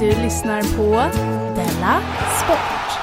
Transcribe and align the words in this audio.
Du 0.00 0.06
lyssnar 0.06 0.62
på 0.76 1.16
Della 1.56 2.02
Sport. 2.44 2.98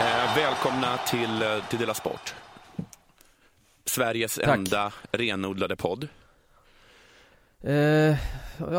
Eh, 0.00 0.36
välkomna 0.36 0.96
till, 0.96 1.42
eh, 1.42 1.68
till 1.68 1.78
Della 1.78 1.94
Sport. 1.94 2.34
Sveriges 3.84 4.34
Tack. 4.34 4.48
enda 4.48 4.92
renodlade 5.12 5.76
podd. 5.76 6.08
Eh, 7.64 8.16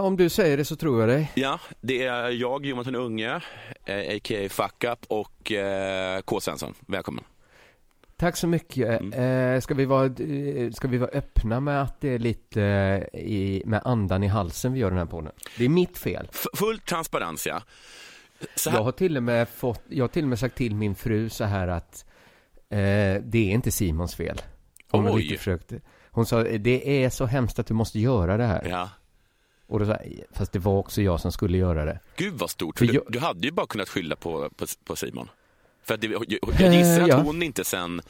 om 0.04 0.18
du 0.18 0.30
säger 0.30 0.58
det 0.58 0.66
så 0.66 0.76
tror 0.76 1.00
jag 1.00 1.10
dig. 1.10 1.32
Ja, 1.36 1.60
det 1.82 2.06
är 2.06 2.30
jag, 2.30 2.66
Jonathan 2.66 2.96
Unge, 2.96 3.42
eh, 3.86 4.16
a.k.a. 4.16 4.50
Fuck 4.50 4.84
Up 4.84 5.00
och 5.08 5.52
eh, 5.52 6.22
K. 6.22 6.40
Svensson. 6.40 6.74
Välkommen. 6.80 7.24
Tack 8.18 8.38
så 8.38 8.48
mycket. 8.48 9.02
Mm. 9.02 9.54
Eh, 9.56 9.62
ska, 9.62 9.74
vi 9.74 9.86
vara, 9.86 10.06
eh, 10.06 10.72
ska 10.72 10.88
vi 10.88 10.98
vara 10.98 11.10
öppna 11.10 11.60
med 11.60 11.82
att 11.82 12.02
det 12.02 12.10
är 12.10 12.20
lite 12.20 12.62
eh, 13.14 13.20
i, 13.20 13.64
med 13.66 13.82
andan 13.86 14.24
i 14.24 14.28
halsen 14.28 14.74
vi 14.74 14.80
gör 14.80 14.90
den 14.90 15.00
här 15.00 15.06
podden? 15.06 15.32
Det 15.58 15.66
är 15.66 15.70
mitt 15.70 15.98
fel. 15.98 16.28
F- 16.34 16.46
full 16.54 16.80
transparens, 16.80 17.48
ja. 17.48 17.62
Jag 18.66 18.84
har 18.84 18.92
till 18.92 19.18
och 19.18 19.24
med 19.24 19.50
fått, 19.50 19.82
jag 19.90 20.04
har 20.04 20.08
till 20.10 20.24
och 20.24 20.30
med 20.30 20.40
sagt 20.40 20.56
till 20.56 20.76
min 20.76 20.96
fru 20.96 21.30
så 21.30 21.44
här 21.44 21.68
att 21.68 22.06
eh, 22.70 22.78
det 23.24 23.36
är 23.36 23.52
inte 23.52 23.72
Simons 23.72 24.16
fel. 24.16 24.42
Hon 24.92 25.06
har 25.06 25.14
Oj. 25.16 25.22
lite 25.24 25.38
försökt. 25.38 25.74
Hon 26.12 26.26
sa, 26.26 26.44
det 26.44 27.04
är 27.04 27.10
så 27.10 27.26
hemskt 27.26 27.60
att 27.60 27.68
du 27.68 27.74
måste 27.74 28.00
göra 28.00 28.38
det 28.38 28.46
här. 28.46 28.68
ja. 28.70 28.90
Och 29.70 29.80
då 29.80 29.86
sa 29.86 29.98
fast 30.32 30.52
det 30.52 30.60
var 30.60 30.78
också 30.78 31.02
jag 31.02 31.20
som 31.20 31.32
skulle 31.32 31.58
göra 31.58 31.86
det. 31.86 32.00
Gud 32.16 32.34
vad 32.34 32.50
stort. 32.50 32.78
För 32.78 32.86
För 32.86 32.94
du, 32.94 33.00
jag- 33.00 33.12
du 33.14 33.20
hade 33.20 33.40
ju 33.48 33.52
bara 33.52 33.66
kunnat 33.68 33.90
skylla 33.90 34.16
på, 34.16 34.50
på, 34.58 34.66
på 34.86 34.96
Simon. 34.96 35.30
För 35.88 35.98
det, 35.98 36.08
jag, 36.60 36.74
gissar 36.74 37.02
att 37.02 37.08
ja. 37.08 37.22
hon 37.22 37.44
inte 37.44 37.64
sen, 37.64 38.02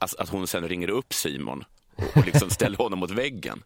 alltså, 0.00 0.16
att 0.22 0.28
hon 0.28 0.46
sen 0.46 0.68
ringer 0.68 0.90
upp 0.90 1.12
Simon 1.14 1.64
och, 2.16 2.26
liksom 2.26 2.50
ställer 2.50 2.76
honom 2.76 2.98
mot 2.98 3.10
väggen. 3.10 3.62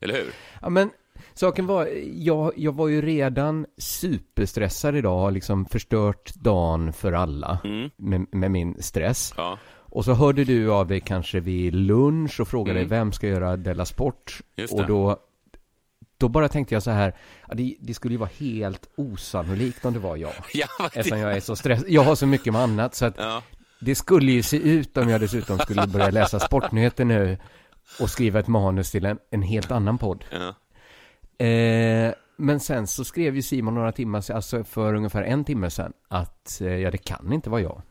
Eller 0.00 0.14
hur? 0.14 0.32
Ja, 0.62 0.68
men 0.68 0.90
saken 1.34 1.66
var, 1.66 1.88
jag, 2.14 2.52
jag 2.56 2.72
var 2.74 2.88
ju 2.88 3.02
redan 3.02 3.66
superstressad 3.78 4.96
idag, 4.96 5.18
har 5.18 5.30
liksom 5.30 5.66
förstört 5.66 6.34
dagen 6.34 6.92
för 6.92 7.12
alla 7.12 7.58
Mm. 7.64 7.90
med, 7.96 8.26
med 8.32 8.50
min 8.50 8.82
stress. 8.82 9.34
Ja, 9.36 9.58
Och 9.66 10.04
så 10.04 10.12
hörde 10.12 10.44
du 10.44 10.72
av 10.72 10.86
dig 10.88 11.00
kanske 11.00 11.40
vid 11.40 11.74
lunch 11.74 12.40
och 12.40 12.48
frågade 12.48 12.78
Mm. 12.78 12.90
vem 12.90 13.12
ska 13.12 13.26
göra 13.28 13.56
Della 13.56 13.84
Sport? 13.84 14.40
Och 14.70 14.86
då, 14.86 15.16
då 16.24 16.28
bara 16.28 16.48
tänkte 16.48 16.74
jag 16.74 16.82
så 16.82 16.90
här, 16.90 17.14
det, 17.52 17.76
det 17.80 17.94
skulle 17.94 18.14
ju 18.14 18.18
vara 18.18 18.30
helt 18.38 18.88
osannolikt 18.96 19.84
om 19.84 19.92
det 19.92 19.98
var 19.98 20.16
jag. 20.16 20.32
ja, 20.54 20.66
Eftersom 20.92 21.18
jag 21.18 21.36
är 21.36 21.40
så 21.40 21.56
stressad, 21.56 21.88
jag 21.88 22.02
har 22.02 22.14
så 22.14 22.26
mycket 22.26 22.52
med 22.52 22.62
annat 22.62 22.94
så 22.94 23.06
att 23.06 23.14
ja. 23.18 23.42
det 23.80 23.94
skulle 23.94 24.32
ju 24.32 24.42
se 24.42 24.56
ut 24.56 24.96
om 24.96 25.08
jag 25.08 25.20
dessutom 25.20 25.58
skulle 25.58 25.86
börja 25.86 26.10
läsa 26.10 26.40
sportnyheter 26.40 27.04
nu 27.04 27.38
och 28.00 28.10
skriva 28.10 28.40
ett 28.40 28.46
manus 28.46 28.90
till 28.90 29.06
en, 29.06 29.18
en 29.30 29.42
helt 29.42 29.70
annan 29.70 29.98
podd. 29.98 30.24
ja. 30.30 30.54
Eh, 31.46 32.14
men 32.36 32.60
sen 32.60 32.86
så 32.86 33.04
skrev 33.04 33.36
ju 33.36 33.42
Simon 33.42 33.74
några 33.74 33.92
timmar, 33.92 34.30
alltså 34.30 34.64
för 34.64 34.94
ungefär 34.94 35.22
en 35.22 35.44
timme 35.44 35.70
sedan, 35.70 35.92
att 36.08 36.60
eh, 36.60 36.68
ja, 36.68 36.90
det 36.90 36.98
kan 36.98 37.32
inte 37.32 37.50
vara 37.50 37.60
jag. 37.60 37.82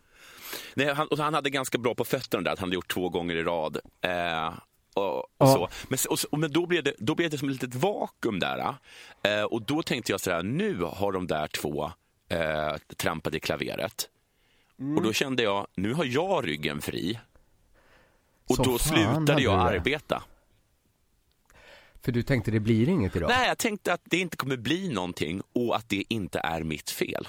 Nej, 0.74 0.94
han, 0.94 1.08
och 1.08 1.18
han 1.18 1.34
hade 1.34 1.50
ganska 1.50 1.78
bra 1.78 1.96
på 1.96 2.04
fötterna 2.04 2.44
där, 2.44 2.52
att 2.52 2.60
han 2.60 2.70
hade 2.70 2.76
gjort 2.76 2.94
två 2.94 3.10
gånger 3.10 3.36
i 3.36 3.44
rad. 3.44 3.78
Eh, 4.02 4.54
och, 4.94 5.18
och 5.18 5.26
Ja. 5.38 5.48
så. 5.54 5.70
Men, 5.88 5.98
och, 6.09 6.18
s- 6.20 6.26
men 6.31 6.52
då, 6.52 6.66
blev 6.66 6.84
det, 6.84 6.94
då 6.98 7.16
blev 7.16 7.30
det 7.30 7.38
som 7.38 7.50
ett 7.50 7.62
litet 7.62 7.76
vakuum 7.76 8.40
där. 8.40 8.76
Eh, 9.24 9.44
och 9.44 9.62
då 9.62 9.84
tänkte 9.84 10.12
jag 10.12 10.22
så 10.22 10.31
här, 10.31 10.44
nu 10.44 10.81
har 10.84 11.12
de 11.12 11.28
där 11.28 11.48
två 11.48 11.92
eh, 12.30 12.76
trampat 12.98 13.36
i 13.36 13.40
klaveret. 13.40 14.09
Mm. 14.80 14.98
Och 14.98 15.03
då 15.03 15.14
kände 15.14 15.44
jag, 15.44 15.68
nu 15.76 15.94
har 15.94 16.06
jag 16.06 16.48
ryggen 16.48 16.82
fri. 16.82 17.20
Och 18.50 18.56
Som 18.56 18.66
då 18.66 18.78
slutade 18.78 19.42
jag 19.42 19.59
arbeta. 19.59 20.24
För 22.02 22.12
du 22.12 22.24
tänkte 22.24 22.52
det 22.52 22.59
blir 22.59 22.90
inget 22.90 23.16
idag? 23.16 23.30
Nej, 23.30 23.48
jag 23.48 23.58
tänkte 23.58 23.94
att 23.94 24.02
det 24.03 24.18
inte 24.18 24.38
kommer 24.38 24.58
bli 24.58 24.90
någonting 24.90 25.42
och 25.53 25.76
att 25.76 25.90
det 25.90 26.03
inte 26.09 26.40
är 26.40 26.64
mitt 26.64 26.90
fel. 26.90 27.28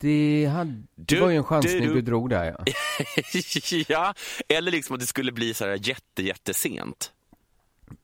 Det, 0.00 0.46
hade, 0.52 0.82
det 0.94 1.20
var 1.20 1.30
ju 1.30 1.36
en 1.36 1.44
chansning 1.44 1.80
du- 1.80 1.86
du, 1.88 1.94
du- 1.94 2.00
drog 2.02 2.30
där 2.30 2.44
ja. 2.44 2.64
ja, 3.88 4.14
eller 4.48 4.70
liksom 4.70 4.94
att 4.94 5.00
det 5.00 5.06
skulle 5.06 5.32
bli 5.32 5.54
så 5.54 5.64
här 5.64 5.78
jätte, 5.88 6.22
jättesent. 6.22 7.12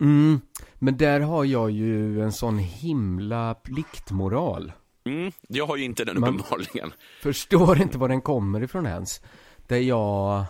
Mm, 0.00 0.40
men 0.78 0.96
där 0.96 1.20
har 1.20 1.44
jag 1.44 1.70
ju 1.70 2.22
en 2.22 2.32
sån 2.32 2.58
himla 2.58 3.54
pliktmoral. 3.54 4.72
Mm, 5.04 5.32
jag 5.48 5.66
har 5.66 5.76
ju 5.76 5.84
inte 5.84 6.04
den 6.04 6.16
uppenbarligen. 6.18 6.92
Förstår 7.22 7.82
inte 7.82 7.98
var 7.98 8.08
den 8.08 8.20
kommer 8.20 8.62
ifrån 8.62 8.86
ens. 8.86 9.20
Där 9.66 9.76
jag 9.78 10.44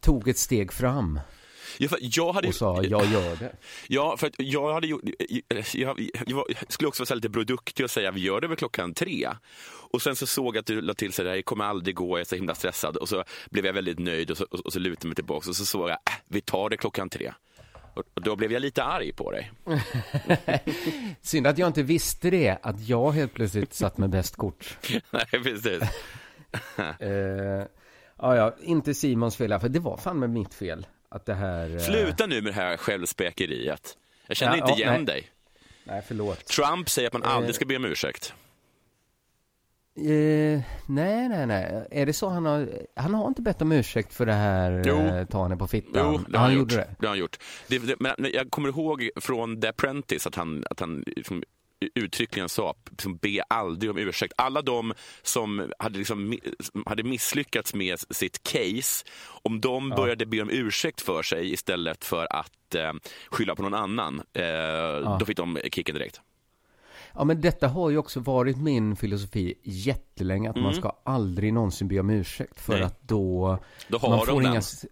tog 0.00 0.28
ett 0.28 0.38
steg 0.38 0.72
fram 0.72 1.20
Jag 2.00 2.32
hade, 2.32 2.48
och 2.48 2.54
sa 2.54 2.82
jag 2.82 3.06
gör 3.06 3.36
det. 3.36 3.52
Ja, 3.88 4.16
för 4.16 4.30
jag 4.36 4.74
hade 4.74 4.86
jag, 4.86 5.00
jag, 5.74 6.00
jag 6.26 6.44
skulle 6.68 6.88
också 6.88 7.00
vara 7.00 7.06
så 7.06 7.14
lite 7.14 7.30
produktig 7.30 7.84
och 7.84 7.90
säga 7.90 8.10
vi 8.10 8.20
gör 8.20 8.40
det 8.40 8.48
väl 8.48 8.56
klockan 8.56 8.94
tre. 8.94 9.28
Och 9.92 10.02
sen 10.02 10.16
så 10.16 10.26
såg 10.26 10.56
jag 10.56 10.60
att 10.60 10.66
du 10.66 10.80
la 10.80 10.94
till 10.94 11.12
sig 11.12 11.24
det 11.24 11.42
kommer 11.42 11.64
aldrig 11.64 11.94
gå, 11.94 12.08
jag 12.08 12.20
är 12.20 12.24
så 12.24 12.36
himla 12.36 12.54
stressad. 12.54 12.96
Och 12.96 13.08
så 13.08 13.24
blev 13.50 13.66
jag 13.66 13.72
väldigt 13.72 13.98
nöjd 13.98 14.30
och 14.30 14.36
så, 14.36 14.44
och 14.44 14.72
så 14.72 14.78
lutade 14.78 14.98
jag 15.00 15.08
mig 15.08 15.14
tillbaka 15.14 15.48
och 15.48 15.56
så 15.56 15.64
såg 15.64 15.82
jag, 15.82 15.90
äh, 15.90 16.12
vi 16.28 16.40
tar 16.40 16.70
det 16.70 16.76
klockan 16.76 17.08
tre. 17.08 17.32
Och, 17.94 18.04
och 18.14 18.22
då 18.22 18.36
blev 18.36 18.52
jag 18.52 18.62
lite 18.62 18.84
arg 18.84 19.12
på 19.12 19.30
dig. 19.30 19.52
Synd 21.22 21.46
att 21.46 21.58
jag 21.58 21.66
inte 21.66 21.82
visste 21.82 22.30
det, 22.30 22.58
att 22.62 22.88
jag 22.88 23.10
helt 23.10 23.34
plötsligt 23.34 23.74
satt 23.74 23.98
med 23.98 24.10
bäst 24.10 24.36
kort. 24.36 24.78
Nej, 25.10 25.26
precis. 25.30 25.82
Eh, 26.98 27.66
ja, 28.16 28.36
ja, 28.36 28.54
inte 28.62 28.94
Simons 28.94 29.36
fel, 29.36 29.60
för 29.60 29.68
det 29.68 29.78
var 29.78 29.96
fan 29.96 30.18
med 30.18 30.30
mitt 30.30 30.54
fel. 30.54 30.86
Att 31.12 31.26
det 31.26 31.34
här... 31.34 31.74
eh, 31.74 31.78
Sluta 31.80 32.26
nu 32.26 32.42
med 32.42 32.52
det 32.52 32.56
här 32.56 32.76
självspäkeriet. 32.76 33.96
Jag 34.26 34.36
känner 34.36 34.56
Ja, 34.56 34.68
inte 34.68 34.80
igen 34.80 34.94
nej. 34.94 35.04
dig. 35.04 35.28
Nej, 35.84 36.02
förlåt. 36.08 36.44
Trump 36.46 36.88
säger 36.90 37.06
att 37.08 37.12
man 37.12 37.22
aldrig 37.22 37.50
Eh. 37.50 37.54
ska 37.54 37.64
be 37.64 37.76
om 37.76 37.84
ursäkt. 37.84 38.34
Eh, 39.96 40.60
nej, 40.86 41.28
nej, 41.28 41.46
nej. 41.46 41.86
Är 41.90 42.06
det 42.06 42.12
så 42.12 42.28
han 42.28 42.46
har... 42.46 42.68
Han 42.96 43.14
har 43.14 43.28
inte 43.28 43.42
bett 43.42 43.62
om 43.62 43.72
ursäkt 43.72 44.14
för 44.14 44.26
det 44.26 44.32
här 44.32 44.82
Jo. 44.86 44.96
eh, 44.98 45.24
ta 45.26 45.42
henne 45.42 45.56
på 45.56 45.66
fittan? 45.68 46.12
Jo, 46.14 46.20
det 46.28 46.38
har 46.38 46.44
han, 46.44 46.54
gjort. 46.54 46.60
gjorde 46.72 46.76
det. 46.76 46.94
Det 46.98 47.06
har 47.06 47.10
han 47.10 47.18
gjort. 47.18 47.38
Det, 47.68 47.78
det, 47.78 47.96
men 48.00 48.14
men 48.18 48.30
jag 48.34 48.50
kommer 48.50 48.68
ihåg 48.68 49.10
från 49.16 49.60
The 49.60 49.68
Apprentice 49.68 50.26
att 50.26 50.34
han, 50.34 50.64
att 50.70 50.80
han 50.80 51.04
liksom 51.06 51.42
uttryckligen 51.94 52.48
sa 52.48 52.74
liksom, 52.90 53.16
be 53.16 53.42
aldrig 53.48 53.90
om 53.90 53.98
ursäkt. 53.98 54.32
Alla 54.36 54.62
de 54.62 54.92
som 55.22 55.72
hade, 55.78 55.98
liksom, 55.98 56.38
hade 56.86 57.02
misslyckats 57.02 57.74
med 57.74 57.98
sitt 58.10 58.42
case, 58.42 59.04
om 59.42 59.60
de 59.60 59.88
började 59.90 60.26
be 60.26 60.42
om 60.42 60.50
ursäkt 60.50 61.00
för 61.00 61.22
sig 61.22 61.52
istället 61.52 62.04
för 62.04 62.26
att 62.36 62.74
eh, 62.74 62.92
skylla 63.30 63.54
på 63.54 63.62
någon 63.62 63.74
annan, 63.74 64.22
eh, 64.32 65.18
då 65.18 65.24
fick 65.26 65.36
de 65.36 65.58
kicken 65.72 65.94
direkt. 65.94 66.20
Ja, 67.14 67.24
men 67.24 67.40
detta 67.40 67.68
har 67.68 67.90
ju 67.90 67.98
också 67.98 68.20
varit 68.20 68.56
min 68.56 68.96
filosofi 68.96 69.54
jättelänge, 69.62 70.50
att 70.50 70.56
man 70.56 70.74
ska 70.74 70.92
aldrig 71.04 71.52
någonsin 71.52 71.88
be 71.88 72.00
om 72.00 72.10
ursäkt 72.10 72.60
för 72.60 72.72
Mm. 72.72 72.80
Nej. 72.80 72.86
att 72.86 73.02
då... 73.08 73.58
Då 73.88 73.98
har 73.98 74.08
man 74.08 74.18
de 74.18 74.26
får 74.26 74.40
den. 74.40 74.50
inga... 74.50 74.58
s- 74.58 74.84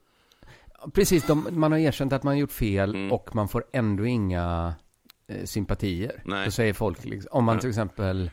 Precis, 0.95 1.27
de, 1.27 1.49
man 1.51 1.73
har 1.73 1.79
erkänt 1.79 2.13
att 2.13 2.23
man 2.23 2.35
har 2.35 2.39
gjort 2.41 2.53
fel 2.53 2.95
Mm. 2.95 3.13
och 3.13 3.35
man 3.35 3.49
får 3.49 3.65
ändå 3.73 4.07
inga 4.07 4.75
eh, 5.29 5.45
sympatier. 5.45 6.23
Nej. 6.25 6.45
Då 6.45 6.51
säger 6.51 6.73
folk, 6.73 7.05
liksom, 7.05 7.29
om 7.33 7.45
man 7.45 7.59
till 7.59 7.69
exempel 7.69 8.31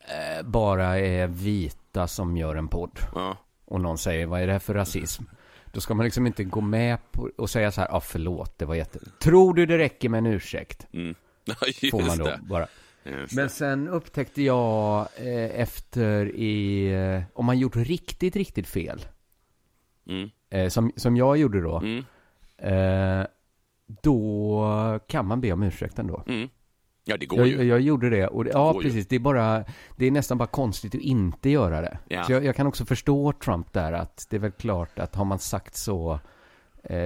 eh, 0.00 0.46
bara 0.46 0.98
är 0.98 1.26
vita 1.26 2.06
som 2.08 2.36
gör 2.36 2.54
en 2.56 2.68
podd 2.68 2.98
Ja. 3.14 3.36
och 3.64 3.80
någon 3.80 3.98
säger 3.98 4.26
vad 4.26 4.40
är 4.40 4.46
det 4.46 4.52
här 4.52 4.58
för 4.60 4.74
rasism? 4.74 5.22
Då 5.72 5.80
ska 5.80 5.94
man 5.94 6.04
liksom 6.04 6.26
inte 6.26 6.44
gå 6.44 6.60
med 6.60 6.98
på 7.12 7.30
och 7.38 7.50
säga 7.50 7.72
så 7.72 7.80
här, 7.80 7.88
ah, 7.96 8.00
förlåt, 8.00 8.58
det 8.58 8.64
var 8.64 8.74
jätte... 8.74 8.98
Tror 9.22 9.54
du 9.54 9.66
det 9.66 9.78
räcker 9.78 10.08
med 10.08 10.18
en 10.18 10.26
ursäkt? 10.26 10.86
Mm. 10.92 11.14
Ja, 11.44 11.54
Får 11.90 12.02
man 12.06 12.18
då 12.18 12.24
det. 12.24 12.40
bara. 12.42 12.66
Just 13.04 13.34
Men 13.34 13.48
sen 13.50 13.88
upptäckte 13.88 14.42
jag 14.42 15.00
eh, 15.16 15.60
efter 15.60 16.26
i, 16.36 16.86
eh, 16.92 17.22
om 17.34 17.46
man 17.46 17.58
gjort 17.58 17.76
riktigt, 17.76 18.36
riktigt 18.36 18.66
fel, 18.68 19.06
Mm. 20.08 20.30
eh, 20.50 20.68
som, 20.68 20.92
som 20.96 21.16
jag 21.16 21.36
gjorde 21.36 21.60
då, 21.60 21.78
Mm. 21.78 22.04
Då 24.02 25.00
kan 25.08 25.26
man 25.26 25.40
be 25.40 25.52
om 25.52 25.62
ursäkt 25.62 25.98
ändå. 25.98 26.22
Mm. 26.26 26.48
Ja, 27.04 27.16
det 27.16 27.26
går 27.26 27.38
Jag, 27.38 27.48
ju. 27.48 27.62
jag 27.62 27.80
gjorde 27.80 28.10
det, 28.10 28.26
och 28.26 28.44
det, 28.44 28.50
Det 28.50 28.58
ja 28.58 28.74
ju. 28.74 28.80
precis, 28.80 29.06
det 29.08 29.16
är 29.16 29.20
bara, 29.20 29.64
det 29.96 30.06
är 30.06 30.10
nästan 30.10 30.38
bara 30.38 30.46
konstigt 30.48 30.94
att 30.94 31.00
inte 31.00 31.50
göra 31.50 31.80
det. 31.80 31.98
Ja. 32.08 32.24
Så 32.24 32.32
jag, 32.32 32.44
jag 32.44 32.56
kan 32.56 32.66
också 32.66 32.84
förstå 32.84 33.32
Trump 33.32 33.72
där, 33.72 33.92
att 33.92 34.26
det 34.30 34.36
är 34.36 34.40
väl 34.40 34.50
klart 34.52 34.98
att 34.98 35.14
har 35.14 35.24
man 35.24 35.38
sagt 35.38 35.76
så, 35.76 36.20
eh, 36.84 36.96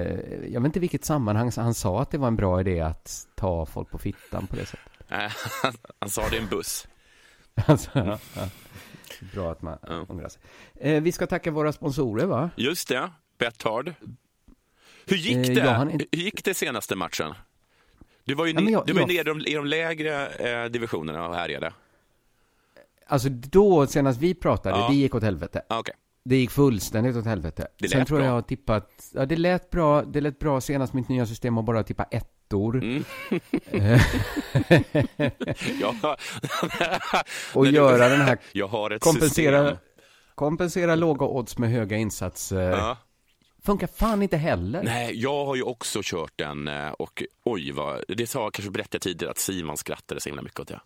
jag 0.53 0.61
vet 0.61 0.65
inte 0.65 0.79
vilket 0.79 1.05
sammanhang 1.05 1.51
han 1.55 1.73
sa 1.73 2.01
att 2.01 2.11
det 2.11 2.17
var 2.17 2.27
en 2.27 2.35
bra 2.35 2.59
idé 2.61 2.79
att 2.81 3.27
ta 3.35 3.65
folk 3.65 3.89
på 3.91 3.97
fittan 3.97 4.47
på 4.47 4.55
det 4.55 4.65
sättet. 4.65 4.91
Nej, 5.07 5.29
han, 5.63 5.73
han 5.99 6.09
sa 6.09 6.29
det 6.29 6.35
i 6.35 6.39
en 6.39 6.47
buss. 6.47 6.87
Alltså, 7.65 7.89
ja, 7.93 8.17
ja. 8.35 8.41
Bra 9.33 9.51
att 9.51 9.61
man 9.61 9.77
Ja. 9.87 10.05
ångrar 10.09 10.29
sig. 10.29 10.41
Eh, 10.75 11.01
vi 11.03 11.11
ska 11.11 11.27
tacka 11.27 11.51
våra 11.51 11.71
sponsorer 11.71 12.25
va? 12.25 12.49
Just 12.55 12.87
det, 12.89 13.09
Betthard. 13.39 13.93
Hur 15.07 15.17
gick 15.17 15.35
Eh, 15.49 15.55
det? 15.55 15.59
jag 15.61 15.71
hann 15.73 15.91
inte- 15.91 16.05
Hur 16.11 16.19
gick 16.23 16.43
det 16.43 16.53
senaste 16.53 16.95
matchen? 16.95 17.33
Du 18.23 18.33
var 18.33 18.45
ju, 18.45 18.53
Ja, 18.53 18.61
jag- 18.61 18.85
du 18.85 18.93
var 18.93 19.07
ju 19.07 19.15
jag- 19.15 19.25
nere 19.37 19.49
i 19.49 19.53
de, 19.53 19.65
lägre 19.65 20.27
eh, 20.27 20.65
divisionerna 20.69 21.27
och 21.27 21.35
härjade. 21.35 21.73
Alltså 23.07 23.29
då, 23.29 23.87
senast 23.87 24.19
vi 24.21 24.33
pratade, 24.33 24.77
Ja. 24.79 24.87
det 24.89 24.95
gick 24.95 25.15
åt 25.15 25.23
helvete. 25.23 25.61
Ah, 25.69 25.79
Okej. 25.79 25.93
Det 26.23 26.35
gick 26.35 26.51
fullständigt 26.51 27.15
åt 27.15 27.25
helvete. 27.25 27.67
Det 27.77 27.89
Sen 27.89 28.05
tror 28.05 28.17
bra. 28.17 28.25
jag 28.25 28.33
har 28.33 28.41
tippat, 28.41 29.11
ja 29.13 29.25
det 29.25 29.35
lät 29.35 29.69
bra, 29.69 30.01
det 30.01 30.21
lät 30.21 30.39
bra 30.39 30.61
senast 30.61 30.93
mitt 30.93 31.09
nya 31.09 31.25
system 31.25 31.57
att 31.57 31.65
bara 31.65 31.83
tippa 31.83 32.03
ettor. 32.03 32.75
Mm. 32.83 33.03
Eh, 33.71 34.01
Ja. 35.81 35.95
och 37.53 37.65
du- 37.65 37.71
göra 37.71 38.09
den 38.09 38.21
här, 38.21 38.37
Jag 38.51 38.67
har 38.67 38.91
ett 38.91 39.01
kompensera, 39.01 39.63
system. 39.69 39.77
kompensera 40.35 40.95
låga 40.95 41.25
odds 41.25 41.57
med 41.57 41.69
höga 41.71 41.97
insatser. 41.97 42.71
Ja. 42.71 42.97
Funkar 43.67 43.87
fan 43.87 44.23
inte 44.23 44.37
heller. 44.37 44.83
Nej, 44.83 45.21
jag 45.21 45.45
har 45.45 45.55
ju 45.55 45.63
också 45.63 45.99
kört 46.03 46.33
den 46.35 46.67
eh, 46.67 46.89
och 46.89 47.23
oj, 47.43 47.71
vad, 47.71 48.03
det 48.07 48.27
sa 48.27 48.43
jag 48.43 48.53
kanske 48.53 48.71
berättade 48.71 48.99
tidigare 48.99 49.31
att 49.31 49.37
Simon 49.37 49.77
skrattade 49.77 50.21
så 50.21 50.29
himla 50.29 50.41
mycket 50.41 50.59
åt 50.59 50.67
det. 50.67 50.79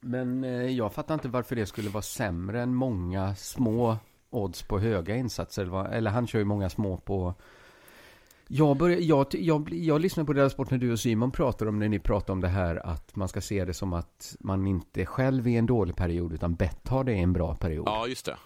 Men 0.00 0.44
eh, 0.44 0.50
jag 0.50 0.92
fattar 0.92 1.14
inte 1.14 1.28
varför 1.28 1.56
det 1.56 1.66
skulle 1.66 1.90
vara 1.90 2.02
sämre 2.02 2.62
än 2.62 2.74
många 2.74 3.34
små 3.34 3.96
odds 4.30 4.62
på 4.62 4.78
höga 4.78 5.16
insatser. 5.16 5.92
Eller 5.92 6.10
han 6.10 6.26
kör 6.26 6.38
ju 6.38 6.44
många 6.44 6.70
små 6.70 6.96
på... 6.96 7.34
Jag, 8.48 8.76
börjar, 8.76 8.98
jag, 9.00 9.26
jag, 9.30 9.72
jag 9.72 10.00
lyssnar 10.00 10.24
på 10.24 10.32
deras 10.32 10.52
sport 10.52 10.70
när 10.70 10.78
du 10.78 10.92
och 10.92 11.00
Simon 11.00 11.30
pratar 11.30 11.66
om, 11.66 11.78
när 11.78 11.88
ni 11.88 11.98
pratar 11.98 12.32
om 12.32 12.40
det 12.40 12.48
här 12.48 12.86
att 12.86 13.16
man 13.16 13.28
ska 13.28 13.40
se 13.40 13.64
det 13.64 13.74
som 13.74 13.92
att 13.92 14.36
man 14.40 14.66
inte 14.66 15.06
själv 15.06 15.46
är 15.46 15.50
i 15.50 15.56
en 15.56 15.66
dålig 15.66 15.96
period 15.96 16.32
utan 16.32 16.54
bett 16.54 16.88
har 16.88 17.04
det 17.04 17.12
i 17.12 17.20
en 17.20 17.32
bra 17.32 17.54
period. 17.54 17.88
Ja, 17.88 18.06
just 18.06 18.26
det. 18.26 18.36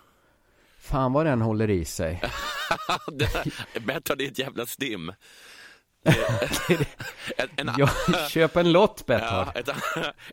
Fan 0.84 1.12
vad 1.12 1.26
den 1.26 1.40
håller 1.40 1.70
i 1.70 1.84
sig. 1.84 2.20
Betthard 3.86 4.20
är 4.20 4.26
ett 4.26 4.38
jävla 4.38 4.66
stim. 4.66 5.12
En, 7.36 7.48
en, 7.56 7.70
Jag, 7.78 7.88
köp 8.30 8.56
en 8.56 8.72
lott 8.72 9.06
Betthard. 9.06 9.48
Ja, 9.54 9.60
ett, 9.60 9.68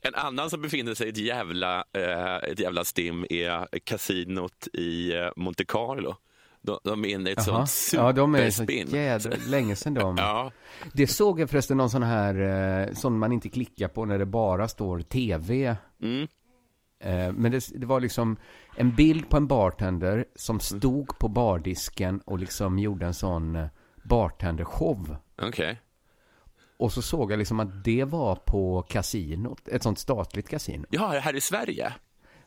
en 0.01 0.15
annan 0.15 0.49
som 0.49 0.61
befinner 0.61 0.93
sig 0.93 1.07
i 1.07 1.09
ett 1.09 1.17
jävla, 1.17 1.83
eh, 1.93 2.35
ett 2.35 2.59
jävla 2.59 2.83
stim 2.85 3.25
är 3.29 3.79
kasinot 3.83 4.67
i 4.73 5.13
eh, 5.17 5.29
Monte 5.35 5.65
Carlo. 5.65 6.15
De, 6.61 6.79
de 6.83 7.05
är 7.05 7.09
inne 7.09 7.29
i 7.29 7.33
ett 7.33 7.47
Jaha. 7.47 7.65
sånt 7.67 7.99
Ja, 8.01 8.11
de 8.11 8.35
är 8.35 8.49
så 8.49 8.63
jädra 8.63 9.31
länge 9.47 9.75
sedan 9.75 9.93
de. 9.93 10.17
Ja, 10.17 10.51
Det 10.93 11.07
såg 11.07 11.39
jag 11.39 11.49
förresten 11.49 11.77
någon 11.77 11.89
sån 11.89 12.03
här, 12.03 12.35
eh, 12.87 12.93
sån 12.93 13.19
man 13.19 13.31
inte 13.31 13.49
klickar 13.49 13.87
på 13.87 14.05
när 14.05 14.17
det 14.19 14.25
bara 14.25 14.67
står 14.67 15.01
TV. 15.01 15.75
mm, 16.03 16.27
men 17.35 17.51
det, 17.51 17.63
det 17.75 17.85
var 17.85 17.99
liksom 17.99 18.37
en 18.75 18.95
bild 18.95 19.29
på 19.29 19.37
en 19.37 19.47
bartender 19.47 20.25
som 20.35 20.59
stod 20.59 21.19
på 21.19 21.27
bardisken 21.27 22.21
och 22.25 22.39
liksom 22.39 22.79
gjorde 22.79 23.05
en 23.05 23.13
sån 23.13 23.55
eh, 23.55 23.67
bartendershow. 24.03 25.15
okej. 25.41 25.79
Och 26.77 26.93
så 26.93 27.01
såg 27.01 27.31
jag 27.31 27.39
liksom 27.39 27.59
att 27.59 27.83
det 27.83 28.03
var 28.03 28.35
på 28.35 28.81
kasinot, 28.81 29.67
ett 29.67 29.83
sånt 29.83 29.99
statligt 29.99 30.49
kasino. 30.49 30.85
Ja, 30.89 31.07
här 31.07 31.35
i 31.35 31.41
Sverige. 31.41 31.93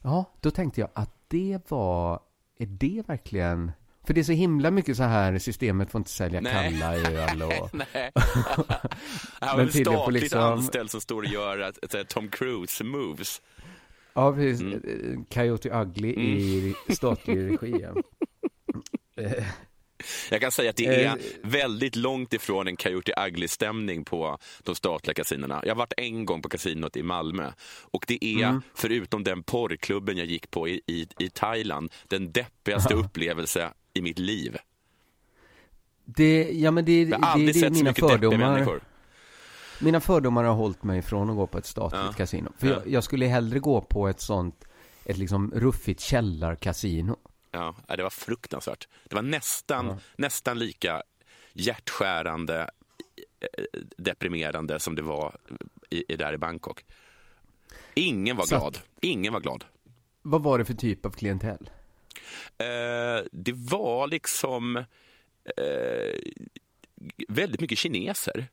Ja, 0.02 0.24
då 0.40 0.50
tänkte 0.50 0.80
jag 0.80 0.90
att 0.94 1.10
det 1.28 1.70
var, 1.70 2.20
är 2.58 2.66
det 2.66 3.02
verkligen... 3.06 3.72
För 4.06 4.14
det 4.14 4.20
är 4.20 4.24
så 4.24 4.32
himla 4.32 4.70
mycket 4.70 4.96
så 4.96 5.02
här, 5.02 5.38
systemet 5.38 5.90
får 5.90 5.98
inte 5.98 6.10
sälja 6.10 6.40
Nej. 6.40 6.52
kalla 6.80 6.96
öl 6.96 7.42
och... 7.42 7.70
Nej. 7.92 8.12
Tydligen 9.72 9.84
på 9.86 9.92
statligt 10.00 10.22
liksom- 10.22 10.42
anställd 10.42 10.90
som 10.90 11.00
står 11.00 11.22
och 11.22 11.28
gör 11.28 11.58
ett, 11.58 11.94
ett 11.94 12.08
Tom 12.08 12.28
Cruise 12.28 12.84
moves. 12.84 13.42
Ja, 14.14 14.32
precis. 14.34 14.60
Mm. 14.60 15.24
Coyote 15.24 15.70
Ugly 15.70 16.08
i 16.10 16.74
statlig 16.88 17.36
regi. 17.52 17.82
ja. 17.82 17.94
Jag 20.30 20.40
kan 20.40 20.50
säga 20.52 20.70
att 20.70 20.76
det 20.76 20.86
är 20.86 21.04
Eh. 21.06 21.14
väldigt 21.42 21.96
långt 21.96 22.32
ifrån 22.34 22.68
en 22.68 22.76
Coyote 22.76 23.12
Ugly-stämning 23.26 24.04
på 24.04 24.38
de 24.62 24.74
statliga 24.74 25.14
kasinorna. 25.14 25.60
Jag 25.64 25.70
har 25.74 25.78
varit 25.78 25.92
en 25.96 26.24
gång 26.26 26.42
på 26.42 26.48
kasinot 26.48 26.96
i 26.96 27.02
Malmö 27.02 27.52
och 27.82 28.04
det 28.08 28.24
är, 28.24 28.44
Mm. 28.48 28.62
förutom 28.74 29.24
den 29.24 29.42
porrklubben 29.42 30.16
jag 30.16 30.26
gick 30.26 30.50
på 30.50 30.68
i, 30.68 30.80
i, 30.86 31.06
i 31.18 31.30
Thailand, 31.30 31.92
den 32.08 32.32
deppigaste 32.32 32.94
upplevelse 32.94 33.70
i 33.94 34.02
mitt 34.02 34.18
liv. 34.18 34.56
Det, 36.04 36.50
ja 36.52 36.70
men 36.70 36.84
det, 36.84 37.00
Jag 37.02 37.08
det, 37.10 37.14
har 37.14 37.20
det, 37.20 37.26
aldrig 37.26 37.54
det 37.54 37.58
är 37.58 37.60
sett 37.60 37.76
så 37.78 37.84
mycket 37.84 38.02
deppiga 38.02 38.18
fördomar. 38.30 38.52
människor. 38.52 38.80
Mina 39.80 40.00
fördomar 40.00 40.44
har 40.44 40.54
hållit 40.54 40.82
mig 40.82 40.98
ifrån 40.98 41.30
att 41.30 41.36
gå 41.36 41.46
på 41.46 41.58
ett 41.58 41.66
statligt 41.66 42.00
Ja. 42.04 42.12
kasino. 42.12 42.52
För 42.58 42.66
Ja. 42.66 42.72
jag, 42.72 42.88
jag 42.88 43.04
skulle 43.04 43.26
hellre 43.26 43.58
gå 43.58 43.80
på 43.80 44.08
ett 44.08 44.20
sånt, 44.20 44.64
ett 45.04 45.16
liksom 45.18 45.52
ruffigt 45.54 46.00
källarkasino. 46.00 47.16
Ja, 47.50 47.74
det 47.96 48.02
var 48.02 48.10
fruktansvärt. 48.10 48.88
Det 49.08 49.14
var 49.14 49.22
nästan, 49.22 49.86
Ja. 49.86 49.98
nästan 50.16 50.58
lika 50.58 51.02
hjärtskärande, 51.52 52.70
eh, 53.40 53.80
deprimerande 53.96 54.80
som 54.80 54.94
det 54.94 55.02
var 55.02 55.36
i, 55.90 56.04
i 56.12 56.16
där 56.16 56.32
i 56.32 56.38
Bangkok. 56.38 56.84
Ingen 57.94 58.36
var 58.36 58.44
Så 58.46 58.56
glad. 58.58 58.78
Ingen 59.00 59.32
var 59.32 59.40
glad. 59.40 59.64
Vad 60.22 60.42
var 60.42 60.58
det 60.58 60.64
för 60.64 60.74
typ 60.74 61.06
av 61.06 61.10
klientell? 61.10 61.70
Eh, 62.58 63.24
det 63.32 63.52
var 63.52 64.06
liksom 64.06 64.76
eh, 65.56 66.18
väldigt 67.28 67.60
mycket 67.60 67.78
kineser. 67.78 68.46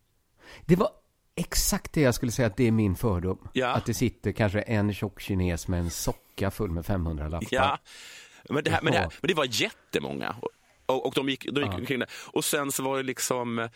Det 0.66 0.76
var 0.76 0.90
exakt 1.36 1.94
det 1.94 2.02
jag 2.02 2.16
skulle 2.16 2.32
säga 2.32 2.48
att 2.48 2.58
det 2.58 2.68
är 2.68 2.72
min 2.72 2.96
fördom. 2.96 3.48
Ja. 3.54 3.68
Att 3.68 3.86
det 3.86 3.94
sitter 3.94 4.32
kanske 4.32 4.62
en 4.62 4.94
tjock 4.94 5.22
kines 5.22 5.68
med 5.68 5.80
en 5.80 5.90
socka 5.90 6.52
full 6.52 6.72
med 6.72 6.86
500 6.86 7.28
lappar. 7.28 7.48
Ja, 7.52 7.78
men 8.50 8.64
det, 8.64 8.72
här, 8.72 8.80
men 8.82 8.94
det, 8.94 9.00
här, 9.00 9.14
men 9.22 9.28
det 9.28 9.34
var 9.34 9.48
jättemånga. 9.50 10.36
Och, 10.86 11.06
och, 11.06 11.14
de 11.16 11.30
gick, 11.30 11.44
de 11.52 11.62
gick 11.62 11.72
Ja. 11.72 11.78
omkring 11.78 12.00
där. 12.00 12.10
Och 12.34 12.46
sen 12.46 12.72
så 12.72 12.84
var 12.84 12.98
det 12.98 13.04
liksom... 13.04 13.70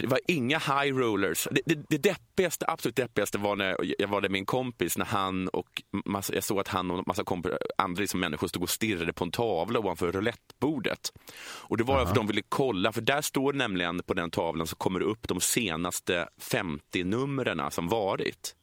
Det 0.00 0.06
var 0.06 0.20
inga 0.26 0.58
high 0.58 0.96
rollers. 0.96 1.48
Det, 1.50 1.60
det, 1.66 1.86
det 1.88 1.98
deppigaste, 1.98 2.64
absolut 2.68 2.96
deppigaste 2.96 3.38
var 3.38 3.56
när 3.56 3.76
jag 3.98 4.08
var 4.08 4.20
där 4.20 4.28
med 4.28 4.38
en 4.38 4.46
kompis 4.46 4.98
när 4.98 5.04
han 5.04 5.48
och 5.48 5.82
massa, 6.04 6.34
jag 6.34 6.44
såg 6.44 6.60
att 6.60 6.68
han 6.68 6.90
och 6.90 7.06
massa 7.06 7.24
kompis, 7.24 7.52
andra 7.78 8.00
liksom 8.00 8.20
människor 8.20 8.48
stod 8.48 8.62
och 8.62 8.70
stirrade 8.70 9.12
på 9.12 9.24
en 9.24 9.30
tavla 9.30 9.78
ovanför 9.78 10.12
roulettebordet. 10.12 11.12
Och 11.40 11.76
det 11.76 11.84
var 11.84 11.96
för 11.96 12.02
att 12.02 12.14
de 12.14 12.26
ville 12.26 12.42
kolla, 12.48 12.92
för 12.92 13.00
där 13.00 13.22
står 13.22 13.52
nämligen 13.52 14.02
på 14.02 14.14
den 14.14 14.30
tavlan 14.30 14.66
så 14.66 14.76
kommer 14.76 15.00
det 15.00 15.06
upp 15.06 15.28
de 15.28 15.40
senaste 15.40 16.28
50 16.38 17.04
numren 17.04 17.70
som 17.70 17.88
varit. 17.88 18.54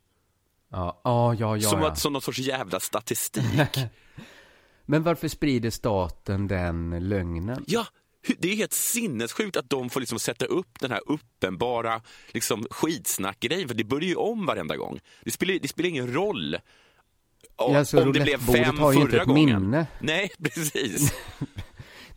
Ja, 0.72 1.01
ja, 1.03 1.34
ja. 1.34 1.57
ja, 1.57 1.69
som, 1.69 1.81
ja. 1.81 1.88
att, 1.88 2.00
som 2.00 2.13
någon 2.13 2.22
sorts 2.22 2.39
jävla 2.39 2.79
statistik. 2.79 3.77
Men 4.86 5.03
varför 5.03 5.27
sprider 5.27 5.69
staten 5.69 6.48
den 6.48 7.10
lögnen? 7.10 7.63
Ja, 7.67 7.86
det 8.39 8.51
är 8.51 8.55
helt 8.55 8.74
sinnessjukt 8.74 9.58
att 9.58 9.70
de 9.70 9.89
får 9.89 10.00
liksom 10.00 10.20
sätta 10.20 10.46
upp 10.46 10.79
den 10.79 10.91
här 10.91 11.01
uppenbara 11.05 12.01
liksom, 12.32 12.65
skitsnackgrejen, 12.72 13.67
för 13.67 13.75
det 13.75 13.84
börjar 13.84 14.08
ju 14.10 14.15
om 14.15 14.46
varenda 14.46 14.77
gång. 14.77 15.00
Det 15.24 15.32
spelar, 15.32 15.53
det 15.62 15.67
spelar 15.67 15.89
ingen 15.89 16.13
roll 16.13 16.55
o- 17.58 17.72
Ja, 17.74 17.86
så 17.86 18.03
om 18.03 18.13
det 18.13 18.20
blev 18.20 18.38
fem 18.46 18.77
har 18.77 18.94
ju 18.94 19.01
inte 19.01 19.17
ett 19.20 19.27
gången. 19.27 19.62
minne. 19.63 19.88
Nej, 20.00 20.32
precis. 20.44 21.13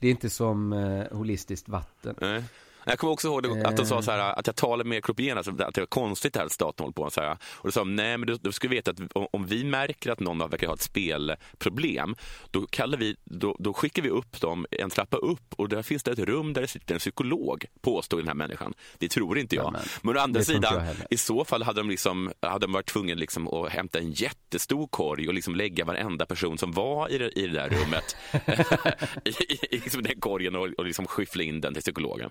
Det 0.01 0.07
är 0.07 0.11
inte 0.11 0.31
som 0.31 0.73
eh, 0.73 1.17
holistiskt 1.17 1.69
vatten. 1.69 2.15
Nej. 2.21 2.43
Jag 2.89 2.99
kommer 2.99 3.13
också 3.13 3.29
ihåg 3.29 3.67
att 3.67 3.77
de 3.77 3.87
sa 3.87 4.03
så 4.03 4.11
här, 4.11 4.39
att 4.39 4.47
jag 4.47 4.57
talar 4.57 4.85
med 4.85 5.05
kroppen, 5.05 5.37
alltså, 5.37 5.53
att 5.63 5.75
det 5.75 5.81
var 5.81 5.87
konstigt 5.87 6.33
det 6.33 6.39
här 6.39 6.47
att 6.47 6.53
staten 6.53 6.85
håller 6.85 6.93
på. 6.93 7.11
Så 7.11 7.21
här. 7.21 7.37
Och 7.43 7.65
då 7.65 7.73
sa 7.73 7.81
de, 7.81 7.97
nej 7.97 8.19
men 8.19 8.27
du, 8.27 8.37
du 8.41 8.53
ska 8.53 8.69
veta 8.69 8.91
att 8.91 8.99
om, 9.13 9.47
vi 9.47 9.65
märker 9.65 10.11
att 10.11 10.21
någon 10.21 10.39
verkar 10.39 10.67
ha 10.67 10.75
ett 10.75 10.81
spelproblem, 10.81 12.17
då, 12.51 12.67
kallar 12.67 12.99
vi, 12.99 13.17
då, 13.25 13.57
då 13.59 13.73
skickar 13.73 14.03
vi 14.03 14.09
upp 14.09 14.41
dem 14.41 14.67
en 14.71 14.91
trappa 14.91 15.17
upp 15.17 15.55
och 15.57 15.69
där 15.69 15.83
finns 15.83 16.03
det 16.03 16.11
ett 16.11 16.19
rum 16.19 16.53
där 16.53 16.63
det 16.63 16.69
sitter 16.69 16.95
en 16.95 16.99
psykolog, 16.99 17.65
påstår 17.81 18.19
den 18.19 18.29
här 18.29 18.35
människan. 18.35 18.75
Det 18.99 19.09
tror 19.09 19.39
inte 19.39 19.57
jag. 19.57 19.65
Ja, 19.65 19.71
men, 19.71 19.83
men 20.03 20.17
å 20.17 20.21
andra 20.21 20.43
sidan, 20.43 20.83
i 21.11 21.17
så 21.17 21.45
fall 21.45 21.63
hade 21.63 21.81
de, 21.81 21.91
liksom, 21.91 22.33
hade 22.41 22.67
de 22.67 22.73
varit 22.73 22.87
tvungna 22.87 23.15
liksom 23.15 23.49
att 23.49 23.73
hämta 23.73 23.99
en 23.99 24.13
jättestor 24.13 24.87
korg 24.87 25.29
och 25.29 25.35
liksom 25.35 25.55
lägga 25.55 25.85
varenda 25.85 26.27
person 26.27 26.59
som 26.59 26.73
var 26.73 27.09
i 27.09 27.19
det, 27.19 27.39
i 27.39 27.47
det 27.47 27.53
där 27.53 27.69
rummet 27.69 28.17
i, 29.25 29.31
i, 29.31 29.59
i 29.71 29.79
liksom 29.79 30.03
den 30.03 30.21
korgen 30.21 30.57
och, 30.57 30.69
och 30.79 30.85
liksom 30.85 31.07
skyffla 31.07 31.43
in 31.43 31.61
den 31.61 31.75
till 31.75 31.83
psykologen. 31.83 32.31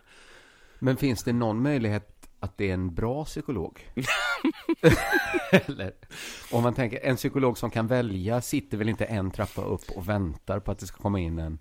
Men 0.80 0.98
finns 0.98 1.24
det 1.24 1.34
någon 1.34 1.62
möjlighet 1.62 2.30
att 2.40 2.58
det 2.58 2.70
är 2.70 2.74
en 2.74 2.96
bra 2.96 3.26
psykolog? 3.26 3.88
Eller, 5.52 5.94
om 6.52 6.64
man 6.64 6.74
tänker, 6.74 7.00
en 7.00 7.16
psykolog 7.16 7.58
som 7.58 7.70
kan 7.70 7.88
välja 7.88 8.42
sitter 8.42 8.78
väl 8.78 8.90
inte 8.90 9.06
en 9.06 9.32
trappa 9.32 9.62
upp 9.62 9.92
och 9.96 10.10
väntar 10.10 10.60
på 10.60 10.72
att 10.72 10.80
det 10.80 10.88
ska 10.88 10.98
komma 10.98 11.20
in 11.20 11.40
en 11.40 11.60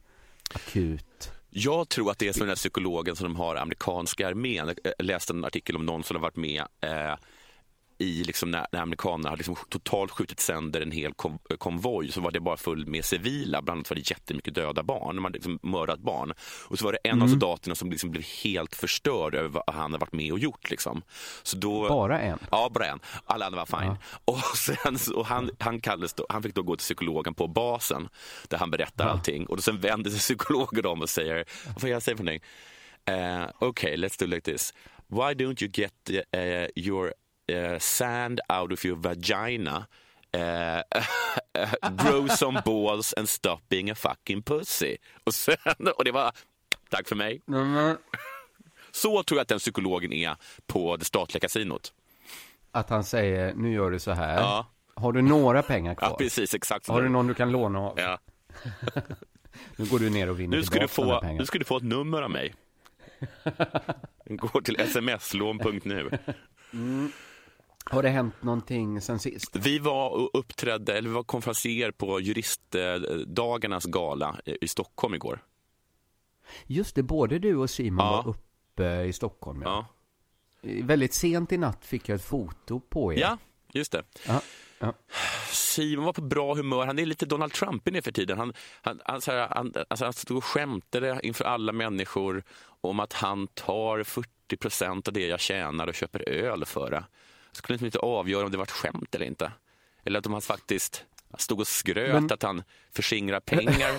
akut... 0.55 1.33
Jag 1.51 1.89
tror 1.89 2.11
att 2.11 2.19
det 2.19 2.29
är 2.29 2.33
som 2.33 2.41
den 2.41 2.49
här 2.49 2.57
psykologen 2.57 3.17
som 3.17 3.25
de 3.25 3.37
har 3.37 3.57
amerikanska 3.57 4.29
armén. 4.29 4.75
Jag 4.85 5.07
läste 5.07 5.33
en 5.33 5.45
artikel 5.45 5.77
om 5.77 5.87
någon 5.87 6.05
som 6.05 6.17
har 6.17 6.23
varit 6.23 6.37
med 6.37 6.65
eh, 6.81 7.15
i 7.99 8.25
liksom 8.25 8.51
när, 8.51 8.67
när 8.73 8.81
amerikanerna 8.81 9.29
hade 9.29 9.39
liksom 9.39 9.57
totalt 9.69 10.11
skjutit 10.11 10.41
sönder 10.41 10.81
en 10.81 10.91
hel 10.91 11.13
kon 11.13 11.39
konvoj 11.59 12.13
så 12.13 12.21
var 12.21 12.31
det 12.31 12.41
bara 12.41 12.57
full 12.57 12.87
med 12.87 13.05
civila. 13.05 13.63
Bland 13.63 13.79
annat 13.79 13.91
var 13.91 13.95
det 13.95 14.11
jättemycket 14.11 14.55
döda 14.55 14.83
barn. 14.83 15.17
De 15.17 15.25
hade 15.25 15.35
liksom 15.35 15.59
mördat 15.63 16.01
barn. 16.01 16.33
Och 16.69 16.79
så 16.79 16.85
var 16.85 16.93
det 16.93 16.99
en 17.09 17.23
av 17.23 17.29
soldaterna 17.29 17.75
som 17.75 17.91
liksom 17.91 18.11
blev 18.11 18.25
helt 18.45 18.75
förstörd 18.75 19.35
över 19.35 19.49
vad 19.49 19.75
han 19.75 19.83
hade 19.93 19.99
varit 19.99 20.13
med 20.13 20.33
och 20.33 20.39
gjort. 20.39 20.71
Liksom. 20.71 21.03
Så 21.43 21.57
då, 21.57 21.89
Bara 21.89 22.21
en? 22.21 22.39
Ja, 22.51 22.71
bara 22.75 22.87
en. 22.87 23.01
Alla 23.25 23.47
andra 23.47 23.65
var 23.65 23.81
fine. 23.81 23.97
Och 24.25 24.39
sen, 24.57 25.15
och 25.15 25.27
han, 25.27 25.51
han, 25.59 25.81
kallades 25.81 26.15
då, 26.15 26.27
han 26.29 26.43
fick 26.43 26.55
då 26.55 26.63
gå 26.63 26.77
till 26.77 26.85
psykologen 26.85 27.35
på 27.35 27.49
basen 27.49 28.09
där 28.49 28.59
han 28.59 28.71
berättar 28.71 29.09
allting. 29.09 29.47
Och 29.47 29.57
då 29.57 29.63
sen 29.63 29.81
vänder 29.81 30.11
sig 30.11 30.19
psykologen 30.21 30.87
om 30.87 31.03
och 31.03 31.11
säger, 31.11 31.45
vad 31.67 31.81
får 31.81 31.91
jag 31.91 32.03
säga 32.03 32.17
för 32.17 32.25
någonting? 32.25 32.49
Uh, 33.11 33.69
okay, 33.69 33.97
let's 33.97 34.19
do 34.19 34.27
like 34.27 34.53
this. 34.53 34.73
Why 35.09 35.35
don't 35.35 35.63
you 35.63 35.71
get 35.75 35.93
uh, 36.35 36.67
your 36.77 37.15
uh, 37.53 37.79
sand 37.79 38.41
out 38.49 38.73
of 38.73 38.85
your 38.85 38.97
vagina 38.97 39.87
Uh, 40.37 40.83
grow 41.97 42.29
some 42.29 42.61
balls 42.65 43.13
and 43.13 43.29
stop 43.29 43.59
being 43.69 43.91
a 43.91 43.95
fucking 43.95 44.43
pussy. 44.43 44.97
Och, 45.25 45.35
sen, 45.35 45.57
och 45.97 46.05
det 46.05 46.13
var 46.13 46.33
tack 46.89 47.09
för 47.09 47.17
mig. 47.17 47.43
Så 48.91 49.23
tror 49.23 49.39
jag 49.39 49.43
att 49.43 49.49
den 49.49 49.59
psykologen 49.59 50.13
är 50.13 50.37
på 50.67 50.97
det 50.97 51.05
statliga 51.05 51.41
kasinot. 51.41 51.93
Att 52.73 52.91
han 52.91 53.05
säger, 53.05 53.55
nu 53.55 53.73
gör 53.73 53.91
du 53.91 53.99
så 53.99 54.11
här. 54.11 54.41
Ja. 54.41 54.67
Har 54.95 55.13
du 55.13 55.23
några 55.23 55.63
pengar 55.63 55.95
kvar? 55.95 56.09
Ja, 56.09 56.17
precis. 56.17 56.55
Exakt. 56.55 56.89
Har 56.89 57.03
du 57.03 57.09
någon 57.09 57.27
du 57.27 57.35
kan 57.35 57.53
låna 57.53 57.81
av? 57.81 58.01
Ja. 58.01 58.19
Nu 59.77 59.87
går 59.87 59.99
du 59.99 60.11
ner 60.11 60.31
och 60.31 60.41
vinner 60.41 60.57
Nu 60.57 60.63
ska, 60.63 60.79
du 60.79 60.89
få, 60.89 61.21
nu 61.21 61.47
ska 61.47 61.59
du 61.59 61.65
få 61.65 61.77
ett 61.77 61.83
nummer 61.83 62.23
av 62.23 62.31
mig. 62.31 62.55
Gå 64.25 64.61
till 64.61 64.77
smslån.nu. 64.93 66.11
Har 67.91 68.03
det 68.03 68.09
hänt 68.09 68.43
någonting 68.43 69.01
sen 69.01 69.19
sist? 69.19 69.57
Vi 69.57 69.79
var 69.79 70.11
och 70.11 70.31
uppträdde, 70.39 70.99
eller 70.99 71.09
vi 71.09 71.15
var 71.15 71.23
konferencier 71.23 71.91
på 71.91 72.21
juristdagarnas 72.21 73.85
gala 73.85 74.41
i 74.45 74.57
i 74.61 74.69
Stockholm 74.69 75.15
igår. 75.15 75.41
Just 76.67 76.95
det, 76.95 77.03
både 77.03 77.39
du 77.39 77.57
och 77.57 77.71
Simon 77.71 78.07
Ja. 78.07 78.23
var 78.23 78.31
uppe 78.31 79.03
i 79.05 79.13
Stockholm. 79.13 79.63
Ja. 79.63 79.87
Ja, 80.61 80.71
Väldigt 80.83 81.15
sent 81.15 81.53
i 81.53 81.57
natt 81.59 81.85
fick 81.85 82.09
jag 82.09 82.17
ett 82.17 82.25
foto 82.25 82.81
på 82.81 83.13
er. 83.13 83.19
ja 83.19 83.39
just 83.73 83.93
det. 83.93 84.03
Ja, 84.27 84.41
ja. 84.79 84.93
Simon 85.51 86.05
var 86.05 86.13
på 86.13 86.23
bra 86.23 86.55
humör. 86.55 86.87
Han 86.87 86.99
är 86.99 87.07
lite 87.07 87.27
Donald 87.27 87.53
Trump 87.53 87.87
nu 87.91 88.03
för 88.03 88.13
tiden. 88.13 88.39
Han, 88.39 88.53
han, 88.83 89.01
han, 89.05 89.21
så 89.21 89.33
här, 89.33 89.49
han, 89.49 89.73
alltså 89.91 90.05
han 90.05 90.13
stod 90.13 90.37
och 90.37 90.45
skämtade 90.45 91.21
inför 91.23 91.45
alla 91.45 91.73
människor 91.73 92.43
om 92.81 93.01
att 93.01 93.13
han 93.13 93.47
tar 93.47 94.03
40 94.03 94.57
procent 94.57 95.09
av 95.09 95.15
det 95.15 95.27
jag 95.27 95.41
tjänar 95.41 95.87
och 95.87 95.95
köper 95.95 96.29
öl 96.29 96.65
för 96.65 96.91
det. 96.91 97.05
Skulle 97.57 97.79
inte 97.85 97.99
avgöra 97.99 98.45
om 98.45 98.51
det 98.51 98.57
var 98.57 98.65
ett 98.65 98.71
skämt 98.71 99.15
eller 99.15 99.27
inte. 99.27 99.53
Eller 100.05 100.19
att 100.19 100.27
han 100.27 100.43
faktiskt 100.43 101.05
stod 101.39 101.61
och 101.61 101.67
skröt 101.69 102.13
Men- 102.15 102.33
att 102.33 102.43
han 102.43 102.63
förskingrar 102.93 103.41
pengar 103.41 103.93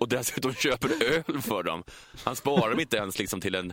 och 0.00 0.08
dessutom 0.08 0.54
köper 0.54 0.88
öl 1.04 1.40
för 1.42 1.62
dem. 1.62 1.84
Han 2.24 2.36
sparar 2.36 2.70
dem 2.70 2.80
inte 2.80 2.96
ens 2.96 3.18
liksom 3.18 3.40
till, 3.40 3.54
en, 3.54 3.72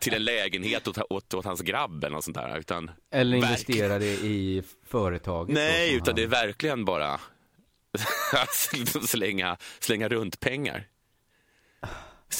till 0.00 0.14
en 0.14 0.24
lägenhet 0.24 0.88
åt, 0.88 0.98
åt, 1.10 1.34
åt 1.34 1.44
hans 1.44 1.60
grabb 1.60 2.04
eller 2.04 2.20
sånt 2.20 2.34
där. 2.36 2.58
Utan 2.58 2.90
Eller 3.10 3.36
verk- 3.36 3.44
investerade 3.50 4.04
i 4.06 4.62
företaget. 4.86 5.54
Nej, 5.54 5.94
utan 5.94 6.14
det 6.14 6.22
är 6.22 6.26
han- 6.26 6.30
verkligen 6.30 6.84
bara 6.84 7.20
slänga, 9.06 9.56
slänga 9.80 10.08
runt 10.08 10.40
pengar. 10.40 10.86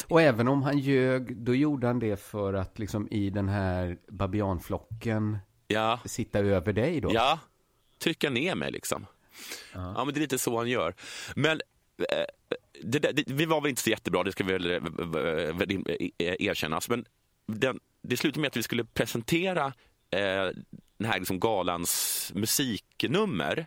Och 0.08 0.22
även 0.22 0.48
om 0.48 0.62
han 0.62 0.78
ljög, 0.78 1.36
då 1.36 1.54
gjorde 1.54 1.86
han 1.86 1.98
det 1.98 2.16
för 2.22 2.54
att 2.54 2.78
liksom 2.78 3.08
i 3.10 3.30
den 3.30 3.48
här 3.48 3.96
babianflocken 4.08 5.38
Ja, 5.72 6.00
sitta 6.04 6.38
över 6.38 6.72
dig 6.72 7.00
då. 7.00 7.10
ja. 7.14 7.38
trycka 7.98 8.30
ner 8.30 8.54
mig 8.54 8.72
liksom. 8.72 9.06
Ja. 9.72 10.04
men 10.04 10.14
det 10.14 10.18
är 10.18 10.22
lite 10.22 10.38
så 10.38 10.58
han 10.58 10.68
gör. 10.68 10.94
Men 11.36 11.60
eh, 11.98 12.24
det, 12.82 12.98
där- 12.98 13.12
det, 13.12 13.24
vi 13.26 13.44
var 13.44 13.60
väl 13.60 13.70
inte 13.70 13.82
så 13.82 13.90
jättebra, 13.90 14.22
det 14.22 14.32
ska 14.32 14.44
vi 14.44 14.52
väl 14.52 14.70
eh, 14.70 14.76
eh, 16.18 16.36
erkännas. 16.38 16.88
Men 16.88 17.04
den, 17.46 17.80
det 18.02 18.16
slutade 18.16 18.40
med 18.40 18.48
att 18.48 18.56
vi 18.56 18.62
skulle 18.62 18.84
presentera 18.84 19.66
eh, 20.10 20.48
den 20.98 21.10
här 21.10 21.18
liksom 21.18 21.40
galans 21.40 22.32
musiknummer. 22.34 23.66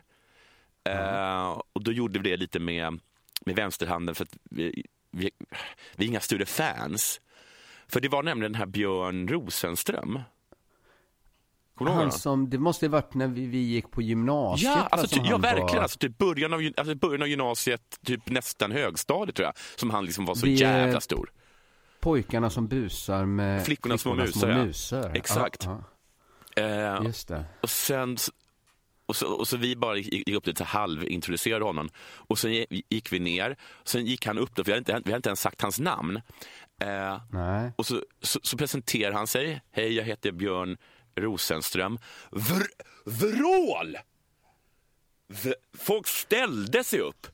Eh, 0.88 1.60
och 1.72 1.82
då 1.84 1.92
gjorde 1.92 2.18
vi 2.18 2.30
det 2.30 2.36
lite 2.36 2.58
med, 2.60 3.00
med 3.46 3.56
vänsterhanden 3.56 4.14
för 4.14 4.24
att 4.24 4.36
vi, 4.50 4.84
vi, 5.10 5.30
vi 5.96 6.04
är 6.04 6.08
inga 6.08 6.20
större 6.20 6.46
fans. 6.46 7.20
För 7.88 8.00
det 8.00 8.08
var 8.08 8.22
nämligen 8.22 8.52
den 8.52 8.58
här 8.58 8.66
Björn 8.66 9.28
Rosenström. 9.28 10.20
Kommer 11.76 11.90
du 11.90 11.92
ihåg 11.94 12.00
Han 12.00 12.06
honom? 12.06 12.18
som, 12.18 12.50
det 12.50 12.58
måste 12.58 12.86
ha 12.86 12.90
varit 12.90 13.14
när 13.14 13.28
vi, 13.28 13.46
vi 13.46 13.58
gick 13.58 13.90
på 13.90 14.02
gymnasiet. 14.02 14.72
Ja, 14.76 14.88
alltså, 14.90 15.08
ty, 15.16 15.20
ja 15.30 15.38
verkligen. 15.38 15.66
var- 15.74 15.82
Alltså, 15.82 15.98
typ 15.98 16.18
början, 16.18 16.52
av, 16.52 16.60
alltså, 16.76 16.94
början 16.94 17.22
av 17.22 17.28
gymnasiet, 17.28 17.80
typ 18.06 18.28
nästan 18.30 18.72
högstadiet 18.72 19.36
tror 19.36 19.46
jag, 19.46 19.54
som 19.76 19.90
han 19.90 20.04
liksom 20.04 20.24
var 20.24 20.34
så 20.34 20.46
Vi 20.46 20.54
jävla 20.54 21.00
stor. 21.00 21.30
Pojkarna 22.00 22.50
som 22.50 22.68
busar 22.68 23.24
med 23.24 23.64
Flickornas 23.64 24.00
små 24.00 24.14
musar, 24.14 24.48
ja. 24.48 24.64
musar. 24.64 25.10
Exakt. 25.14 25.64
Ja, 25.64 25.82
Eh, 26.56 26.66
ja, 26.66 27.04
just 27.04 27.28
det. 27.28 27.44
och 27.62 27.70
sen 27.70 28.16
och 29.06 29.16
så, 29.16 29.26
och 29.32 29.48
så 29.48 29.56
vi 29.56 29.76
bara 29.76 29.96
gick 29.96 30.12
gick 30.28 30.36
upp 30.36 30.46
lite 30.46 30.64
halvintroducerade 30.64 31.64
honom. 31.64 31.88
Och 32.16 32.38
sen 32.38 32.50
gi- 32.52 32.82
gick 32.90 33.12
vi 33.12 33.18
ner. 33.18 33.56
Sen 33.84 34.06
gick 34.06 34.26
han 34.26 34.38
upp, 34.38 34.54
då, 34.54 34.64
för 34.64 34.72
vi 34.72 34.72
hade 34.72 34.78
inte, 34.78 34.92
vi 35.04 35.10
hade 35.12 35.16
inte 35.16 35.28
ens 35.28 35.40
sagt 35.40 35.62
hans 35.62 35.80
namn. 35.80 36.20
Eh, 36.80 37.68
och 37.76 37.86
så, 37.86 38.02
så, 38.22 38.40
så 38.42 38.56
presenterar 38.56 39.12
han 39.12 39.26
sig. 39.26 39.60
Hej, 39.72 39.92
jag 39.92 40.04
heter 40.04 40.32
Björn 40.32 40.76
Rosenström. 41.16 41.98
Vr, 42.30 42.62
vrål! 43.04 43.96
V, 45.28 45.54
folk 45.78 46.06
ställde 46.06 46.84
sig 46.84 47.00
upp. 47.00 47.26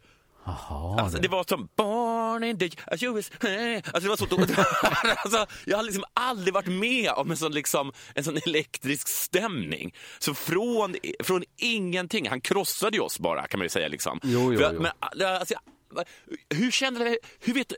Jaha, 0.45 1.01
Alltså, 1.01 1.17
det- 1.17 1.23
det 1.23 1.29
var 1.29 1.45
som 1.49 1.69
barn 1.77 2.45
in 2.45 2.59
the... 2.59 2.71
Alltså, 2.87 3.07
is- 3.19 3.31
alltså, 3.93 4.01
det 4.01 4.09
var 4.09 4.17
så... 4.17 4.27
alltså, 5.25 5.47
jag 5.67 5.77
har 5.77 5.83
liksom 5.85 6.05
aldrig 6.15 6.55
varit 6.55 6.67
med 6.67 7.11
om 7.11 7.31
en 7.31 7.37
sån, 7.37 7.53
liksom, 7.53 7.93
en 8.15 8.25
sån 8.25 8.37
elektrisk 8.47 9.09
stämning. 9.09 9.95
Så 10.19 10.35
från, 10.35 10.97
från 11.25 11.45
ingenting, 11.57 12.29
han 12.29 12.41
krossade 12.41 12.97
ju 12.97 13.03
oss 13.03 13.19
bara 13.19 13.47
kan 13.47 13.59
man 13.59 13.65
ju 13.65 13.69
säga. 13.69 13.89
Liksom. 13.89 14.21
Jo, 14.23 14.53
jo, 14.53 14.59
För- 14.59 14.73
jo. 14.75 14.81
Men, 14.83 14.93
alltså, 15.39 15.55
hur 16.55 16.71
kände 16.71 17.19
hur 17.41 17.55
vet, 17.55 17.73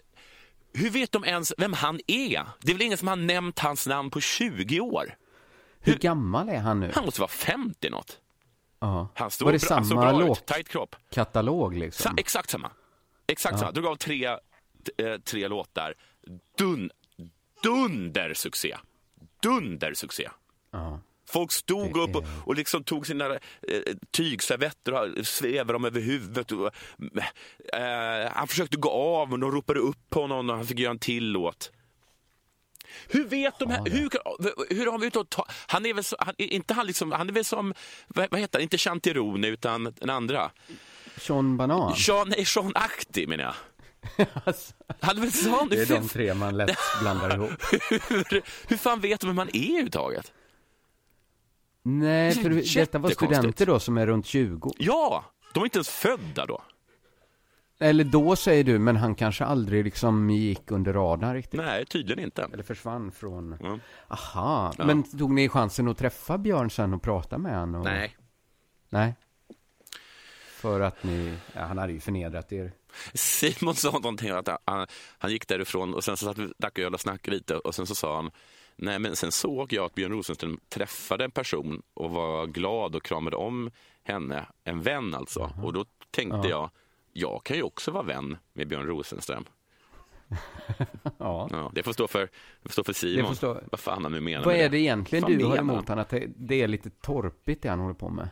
hur 0.75 0.91
vet 0.91 1.13
de 1.13 1.25
ens 1.25 1.53
vem 1.59 1.73
han 1.73 2.01
är? 2.07 2.47
Det 2.61 2.71
är 2.71 2.75
väl 2.75 2.83
ingen 2.83 2.99
som 2.99 3.09
har 3.09 3.17
nämnt 3.17 3.59
hans 3.59 3.87
namn 3.87 4.11
på 4.11 4.21
20 4.21 4.81
år? 4.81 5.15
Hur 5.85 5.99
gammal 5.99 6.49
är 6.49 6.59
han 6.59 6.81
nu? 6.81 6.91
Han 6.95 7.05
måste 7.05 7.21
vara 7.21 7.29
50 7.29 7.91
något. 7.91 8.21
Ja. 8.81 9.09
Han 9.15 9.31
stod 9.31 9.47
Var 9.47 9.53
det 9.53 9.59
bra, 9.69 9.69
samma 9.85 10.01
bra 10.01 10.21
ut, 10.23 10.27
låt? 10.29 10.47
tajt 10.47 10.69
kropp. 10.69 10.97
Katalog 11.11 11.73
Sa, 11.75 11.79
liksom? 11.79 12.15
exakt 12.19 12.51
samma. 12.51 12.71
Exakt 13.27 13.59
samma. 13.59 13.71
Drog 13.71 13.87
av 13.87 13.97
tre, 13.97 14.27
eh, 14.27 14.37
tre 15.25 15.49
låtar. 15.49 15.95
Dun, 16.59 16.91
dundersuccé. 17.63 18.77
Dundersuccé. 19.43 20.29
Ja. 20.71 21.01
Folk 21.29 21.53
stod 21.53 21.95
Det 21.95 22.01
upp 22.01 22.17
och, 22.17 22.23
är- 22.25 22.29
och 22.49 22.55
liksom 22.55 22.85
tog 22.85 23.07
sina 23.07 23.27
eh, 23.35 23.39
tygservetter 24.11 24.93
och 25.19 25.27
svävade 25.27 25.73
dem 25.73 25.85
över 25.85 26.01
huvudet. 26.01 26.53
Och, 26.53 26.71
eh, 27.79 28.31
han 28.33 28.49
försökte 28.49 28.77
gå 28.77 28.91
av 28.91 29.33
och 29.33 29.39
de 29.39 29.53
ropade 29.53 29.81
upp 29.81 30.11
på 30.11 30.21
honom 30.21 30.51
och 30.51 30.57
han 30.57 30.67
fick 30.67 30.79
göra 30.79 30.91
en 30.91 30.99
till 30.99 31.25
låt. 31.31 31.73
Hur 33.09 33.25
vet 33.25 33.59
de 33.59 33.71
här, 33.71 33.85
hur, 33.85 34.11
hur 34.75 34.87
har 34.91 35.17
och 35.19 35.31
ta, 35.31 35.47
Han 35.67 35.87
är 35.87 35.95
väl 35.95 36.05
så, 36.05 36.17
han, 36.19 36.35
är 36.39 36.53
inte 36.53 36.75
han 36.75 36.87
liksom, 36.87 37.13
han 37.13 37.29
är 37.29 37.33
väl 37.33 37.45
som, 37.45 37.75
vad, 38.07 38.31
vad 38.31 38.41
heter 38.41 38.59
han, 38.59 38.63
inte 38.63 38.79
Chantirone 38.79 39.49
utan 39.49 39.95
den 40.01 40.11
andra. 40.11 40.51
Sean 41.17 41.57
Banan? 41.57 41.97
Sean, 41.97 42.29
nej, 42.29 42.45
Sean 42.45 42.73
Akti 42.75 43.27
menar 43.27 43.45
jag. 43.45 43.55
Alltså, 44.45 44.75
Han 45.01 45.21
väl 45.21 45.33
sa 45.33 45.67
det 45.71 45.83
är 45.83 45.87
de 45.87 46.09
tre 46.09 46.35
man 46.35 46.57
lätt 46.57 46.79
blandar 47.01 47.35
ihop. 47.35 47.51
hur, 48.09 48.43
hur 48.69 48.77
fan 48.77 49.01
vet 49.01 49.21
de 49.21 49.27
hur 49.27 49.35
man 49.35 49.49
är 49.53 49.69
överhuvudtaget? 49.69 50.33
Nej, 51.83 52.35
för 52.35 52.75
detta 52.79 52.99
var 52.99 53.11
studenter 53.11 53.67
då 53.67 53.81
som 53.81 53.99
är 53.99 54.07
runt 54.07 54.27
20. 54.27 54.73
Ja, 54.79 55.25
de 55.53 55.61
är 55.61 55.65
inte 55.65 55.79
ens 55.79 55.89
födda 55.89 56.47
då. 56.47 56.63
Eller 57.79 58.05
då 58.05 58.37
säger 58.37 58.65
du, 58.65 58.79
men 58.79 58.97
han 58.97 59.15
kanske 59.15 59.45
aldrig 59.45 59.85
liksom 59.85 60.31
gick 60.31 60.71
under 60.71 60.93
radarn 60.93 61.35
riktigt. 61.35 61.61
Nej, 61.61 61.87
tydligen 61.87 62.25
inte. 62.25 62.49
Eller 62.53 62.63
försvann 62.63 63.13
från... 63.13 63.53
Mm. 63.53 63.81
Aha, 64.09 64.73
Ja. 64.79 64.85
men 64.87 65.03
tog 65.19 65.31
ni 65.31 65.49
chansen 65.49 65.89
att 65.89 65.99
träffa 65.99 66.39
Björn 66.39 66.71
sen 66.71 66.95
och 66.95 67.03
prata 67.03 67.39
med 67.39 67.59
honom? 67.59 67.81
Och... 67.81 67.87
Nej. 67.87 68.17
Nej. 68.89 69.15
För 70.57 70.81
att 70.81 71.05
ni, 71.05 71.35
ja, 71.55 71.61
han 71.65 71.79
hade 71.79 71.93
ju 71.93 72.01
förnedrat 72.01 72.53
er. 72.53 72.73
Simon 73.15 73.75
sa 73.75 73.91
någonting 73.91 74.31
att 74.31 74.49
han, 74.65 74.87
han 75.19 75.31
gick 75.31 75.49
därifrån 75.49 75.95
och 75.95 76.05
sen 76.05 76.17
så 76.17 76.25
satt 76.27 76.39
vi 76.39 76.53
drack 76.59 76.79
öl 76.79 76.95
och 76.95 77.01
snackade 77.01 77.37
lite 77.37 77.57
och 77.57 77.75
sen 77.75 77.87
så 77.87 77.95
sa 77.95 78.17
han 78.17 78.31
Nej, 78.77 78.99
men 78.99 79.17
sen 79.17 79.33
såg 79.33 79.73
jag 79.73 79.85
att 79.85 79.95
Björn 79.95 80.13
Rosenström 80.13 80.59
träffade 80.69 81.25
en 81.25 81.31
person 81.31 81.83
och 81.95 82.11
var 82.11 82.47
glad 82.47 82.95
och 82.95 83.03
kramade 83.03 83.37
om 83.37 83.71
henne, 84.05 84.47
en 84.65 84.83
vän 84.83 85.15
alltså. 85.15 85.53
Och 85.63 85.73
då 85.73 85.85
tänkte 86.11 86.49
jag, 86.49 86.71
jag 87.17 87.45
kan 87.45 87.57
ju 87.57 87.63
också 87.63 87.91
vara 87.91 88.03
vän 88.03 88.37
med 88.53 88.69
Björn 88.69 88.87
Rosenström. 88.87 89.45
Ja. 91.19 91.49
Ja, 91.51 91.71
det 91.75 91.83
får 91.83 91.93
stå 91.93 92.09
för, 92.09 92.29
får 92.63 92.71
stå 92.71 92.85
för 92.85 92.93
Simon. 92.93 93.17
Det 93.23 93.29
får 93.29 93.35
stå- 93.35 93.61
Vad 93.71 93.81
fan 93.81 94.03
han 94.03 94.13
nu 94.13 94.21
menar 94.21 94.45
Vad 94.45 94.55
är 94.55 94.69
det 94.69 94.79
egentligen 94.79 95.39
du 95.39 95.45
har 95.45 95.57
emot 95.57 95.77
han? 95.77 95.85
han? 95.89 95.99
Att 95.99 96.15
det, 96.37 96.63
är 96.63 96.69
lite 96.69 96.91
torpigt 96.91 97.63
det 97.63 97.69
han 97.69 97.79
håller 97.81 97.95
på 97.95 98.09
med? 98.09 98.29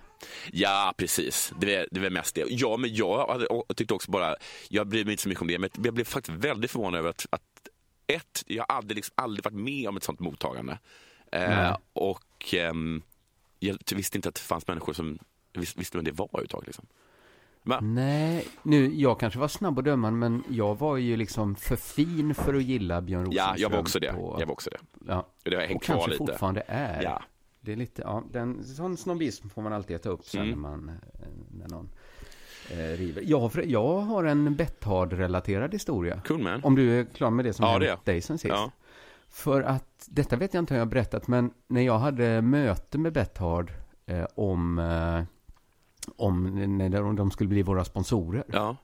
Ja, 0.52 0.94
precis. 0.96 1.52
Det 1.60 1.74
är, 1.74 1.88
det 1.90 2.06
är 2.06 2.10
mest 2.10 2.34
det. 2.34 2.44
Ja, 2.48 2.76
men 2.76 2.94
jag 2.94 3.26
hade, 3.28 3.46
tyckte 3.74 3.94
också 3.94 4.10
bara, 4.10 4.36
jag 4.68 4.86
bryr 4.86 5.04
mig 5.04 5.12
inte 5.12 5.22
så 5.22 5.28
mycket 5.28 5.42
om 5.42 5.48
det, 5.48 5.58
men 5.58 5.70
jag 5.84 5.94
blev 5.94 6.04
faktiskt 6.04 6.38
väldigt 6.38 6.70
förvånad 6.70 6.98
över 6.98 7.10
att, 7.10 7.26
att 7.30 7.42
ett, 8.06 8.44
jag 8.46 8.64
har 8.68 8.76
aldrig, 8.76 8.96
liksom, 8.96 9.12
aldrig 9.16 9.44
varit 9.44 9.54
med 9.64 9.88
om 9.88 9.96
ett 9.96 10.02
sånt 10.02 10.20
mottagande. 10.20 10.78
Eh, 11.32 11.76
och 11.92 12.54
ehm, 12.54 13.02
jag 13.58 13.78
visste 13.94 14.18
inte 14.18 14.28
att 14.28 14.34
det 14.34 14.40
fanns 14.40 14.66
människor 14.66 14.92
som 14.92 15.18
vis, 15.52 15.76
visste 15.76 15.98
vem 15.98 16.04
det 16.04 16.12
var 16.12 16.28
överhuvudtaget. 16.32 16.66
Liksom. 16.66 16.86
Va? 17.64 17.80
Nej, 17.82 18.46
nu, 18.62 18.94
jag 18.94 19.20
kanske 19.20 19.38
var 19.38 19.48
snabb 19.48 19.78
att 19.78 19.84
döma, 19.84 20.10
men 20.10 20.44
jag 20.48 20.78
var 20.78 20.96
ju 20.96 21.16
liksom 21.16 21.54
för 21.54 21.76
fin 21.76 22.34
för 22.34 22.54
att 22.54 22.62
gilla 22.62 23.00
Björn 23.00 23.24
Rosenström. 23.24 23.46
Ja, 23.48 23.54
jag 23.58 23.70
var 23.70 23.78
också 23.78 23.98
det. 23.98 24.12
På, 24.12 24.36
Jag 24.40 24.46
var 24.46 24.52
också 24.52 24.70
det. 24.70 24.78
ja. 25.08 25.26
Det 25.44 25.54
har 25.54 25.62
hängt 25.62 25.76
Och 25.76 25.82
kvar 25.82 25.94
kanske 25.94 26.10
lite. 26.10 26.18
fortfarande 26.18 26.62
är. 26.66 27.02
Ja. 27.02 27.22
Det 27.60 27.72
är 27.72 27.76
lite, 27.76 28.02
ja, 28.02 28.22
den, 28.32 28.64
sån 28.64 28.96
snobbism 28.96 29.48
får 29.48 29.62
man 29.62 29.72
alltid 29.72 29.96
äta 29.96 30.08
upp 30.08 30.24
sen 30.24 30.40
Mm. 30.42 30.50
när 30.62 30.68
man, 30.70 30.88
eh, 30.88 30.94
när 31.50 31.68
någon 31.68 31.88
eh, 32.70 32.76
river. 32.76 33.22
Jag, 33.26 33.40
har 33.40 33.62
jag 33.66 33.98
har 33.98 34.24
en 34.24 34.54
Betthard-relaterad 34.56 35.72
historia. 35.72 36.20
Cool 36.26 36.42
man. 36.42 36.60
Om 36.64 36.74
du 36.74 37.00
är 37.00 37.04
klar 37.04 37.30
med 37.30 37.44
det 37.44 37.52
som 37.52 37.64
Ja, 37.66 37.78
hänt 37.88 38.04
dig 38.04 38.20
sen 38.20 38.38
sist. 38.38 38.54
Ja. 38.54 38.70
För 39.28 39.62
att, 39.62 40.06
detta 40.08 40.36
vet 40.36 40.54
jag 40.54 40.62
inte 40.62 40.74
om 40.74 40.78
jag 40.78 40.84
har 40.86 40.90
berättat, 40.90 41.28
men 41.28 41.50
när 41.68 41.82
jag 41.82 41.98
hade 41.98 42.42
möte 42.42 42.98
med 42.98 43.12
Betthard 43.12 43.72
eh, 44.06 44.24
om, 44.34 44.78
eh, 44.78 45.22
om 46.16 46.44
när 46.78 46.88
de- 47.16 47.30
skulle 47.30 47.48
bli 47.48 47.62
våra 47.62 47.84
sponsorer. 47.84 48.44
Ja. 48.48 48.76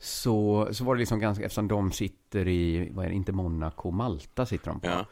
Så, 0.00 0.68
så 0.72 0.84
var 0.84 0.94
det 0.94 0.98
liksom 0.98 1.18
ganska, 1.20 1.44
eftersom 1.44 1.68
de 1.68 1.92
sitter 1.92 2.48
i, 2.48 2.88
vad 2.92 3.04
är 3.04 3.08
det, 3.08 3.14
inte 3.14 3.32
Monaco, 3.32 3.90
Malta 3.90 4.46
sitter 4.46 4.70
de 4.70 4.80
på. 4.80 4.86
Ja. 4.86 5.06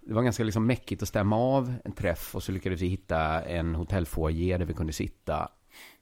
Det 0.00 0.14
var 0.14 0.22
ganska 0.22 0.44
liksom 0.44 0.66
mäckigt 0.66 1.02
att 1.02 1.08
stämma 1.08 1.36
av 1.36 1.74
en 1.84 1.92
träff 1.92 2.34
och 2.34 2.42
så 2.42 2.52
lyckades 2.52 2.80
vi 2.80 2.86
hitta 2.86 3.42
en 3.42 3.74
hotellfoyer 3.74 4.58
där 4.58 4.66
vi 4.66 4.74
kunde 4.74 4.92
sitta. 4.92 5.48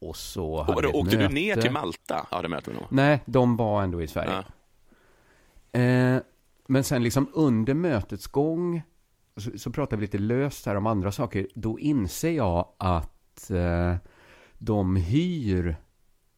Och 0.00 0.16
så 0.16 0.62
hade 0.62 0.72
Och, 0.76 0.82
vi 0.84 0.88
ett 0.88 0.94
åkte 0.94 1.16
möte. 1.16 1.28
du 1.28 1.34
ner 1.34 1.56
till 1.56 1.70
Malta? 1.72 2.26
Ja, 2.30 2.42
det 2.42 2.48
mötet 2.48 2.74
nog. 2.74 2.84
Nej, 2.90 3.20
de 3.26 3.56
var 3.56 3.82
ändå 3.82 4.02
i 4.02 4.06
Sverige. 4.08 4.44
Ja. 5.72 5.80
Eh, 5.80 6.20
men 6.66 6.84
sen 6.84 7.02
liksom 7.02 7.28
under 7.34 7.74
mötets 7.74 8.26
gång 8.26 8.82
så, 9.36 9.58
så 9.58 9.70
pratar 9.70 9.96
vi 9.96 10.00
lite 10.00 10.18
löst 10.18 10.66
här 10.66 10.74
om 10.76 10.86
andra 10.86 11.12
saker. 11.12 11.46
Då 11.54 11.78
inser 11.78 12.30
jag 12.30 12.68
att 12.78 13.50
eh, 13.50 13.94
de 14.64 14.96
hyr 14.96 15.76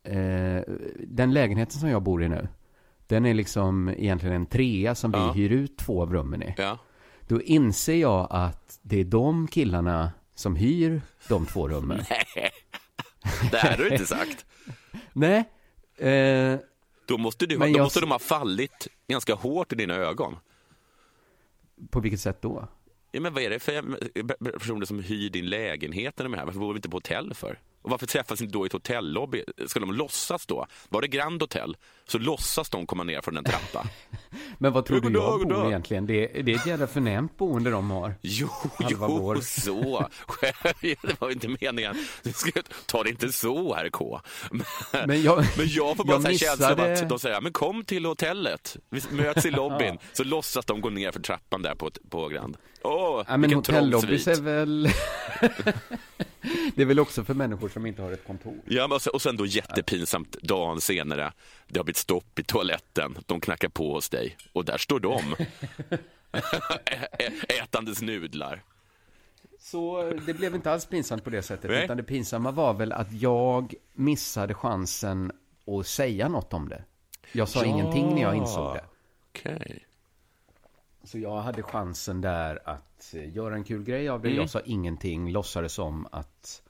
eh, 0.02 0.62
den 1.06 1.32
lägenheten 1.32 1.80
som 1.80 1.88
jag 1.88 2.02
bor 2.02 2.22
i 2.22 2.28
nu. 2.28 2.48
Den 3.06 3.26
är 3.26 3.34
liksom 3.34 3.88
egentligen 3.88 4.36
en 4.36 4.46
trea 4.46 4.94
som 4.94 5.12
Ja. 5.14 5.32
vi 5.32 5.40
hyr 5.40 5.52
ut 5.52 5.78
två 5.78 6.02
av 6.02 6.12
rummen 6.12 6.42
i. 6.42 6.54
Ja. 6.56 6.78
Då 7.28 7.42
inser 7.42 7.94
jag 7.96 8.26
att 8.30 8.78
det 8.82 9.00
är 9.00 9.04
de 9.04 9.46
killarna 9.48 10.12
som 10.34 10.56
hyr 10.56 11.00
de 11.28 11.46
två 11.46 11.68
rummen. 11.68 11.98
Det 13.50 13.56
här 13.56 13.70
har 13.70 13.84
du 13.84 13.88
inte 13.88 14.06
sagt. 14.06 14.46
Nej. 15.12 15.38
Eh, 15.98 16.58
Då 17.06 17.18
måste, 17.18 17.46
du, 17.46 17.56
då 17.56 17.66
jag- 17.68 17.82
måste 17.82 18.00
de 18.00 18.10
ha 18.10 18.18
fallit 18.18 18.88
ganska 19.08 19.34
hårt 19.34 19.72
i 19.72 19.76
dina 19.76 19.94
ögon. 19.94 20.36
på 21.90 22.00
vilket 22.00 22.20
sätt 22.20 22.42
då? 22.42 22.68
Ja, 23.12 23.20
men 23.20 23.34
vad 23.34 23.42
är 23.42 23.50
det 23.50 23.58
för 23.58 24.52
personer 24.58 24.86
som 24.86 24.98
hyr 25.02 25.30
din 25.30 25.46
lägenhet 25.46 26.18
när 26.18 26.24
de 26.24 26.32
är 26.34 26.38
här? 26.38 26.44
Varför 26.44 26.60
bor 26.60 26.72
vi 26.72 26.76
inte 26.78 26.88
på 26.88 26.96
hotell 26.96 27.34
för? 27.34 27.58
Och 27.84 27.90
varför 27.90 28.06
träffas 28.06 28.40
ni 28.40 28.46
då 28.46 28.64
i 28.64 28.66
ett 28.66 28.72
hotellobby? 28.72 29.44
Ska 29.66 29.80
de 29.80 29.92
låtsas 29.92 30.46
då? 30.46 30.66
Var 30.88 31.02
det 31.02 31.08
Grand 31.08 31.42
Hotel 31.42 31.76
så 32.06 32.18
låtsas 32.18 32.70
de 32.70 32.86
komma 32.86 33.04
ner 33.04 33.20
från 33.20 33.36
en 33.36 33.44
trappa. 33.44 33.86
Men 34.58 34.72
vad 34.72 34.86
tror 34.86 35.00
du 35.00 35.12
jag 35.12 35.48
bor 35.48 35.66
egentligen? 35.66 36.06
Det, 36.06 36.26
det 36.26 36.52
är 36.52 36.56
ett 36.56 36.66
jävla 36.66 36.86
förnämt 36.86 37.36
boende 37.38 37.70
de 37.70 37.90
har. 37.90 38.14
Jo, 38.22 38.48
Halva 38.78 39.06
jo, 39.08 39.18
vår. 39.18 39.36
så. 39.40 40.08
Det 40.80 41.20
var 41.20 41.30
inte 41.30 41.48
meningen. 41.60 41.96
Ta 42.86 43.02
det 43.02 43.10
inte 43.10 43.32
så, 43.32 43.74
herr 43.74 43.88
K. 43.90 44.20
Men, 44.50 44.64
Men 45.06 45.22
jag, 45.22 45.44
men 45.56 45.68
jag 45.68 45.96
får 45.96 46.04
bara 46.04 46.12
jag 46.12 46.22
så 46.22 46.28
här 46.28 46.36
känsla 46.36 46.72
av 46.72 46.80
att 46.80 47.08
de 47.08 47.18
säger, 47.18 47.34
"Ja, 47.34 47.40
men 47.40 47.52
kom 47.52 47.84
till 47.84 48.04
hotellet. 48.04 48.76
Vi 48.90 49.00
möts 49.10 49.46
i 49.46 49.50
lobbyn. 49.60 49.98
Så 50.12 50.24
låtsas 50.24 50.64
de 50.66 50.80
gå 50.80 50.90
ner 50.90 51.12
för 51.12 51.20
trappan 51.20 51.62
där 51.62 51.74
på, 51.74 51.90
på 52.10 52.28
Grand. 52.28 52.56
Åh, 52.82 53.24
Ja, 53.28 53.36
men 53.36 53.52
hotellobbys 53.54 54.26
är 54.26 54.40
väl... 54.40 54.88
det 56.74 56.82
är 56.82 56.86
väl 56.86 57.00
också 57.00 57.24
för 57.24 57.34
människor 57.34 57.68
som 57.68 57.86
inte 57.86 58.02
har 58.02 58.12
ett 58.12 58.26
kontor. 58.26 58.54
Ja, 58.64 58.88
men 58.88 58.98
och 59.12 59.22
sen- 59.22 59.36
då 59.36 59.46
jättepinsamt 59.46 60.32
dagen 60.42 60.80
senare. 60.80 61.32
Det 61.68 61.78
har 61.78 61.84
blivit 61.84 61.96
stopp 61.96 62.38
i 62.38 62.42
toaletten. 62.44 63.18
De 63.26 63.40
knackar 63.40 63.68
på 63.68 63.92
hos 63.94 64.08
dig 64.08 64.36
och 64.52 64.64
där 64.64 64.78
står 64.78 65.00
de. 65.00 65.20
Ätandes 67.62 68.02
nudlar. 68.02 68.62
Så 69.60 70.02
det 70.26 70.34
blev 70.34 70.54
inte 70.54 70.70
alls 70.72 70.86
pinsamt 70.86 71.24
på 71.24 71.30
det 71.30 71.42
sättet. 71.42 71.70
Nej. 71.70 71.84
Utan 71.84 71.96
det 71.96 72.02
pinsamma 72.02 72.50
var 72.50 72.74
väl 72.74 72.92
att 72.92 73.12
jag 73.12 73.74
missade 73.92 74.54
chansen 74.54 75.32
att 75.66 75.86
säga 75.86 76.28
något 76.28 76.52
om 76.52 76.68
det. 76.68 76.84
Jag 77.32 77.48
sa 77.48 77.60
Ja. 77.60 77.66
ingenting 77.66 78.14
när 78.14 78.22
jag 78.22 78.34
insåg 78.36 78.74
det. 78.74 78.84
Okej. 79.30 79.84
Så 81.04 81.18
jag 81.18 81.40
hade 81.40 81.62
chansen 81.62 82.20
där 82.20 82.58
att 82.64 83.14
eh, 83.14 83.34
göra 83.36 83.54
en 83.54 83.64
kul 83.64 83.82
grej 83.84 84.08
av 84.08 84.22
det. 84.22 84.28
Mm. 84.28 84.40
Jag 84.40 84.50
sa 84.50 84.60
ingenting, 84.60 85.32
låtsades 85.32 85.72
som 85.72 86.06
att, 86.12 86.62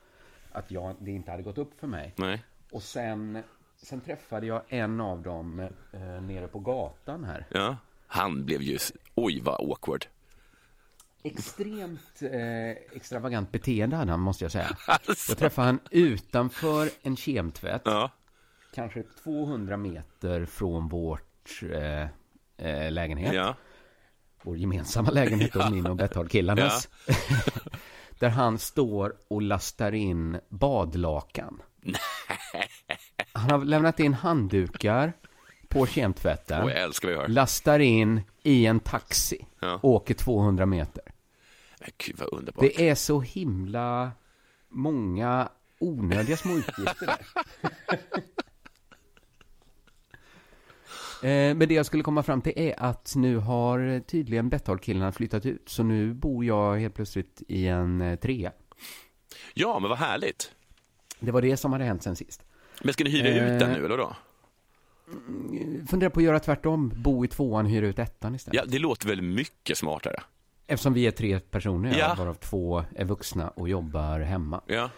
att 0.52 0.70
jag, 0.70 0.96
det 0.98 1.10
inte 1.10 1.30
hade 1.30 1.42
gått 1.42 1.58
upp 1.58 1.80
för 1.80 1.86
mig. 1.86 2.12
Nej. 2.16 2.44
Och 2.72 2.82
sen, 2.82 3.42
sen 3.76 4.00
träffade 4.00 4.46
jag 4.46 4.62
en 4.68 5.00
av 5.00 5.22
dem 5.22 5.60
eh, 5.92 6.00
nere 6.22 6.48
på 6.48 6.58
gatan 6.58 7.24
här. 7.24 7.46
Ja. 7.50 7.76
Han 8.06 8.44
blev 8.44 8.62
ju... 8.62 8.78
Oj, 9.14 9.40
vad 9.40 9.54
awkward. 9.70 10.06
Extremt 11.22 12.22
eh, 12.22 12.70
extravagant 12.70 13.52
beteende 13.52 13.96
hade 13.96 14.10
han, 14.10 14.20
måste 14.20 14.44
jag 14.44 14.52
säga. 14.52 14.68
Alltså. 14.88 15.30
Jag 15.32 15.38
träffade 15.38 15.66
han 15.66 15.78
utanför 15.90 16.88
en 17.02 17.16
kemtvätt, 17.16 17.82
Ja. 17.84 18.10
kanske 18.74 19.02
200 19.02 19.76
meter 19.76 20.44
från 20.46 20.88
vårt 20.88 21.62
eh, 21.72 22.02
eh, 22.56 22.92
lägenhet. 22.92 23.34
Ja. 23.34 23.54
Vår 24.44 24.56
gemensamma 24.56 25.10
lägenhet, 25.10 25.52
då, 25.52 25.70
min 25.70 25.86
och 25.86 25.96
Betthard-killarnas. 25.96 26.88
Där 28.18 28.28
han 28.28 28.58
står 28.58 29.14
och 29.28 29.42
lastar 29.42 29.92
in 29.92 30.40
badlakan. 30.48 31.62
Han 33.32 33.50
har 33.50 33.64
lämnat 33.64 34.00
in 34.00 34.14
handdukar 34.14 35.12
på 35.68 35.86
kemtvätten. 35.86 36.62
Och 36.62 36.70
jag 36.70 36.78
älskar 36.78 37.08
vad 37.08 37.14
jag 37.16 37.20
hör. 37.20 37.28
lastar 37.28 37.78
in 37.78 38.20
i 38.42 38.66
en 38.66 38.80
taxi, 38.80 39.46
Ja. 39.60 39.80
åker 39.82 40.14
200 40.14 40.66
meter. 40.66 41.02
Men 41.80 41.90
Gud, 41.98 42.16
vad 42.18 42.28
underbart. 42.32 42.60
Det 42.64 42.88
är 42.88 42.94
så 42.94 43.20
himla 43.20 44.12
många 44.68 45.48
onödiga 45.78 46.36
små 46.36 46.54
utgifter 46.56 47.06
där. 47.06 47.16
Eh, 51.24 51.54
Men 51.54 51.68
det 51.68 51.74
jag 51.74 51.86
skulle 51.86 52.02
komma 52.02 52.22
fram 52.22 52.42
till 52.42 52.52
är 52.56 52.74
att 52.82 53.12
nu 53.16 53.36
har 53.36 54.00
tydligen 54.00 54.48
Betthard-killarna 54.48 55.12
flyttat 55.12 55.46
ut. 55.46 55.68
Så 55.68 55.82
nu 55.82 56.14
bor 56.14 56.44
jag 56.44 56.76
helt 56.76 56.94
plötsligt 56.94 57.42
i 57.48 57.66
en 57.66 58.00
eh, 58.00 58.18
trea. 58.18 58.52
Ja, 59.54 59.78
men 59.80 59.88
vad 59.90 59.98
härligt. 59.98 60.52
Det 61.20 61.32
var 61.32 61.42
det 61.42 61.56
som 61.56 61.72
hade 61.72 61.84
hänt 61.84 62.02
sen 62.02 62.16
sist. 62.16 62.42
Men 62.82 62.92
ska 62.92 63.04
ni 63.04 63.10
hyra 63.10 63.28
ut 63.28 63.38
Eh. 63.52 63.58
den 63.58 63.70
nu, 63.72 63.84
eller 63.84 63.98
då? 63.98 64.16
Funderar 65.90 66.10
på 66.10 66.20
att 66.20 66.24
göra 66.24 66.40
tvärtom. 66.40 66.92
Bo 66.96 67.24
i 67.24 67.28
tvåan, 67.28 67.66
hyra 67.66 67.86
ut 67.86 67.98
ettan 67.98 68.34
istället. 68.34 68.60
Ja, 68.64 68.70
det 68.72 68.78
låter 68.78 69.08
väl 69.08 69.22
mycket 69.22 69.78
smartare. 69.78 70.22
Eftersom 70.66 70.92
vi 70.94 71.06
är 71.06 71.10
tre 71.10 71.40
personer, 71.40 71.98
ja. 71.98 72.14
Varav 72.18 72.34
två 72.34 72.84
är 72.96 73.04
vuxna 73.04 73.48
och 73.48 73.68
jobbar 73.68 74.20
hemma. 74.20 74.60
Ja. 74.66 74.90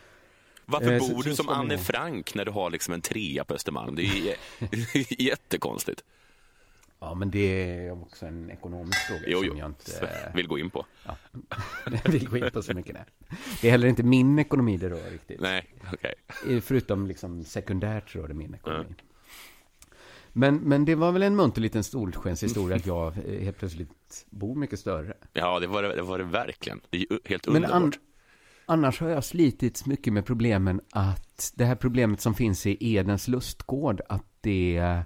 Varför 0.64 0.92
Eh, 0.92 0.98
så- 1.00 1.14
bor 1.14 1.22
du 1.22 1.30
så 1.30 1.36
som 1.36 1.44
ska 1.46 1.54
vi 1.54 1.60
Anne. 1.60 1.78
Frank 1.78 2.34
när 2.34 2.44
du 2.44 2.50
har 2.50 2.70
liksom 2.70 2.94
en 2.94 3.00
trea 3.00 3.44
på 3.44 3.54
Östermalm? 3.54 3.94
Det 3.94 4.02
är 4.02 4.36
jättekonstigt. 5.22 6.04
Ja, 7.00 7.14
men 7.14 7.30
det 7.30 7.38
är 7.86 7.92
också 7.92 8.26
en 8.26 8.50
ekonomisk 8.50 8.98
fråga 9.06 9.22
Jo, 9.26 9.42
som 9.44 9.56
jag 9.58 9.68
inte 9.70 10.30
Vill 10.34 10.46
gå 10.48 10.58
in 10.58 10.70
på. 10.70 10.86
eh, 11.06 11.12
vill 12.12 12.28
gå 12.28 12.36
in 12.36 12.50
på 12.52 12.62
så 12.62 12.74
mycket. 12.74 12.94
Nej. 12.94 13.04
Det 13.60 13.68
är 13.68 13.70
heller 13.70 13.88
inte 13.88 14.02
min 14.02 14.38
ekonomi 14.38 14.76
det 14.76 14.90
rör 14.90 15.10
riktigt. 15.10 15.40
Nej, 15.40 15.74
okej. 15.92 16.14
Eh, 16.56 16.60
Förutom 16.60 17.06
liksom 17.06 17.44
sekundärt 17.44 18.14
rör 18.16 18.28
det 18.28 18.34
min 18.34 18.54
ekonomi. 18.54 18.94
Men, 20.32 20.56
men 20.56 20.84
det 20.84 20.94
var 20.94 21.12
väl 21.12 21.22
en 21.22 21.36
munter 21.36 21.60
liten 21.60 21.84
solskenshistoria 21.84 22.76
att 22.76 22.86
jag 22.86 23.06
eh, 23.26 23.40
helt 23.44 23.58
plötsligt 23.58 24.26
bor 24.30 24.54
mycket 24.56 24.78
större. 24.78 25.14
Ja, 25.32 25.60
det 25.60 25.66
var 25.66 25.82
det, 25.82 25.94
det 25.96 26.02
var 26.02 26.18
det 26.18 26.24
verkligen. 26.24 26.80
Det 26.90 26.96
är 27.02 27.06
helt 27.28 27.46
Men 27.46 27.56
underbart. 27.56 27.82
an, 27.82 27.92
annars 28.66 29.00
har 29.00 29.08
jag 29.08 29.24
slitits 29.24 29.86
mycket 29.86 30.12
med 30.12 30.26
problemen 30.26 30.80
att 30.90 31.52
det 31.56 31.64
här 31.64 31.74
problemet 31.76 32.20
som 32.20 32.34
finns 32.34 32.66
i 32.66 32.94
Edens 32.94 33.28
lustgård, 33.28 34.00
att 34.08 34.26
det, 34.40 35.02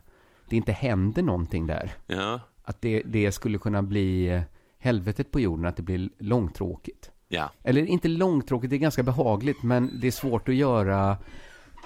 det 0.50 0.56
inte 0.56 0.72
händer 0.72 1.22
någonting 1.22 1.66
där. 1.66 1.92
Ja, 2.06 2.40
Att 2.62 2.80
det, 2.82 3.02
det 3.04 3.32
skulle 3.32 3.58
kunna 3.58 3.82
bli 3.82 4.40
helvetet 4.78 5.30
på 5.30 5.40
jorden, 5.40 5.66
att 5.66 5.76
det 5.76 5.82
blir 5.82 6.10
långtråkigt. 6.18 7.10
ja, 7.28 7.50
Eller 7.64 7.82
inte 7.86 8.08
långtråkigt, 8.08 8.70
det 8.70 8.76
är 8.76 8.78
ganska 8.78 9.02
behagligt, 9.02 9.62
men 9.62 10.00
det 10.00 10.06
är 10.06 10.10
svårt 10.10 10.48
att 10.48 10.54
göra. 10.54 11.16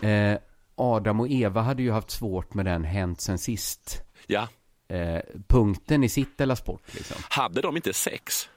Eh, 0.02 0.38
Adam 0.74 1.20
och 1.20 1.28
Eva 1.30 1.60
hade 1.62 1.82
ju 1.82 1.90
haft 1.90 2.10
svårt 2.10 2.54
med 2.54 2.64
den 2.66 2.84
hänt 2.84 3.20
sen 3.20 3.38
sist. 3.38 4.02
ja. 4.26 4.48
Eh, 4.88 5.20
punkten 5.46 6.04
i 6.04 6.08
sitt 6.08 6.38
Della 6.38 6.56
Sport 6.56 6.94
liksom. 6.94 7.16
Hade 7.30 7.60
de 7.60 7.76
inte 7.76 7.92
sex? 7.92 8.48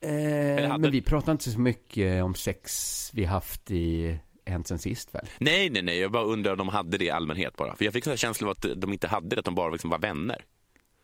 Eh, 0.00 0.10
hade- 0.68 0.78
Men 0.78 0.90
vi 0.90 1.02
pratar 1.02 1.32
inte 1.32 1.50
så 1.50 1.60
mycket 1.60 2.22
om 2.24 2.34
sex 2.34 3.10
vi 3.14 3.24
haft 3.24 3.70
i 3.70 4.18
hänt 4.46 4.66
sen 4.68 4.78
sist 4.78 5.14
väl? 5.14 5.26
Nej, 5.38 5.70
nej, 5.70 5.82
nej. 5.82 5.98
Jag 5.98 6.12
bara 6.12 6.24
undrar 6.24 6.52
om 6.52 6.58
de 6.58 6.68
hade 6.68 6.98
det 6.98 7.04
i 7.04 7.10
allmänhet 7.10 7.56
bara. 7.56 7.76
För 7.76 7.84
jag 7.84 7.94
fick 7.94 8.06
en 8.06 8.16
känsla 8.16 8.46
av 8.46 8.50
att 8.50 8.66
de 8.76 8.92
inte 8.92 9.08
hade 9.08 9.28
det, 9.36 9.38
att 9.38 9.44
de 9.44 9.54
bara 9.54 9.70
liksom 9.70 9.90
var 9.90 9.98
vänner. 9.98 10.44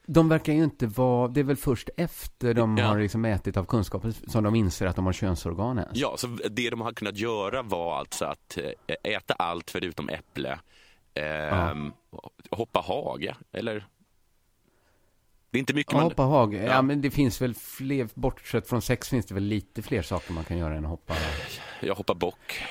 De 0.06 0.28
verkar 0.28 0.52
ju 0.52 0.64
inte 0.64 0.86
vara, 0.86 1.28
det 1.28 1.40
är 1.40 1.44
väl 1.44 1.56
först 1.56 1.90
efter 1.96 2.54
de 2.54 2.76
Ja. 2.78 2.86
har 2.86 2.98
liksom 2.98 3.24
ätit 3.24 3.56
av 3.56 3.64
kunskapen 3.64 4.12
som 4.12 4.44
de 4.44 4.54
inser 4.54 4.86
att 4.86 4.96
de 4.96 5.06
har 5.06 5.12
könsorgan 5.12 5.78
ens. 5.78 5.90
Ja, 5.98 6.14
så 6.16 6.26
det 6.26 6.70
de 6.70 6.80
har 6.80 6.92
kunnat 6.92 7.16
göra 7.16 7.62
var 7.62 7.98
alltså 7.98 8.24
att 8.24 8.58
eh, 8.86 9.12
äta 9.12 9.34
allt 9.34 9.70
förutom 9.70 10.08
äpple, 10.08 10.58
ehm, 11.14 11.92
hoppa 12.50 12.80
hage, 12.80 13.34
eller? 13.52 13.86
Det 15.50 15.58
är 15.58 15.60
inte 15.60 15.74
mycket 15.74 15.92
Ja, 15.92 15.98
man... 15.98 16.04
hoppa 16.04 16.22
hage. 16.22 16.56
Ja. 16.56 16.72
Ja. 16.72 16.82
men 16.82 17.00
det 17.00 17.10
finns 17.10 17.42
väl 17.42 17.54
fler, 17.54 18.08
bortsett 18.14 18.68
från 18.68 18.82
sex 18.82 19.08
finns 19.08 19.26
det 19.26 19.34
väl 19.34 19.42
lite 19.42 19.82
fler 19.82 20.02
saker 20.02 20.32
man 20.32 20.44
kan 20.44 20.58
göra 20.58 20.74
än 20.76 20.84
att 20.84 20.90
hoppa. 20.90 21.14
Jag 21.80 21.94
hoppar 21.94 22.14
bock. 22.14 22.62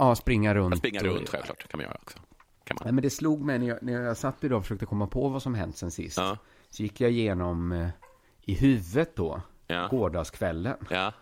Ja, 0.00 0.14
springa 0.14 0.54
runt. 0.54 0.78
Springa 0.78 1.00
och- 1.00 1.06
runt 1.06 1.28
självklart, 1.28 1.68
kan 1.68 1.78
man 1.78 1.84
göra 1.86 1.98
också. 2.02 2.18
Kan 2.64 2.74
man. 2.80 2.84
Nej, 2.84 2.92
men 2.92 3.02
det 3.02 3.10
slog 3.10 3.40
mig 3.40 3.58
när 3.58 3.66
jag, 3.68 3.82
när 3.82 3.92
jag 3.92 4.16
satt 4.16 4.44
idag 4.44 4.56
och 4.58 4.64
försökte 4.64 4.86
komma 4.86 5.06
på 5.06 5.28
vad 5.28 5.42
som 5.42 5.54
hänt 5.54 5.76
sen 5.76 5.90
sist. 5.90 6.16
Ja, 6.18 6.38
Så 6.70 6.82
gick 6.82 7.00
jag 7.00 7.10
igenom 7.10 7.72
eh, 7.72 7.88
i 8.42 8.54
huvudet 8.54 9.16
då, 9.16 9.42
ja, 9.66 9.88
gårdagskvällen. 9.90 10.76
ja, 10.90 11.12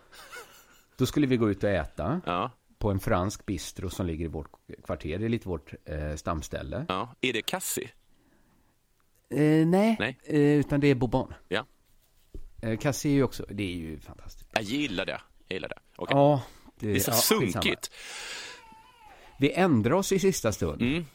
Då 0.97 1.05
skulle 1.05 1.27
vi 1.27 1.37
gå 1.37 1.49
ut 1.49 1.63
och 1.63 1.69
äta 1.69 2.21
ja, 2.25 2.51
på 2.77 2.91
en 2.91 2.99
fransk 2.99 3.45
bistro 3.45 3.89
som 3.89 4.05
ligger 4.05 4.25
i 4.25 4.27
vårt 4.27 4.51
kvarter. 4.83 5.17
Det 5.19 5.25
är 5.25 5.29
lite 5.29 5.49
vårt 5.49 5.73
eh, 5.85 6.15
stamställe. 6.15 6.85
ja. 6.87 7.15
Är 7.21 7.33
det 7.33 7.41
Cassie? 7.41 7.89
Eh, 9.29 9.67
nej, 9.67 9.95
Nej. 9.99 10.19
Eh, 10.23 10.35
utan 10.59 10.79
det 10.79 10.87
är 10.87 10.95
Bourbon. 10.95 11.33
Ja. 11.47 11.65
Eh, 12.61 12.77
Cassie 12.77 13.11
är 13.11 13.15
ju 13.15 13.23
också, 13.23 13.45
det 13.49 13.63
är 13.63 13.75
ju 13.77 13.99
fantastiskt. 13.99 14.49
Jag 14.53 14.63
gillar 14.63 15.05
det. 15.05 15.21
Jag 15.47 15.55
gillar 15.55 15.69
det. 15.69 15.79
Okej. 15.95 16.17
Ja, 16.17 16.43
Det 16.79 16.91
är 16.91 16.99
så 16.99 17.11
ja, 17.11 17.15
sunkigt. 17.15 17.91
Vi 19.39 19.51
ändrar 19.53 19.95
oss 19.95 20.11
i 20.11 20.19
sista 20.19 20.51
stund. 20.51 20.81
Mm. 20.81 21.05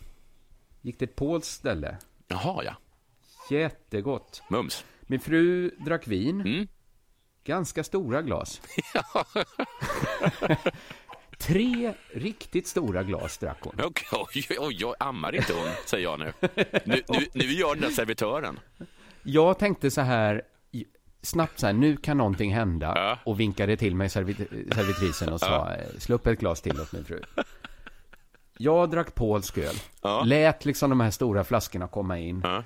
Gick 0.83 0.99
till 0.99 1.09
ett 1.09 1.17
polskt 1.17 1.55
ställe. 1.55 1.97
Jaha, 2.29 2.65
ja. 2.65 2.77
Jättegott. 3.51 4.43
Mums. 4.51 4.85
Min 5.01 5.21
fru 5.21 5.71
drack 5.71 6.09
vin. 6.09 6.41
Mm. 6.41 6.69
Ganska 7.45 7.85
stora 7.85 8.23
glas. 8.23 8.61
Tre 11.39 11.95
riktigt 12.13 12.67
stora 12.67 13.03
glas 13.03 13.39
drack 13.39 13.59
hon. 13.61 13.75
Okej, 13.85 14.09
oj, 14.13 14.47
oj, 14.59 14.85
oj, 14.87 14.95
ammar 14.99 15.35
inte 15.35 15.53
hon, 15.53 15.69
säger 15.87 16.05
jag 16.05 16.19
nu. 16.19 16.33
Nu, 16.85 17.03
nu, 17.09 17.27
nu 17.35 17.53
jag 17.53 17.77
den 17.77 17.81
där 17.81 17.91
servitören. 17.91 18.61
Jag 19.23 19.59
tänkte 19.59 19.91
så 19.91 20.01
här, 20.01 20.43
snabbt 21.23 21.59
så 21.59 21.67
här, 21.67 21.73
nu 21.73 21.97
kan 21.97 22.19
någonting 22.19 22.55
hända. 22.55 22.93
Ja. 22.97 23.19
Och 23.25 23.41
vinkade 23.41 23.77
till 23.77 23.95
mig 23.95 24.09
servit 24.09 24.37
servitrisen 24.75 25.33
och 25.33 25.41
sa, 25.41 25.77
slå 25.99 26.15
upp 26.15 26.27
ett 26.27 26.39
glas 26.39 26.61
till 26.61 26.81
åt 26.81 26.93
min 26.93 27.05
fru. 27.05 27.23
Jag 28.59 28.91
drack 28.91 29.15
polsk 29.15 29.59
öl. 29.59 29.75
Ja. 30.03 30.23
Lät 30.25 30.65
liksom 30.65 30.91
de 30.91 31.01
här 31.01 31.11
stora 31.11 31.45
flaskorna 31.45 31.89
komma 31.89 32.19
in. 32.19 32.41
Ja. 32.45 32.65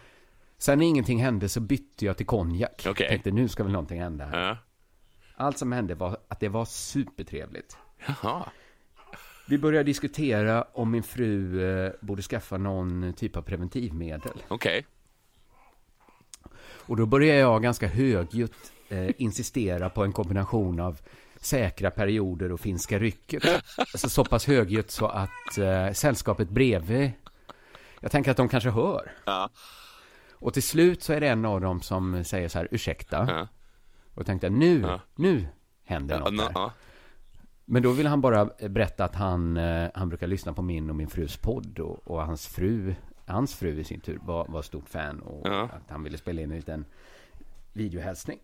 Sen 0.58 0.78
när 0.78 0.86
ingenting 0.86 1.22
hände 1.22 1.48
så 1.48 1.60
bytte 1.60 2.04
jag 2.04 2.16
till 2.16 2.26
konjak. 2.26 2.86
Okej. 2.88 3.08
Tänkte 3.08 3.30
nu 3.30 3.48
ska 3.48 3.62
väl 3.62 3.72
någonting 3.72 4.00
hända 4.00 4.24
här. 4.24 4.48
Ja. 4.48 4.56
Allt 5.36 5.58
som 5.58 5.72
hände 5.72 5.94
var 5.94 6.16
att 6.28 6.40
det 6.40 6.48
var 6.48 6.64
supertrevligt. 6.64 7.76
Jaha. 8.06 8.42
Vi 9.48 9.58
började 9.58 9.84
diskutera 9.84 10.62
om 10.72 10.90
min 10.90 11.02
fru 11.02 11.62
eh, 11.62 11.92
borde 12.00 12.22
skaffa 12.22 12.58
någon 12.58 13.12
typ 13.12 13.36
av 13.36 13.42
preventivmedel. 13.42 14.42
Okej. 14.48 14.86
Och 16.60 16.96
då 16.96 17.06
började 17.06 17.38
jag 17.38 17.62
ganska 17.62 17.88
högljutt 17.88 18.72
eh, 18.88 19.10
insistera 19.18 19.90
på 19.90 20.04
en 20.04 20.12
kombination 20.12 20.80
av 20.80 21.00
säkra 21.40 21.90
perioder 21.90 22.52
och 22.52 22.60
finska 22.60 22.98
rycket. 22.98 23.44
Alltså 23.78 24.08
så 24.08 24.24
pass 24.24 24.46
högljutt 24.46 24.90
så 24.90 25.06
att 25.06 25.58
eh, 25.58 25.92
sällskapet 25.92 26.48
bredvid, 26.50 27.10
jag 28.00 28.10
tänker 28.10 28.30
att 28.30 28.36
de 28.36 28.48
kanske 28.48 28.70
hör. 28.70 29.12
Ja. 29.26 29.50
Och 30.32 30.52
till 30.54 30.62
slut 30.62 31.02
så 31.02 31.12
är 31.12 31.20
det 31.20 31.28
en 31.28 31.44
av 31.44 31.60
dem 31.60 31.80
som 31.80 32.24
säger 32.24 32.48
så 32.48 32.58
här, 32.58 32.68
ursäkta. 32.70 33.26
Ja. 33.30 33.48
Och 34.14 34.26
tänkte 34.26 34.50
nu, 34.50 34.80
Ja. 34.80 35.00
nu 35.16 35.46
händer 35.84 36.18
något 36.18 36.32
nå- 36.32 36.42
där. 36.42 36.50
ja. 36.54 36.72
Men 37.64 37.82
då 37.82 37.90
vill 37.92 38.06
han 38.06 38.20
bara 38.20 38.44
berätta 38.68 39.04
att 39.04 39.14
han, 39.14 39.56
eh, 39.56 39.88
han 39.94 40.08
brukar 40.08 40.26
lyssna 40.26 40.52
på 40.52 40.62
min 40.62 40.90
och 40.90 40.96
min 40.96 41.08
frus 41.08 41.36
podd 41.36 41.78
och, 41.78 42.08
och 42.10 42.22
hans 42.26 42.46
fru, 42.46 42.94
hans 43.26 43.54
fru 43.54 43.80
i 43.80 43.84
sin 43.84 44.00
tur 44.00 44.18
var, 44.22 44.46
var 44.48 44.62
stort 44.62 44.88
fan 44.88 45.20
och 45.20 45.46
att 45.64 45.90
han 45.90 46.02
ville 46.02 46.18
spela 46.18 46.42
in 46.42 46.50
en 46.50 46.56
liten 46.56 46.84
videohälsning. 47.72 48.38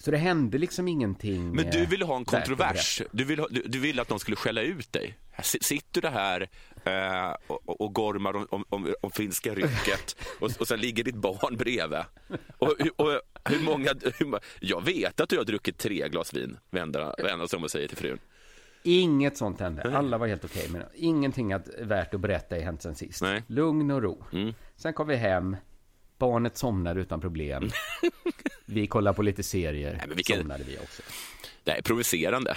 Så 0.00 0.10
det 0.10 0.16
hände 0.16 0.58
liksom 0.58 0.88
ingenting. 0.88 1.50
Men 1.56 1.70
du 1.70 1.86
ville 1.86 2.04
ha 2.04 2.16
en 2.16 2.24
kontrovers. 2.24 3.02
Du 3.12 3.24
ville, 3.24 3.46
du, 3.50 3.62
du 3.66 3.78
ville 3.78 4.02
att 4.02 4.08
de 4.08 4.18
skulle 4.18 4.36
skälla 4.36 4.62
ut 4.62 4.92
dig. 4.92 5.18
Sitter 5.42 6.00
du 6.02 6.08
här 6.08 6.48
eh, 6.84 7.36
och, 7.46 7.80
och- 7.80 7.94
gormar 7.94 8.36
om, 8.36 8.46
om, 8.50 8.64
om, 8.68 8.94
om 9.00 9.10
finska 9.10 9.54
rycket 9.54 10.16
och, 10.40 10.50
och 10.60 10.68
sen 10.68 10.80
ligger 10.80 11.04
ditt 11.04 11.14
barn 11.14 11.56
bredvid. 11.56 11.98
Och, 12.58 12.68
och, 12.96 13.20
hur 13.44 13.64
många, 13.64 13.90
hur, 14.18 14.38
jag 14.60 14.84
vet 14.84 15.20
att 15.20 15.28
du 15.28 15.36
har 15.36 15.44
druckit 15.44 15.78
tre 15.78 16.08
glas 16.08 16.34
vin, 16.34 16.58
vända, 16.70 17.14
vända 17.18 17.48
sig 17.48 17.56
om 17.56 17.64
och 17.64 17.70
säger 17.70 17.88
till 17.88 17.96
frun. 17.96 18.18
Inget 18.82 19.36
sånt 19.36 19.60
hände. 19.60 19.96
Alla 19.98 20.18
var 20.18 20.26
helt 20.26 20.44
okej. 20.44 20.68
men 20.68 20.82
ingenting 20.94 21.52
att, 21.52 21.68
värt 21.80 22.14
att 22.14 22.20
berätta 22.20 22.58
i 22.58 22.60
hänt 22.60 22.82
sen 22.82 22.94
sist. 22.94 23.22
Nej. 23.22 23.42
Lugn 23.46 23.90
och 23.90 24.02
ro. 24.02 24.24
Mm. 24.32 24.54
Sen 24.76 24.92
kom 24.92 25.08
vi 25.08 25.16
hem. 25.16 25.56
Barnet 26.18 26.56
somnade 26.56 27.00
utan 27.00 27.20
problem. 27.20 27.70
Vi 28.70 28.86
kollade 28.86 29.16
på 29.16 29.22
lite 29.22 29.42
serier. 29.42 29.92
Nej, 29.92 30.04
men 30.08 30.16
vilken- 30.16 30.38
Somnade 30.38 30.64
vi 30.64 30.78
också. 30.78 31.02
Det 31.64 31.70
är 31.78 31.82
provocerande. 31.82 32.56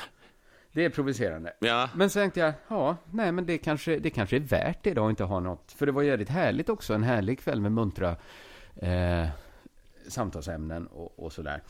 Det 0.71 0.85
är 0.85 0.89
provocerande. 0.89 1.53
Ja. 1.59 1.89
Men 1.95 2.09
så 2.09 2.19
tänkte 2.19 2.39
jag, 2.39 2.53
ja, 2.67 2.97
nej 3.11 3.31
men 3.31 3.45
det 3.45 3.57
kanske, 3.57 3.99
det 3.99 4.09
kanske 4.09 4.35
är 4.35 4.39
värt 4.39 4.83
det 4.83 4.93
då 4.93 5.05
att 5.05 5.09
inte 5.09 5.23
ha 5.23 5.39
något. 5.39 5.71
För 5.71 5.85
det 5.85 5.91
var 5.91 6.01
jävligt 6.01 6.29
härligt 6.29 6.69
också, 6.69 6.93
en 6.93 7.03
härlig 7.03 7.39
kväll 7.39 7.61
med 7.61 7.71
muntra 7.71 8.15
eh, 8.81 9.27
samtalsämnen 10.07 10.87
och, 10.87 11.19
och 11.25 11.33
sådär. 11.33 11.61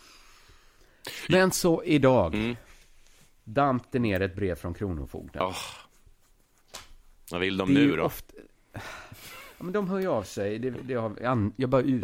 Men 1.30 1.52
så 1.52 1.84
idag 1.84 2.36
Mm. 2.36 2.56
damp 3.44 3.84
det 3.92 4.00
ner 4.00 4.22
ett 4.22 4.36
brev 4.36 4.56
från 4.56 4.74
Kronofogden. 4.74 5.42
Åh. 5.42 5.56
Vad 7.32 7.42
vill 7.42 7.58
de 7.58 7.74
Det 7.74 7.80
nu 7.80 7.96
då? 7.96 8.04
Ofta, 8.04 8.34
ja, 8.74 8.80
men 9.58 9.72
de 9.74 9.90
hör 9.90 10.00
ju 10.00 10.08
av 10.08 10.24
sig. 10.24 10.60
Det, 10.60 10.70
det 10.70 10.94
har, 10.94 11.52
jag 11.56 11.70
bara 11.70 11.82
ut... 11.82 12.04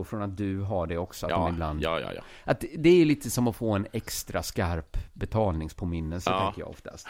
Utgå 0.00 0.04
från 0.04 0.22
att 0.22 0.36
du 0.36 0.60
har 0.60 0.86
det 0.86 0.98
också. 0.98 1.26
Att 1.26 1.30
Ja, 1.30 1.38
de 1.38 1.48
ibland... 1.54 1.82
ja, 1.82 2.00
ja, 2.00 2.12
ja. 2.12 2.22
Att 2.44 2.64
det 2.78 2.88
är 3.00 3.04
lite 3.04 3.30
som 3.30 3.48
att 3.48 3.56
få 3.56 3.70
en 3.72 3.86
extra 3.92 4.42
skarp 4.42 4.96
betalningspåminnelse, 5.12 6.30
Ja. 6.30 6.40
tänker 6.44 6.60
jag 6.60 6.68
oftast. 6.70 7.08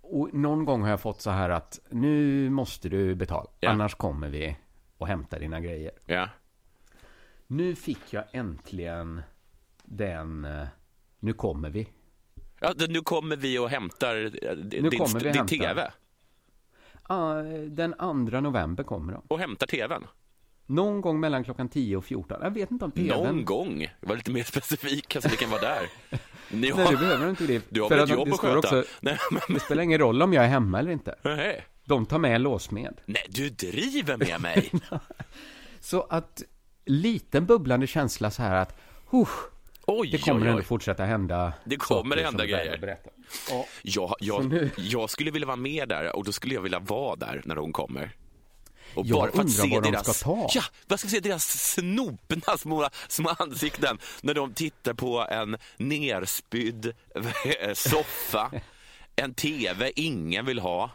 Och 0.00 0.34
någon 0.34 0.64
gång 0.64 0.82
har 0.82 0.90
jag 0.90 1.00
fått 1.00 1.20
så 1.20 1.30
här 1.30 1.50
att 1.50 1.80
nu 1.90 2.50
måste 2.50 2.88
du 2.88 3.14
betala, 3.14 3.50
Ja. 3.60 3.70
annars 3.70 3.94
kommer 3.94 4.28
vi 4.28 4.56
och 4.98 5.06
hämtar 5.06 5.40
dina 5.40 5.60
grejer. 5.60 5.90
ja. 6.06 6.28
Nu 7.46 7.74
fick 7.74 8.12
jag 8.12 8.24
äntligen 8.32 9.22
den, 9.82 10.44
eh, 10.44 10.66
nu 11.20 11.32
kommer 11.32 11.70
vi. 11.70 11.88
ja 12.60 12.72
nu 12.88 13.00
kommer 13.00 13.36
vi 13.36 13.58
och 13.58 13.68
hämtar 13.70 14.30
eh, 14.42 14.52
din, 14.56 14.90
kommer 14.90 15.14
vi 15.14 15.24
din 15.24 15.34
hämta. 15.34 15.44
tv. 15.54 15.90
Ah, 17.02 17.34
den 17.68 17.94
2 17.98 18.12
november 18.40 18.84
kommer 18.84 19.12
de. 19.12 19.22
Och 19.28 19.38
hämtar 19.38 19.66
tvn. 19.66 20.04
Någon 20.66 21.00
gång 21.00 21.20
mellan 21.20 21.44
klockan 21.44 21.68
10 21.68 21.96
och 21.96 22.04
14. 22.04 22.38
Jag 22.42 22.50
vet 22.50 22.70
inte 22.70 22.84
om 22.84 22.90
tvn... 22.92 23.06
Någon 23.24 23.44
gång. 23.44 23.86
Var 24.00 24.16
lite 24.16 24.30
mer 24.30 24.42
specifik 24.44 25.16
så 25.20 25.28
vi 25.28 25.36
kan 25.36 25.50
vara 25.50 25.60
där. 25.60 25.80
Ni 26.50 26.72
Nej, 26.76 26.86
du 26.90 26.96
behöver 26.96 27.30
inte 27.30 27.46
det. 27.46 27.62
Du 27.68 27.80
har 27.82 27.88
För 27.88 27.96
väl 27.96 28.04
ett 28.04 28.10
jobb 28.10 28.28
det 28.28 28.34
att 28.34 28.40
sköta? 28.40 28.58
också- 28.58 28.84
Nej, 29.00 29.18
men, 29.30 29.40
Det 29.48 29.60
spelar 29.60 29.82
ingen 29.82 29.98
roll 29.98 30.22
om 30.22 30.32
jag 30.32 30.44
är 30.44 30.48
hemma 30.48 30.78
eller 30.78 30.90
inte. 30.90 31.14
nej. 31.22 31.64
De 31.84 32.06
tar 32.06 32.18
med 32.18 32.40
låsmed. 32.40 33.00
nej, 33.06 33.22
du 33.28 33.50
driver 33.50 34.16
med 34.16 34.40
mig. 34.40 34.70
Så 35.80 36.02
att 36.10 36.42
liten 36.84 37.46
bubblande 37.46 37.86
känsla 37.86 38.30
så 38.30 38.42
här 38.42 38.54
att 38.54 38.80
huh, 39.10 39.28
Oj, 39.86 40.10
det 40.10 40.18
kommer 40.18 40.46
oj, 40.46 40.48
ändå 40.50 40.62
fortsätta 40.62 41.04
hända 41.04 41.52
Det 41.64 41.76
kommer 41.76 42.16
hända 42.16 42.46
grejer. 42.46 42.98
Ja, 43.50 43.66
Jag, 43.82 44.14
jag, 44.20 44.44
nu- 44.46 44.70
jag 44.76 45.10
skulle 45.10 45.30
vilja 45.30 45.46
vara 45.46 45.56
med 45.56 45.88
där 45.88 46.16
och 46.16 46.24
då 46.24 46.32
skulle 46.32 46.54
jag 46.54 46.62
vilja 46.62 46.78
vara 46.78 47.16
där 47.16 47.42
när 47.44 47.56
hon 47.56 47.72
kommer. 47.72 48.10
Och 48.96 49.06
Jag 49.06 49.18
bara 49.18 49.32
för 49.32 49.40
att 49.42 49.50
se 49.50 49.68
vad 49.70 49.82
de 49.82 49.90
deras, 49.92 50.16
ska 50.18 50.24
ta. 50.34 50.48
Ja, 50.54 50.62
vad 50.88 50.98
ska 50.98 51.06
vi 51.06 51.10
se 51.14 51.20
deras 51.20 51.72
snopna 51.74 52.56
små, 52.58 52.88
små 53.08 53.28
ansikten 53.38 53.98
när 54.22 54.34
de 54.34 54.54
tittar 54.54 54.94
på 54.94 55.26
en 55.30 55.56
nerspydd 55.76 56.92
soffa, 57.74 58.50
en 59.16 59.34
tv 59.34 59.92
ingen 59.96 60.46
vill 60.46 60.58
ha. 60.58 60.90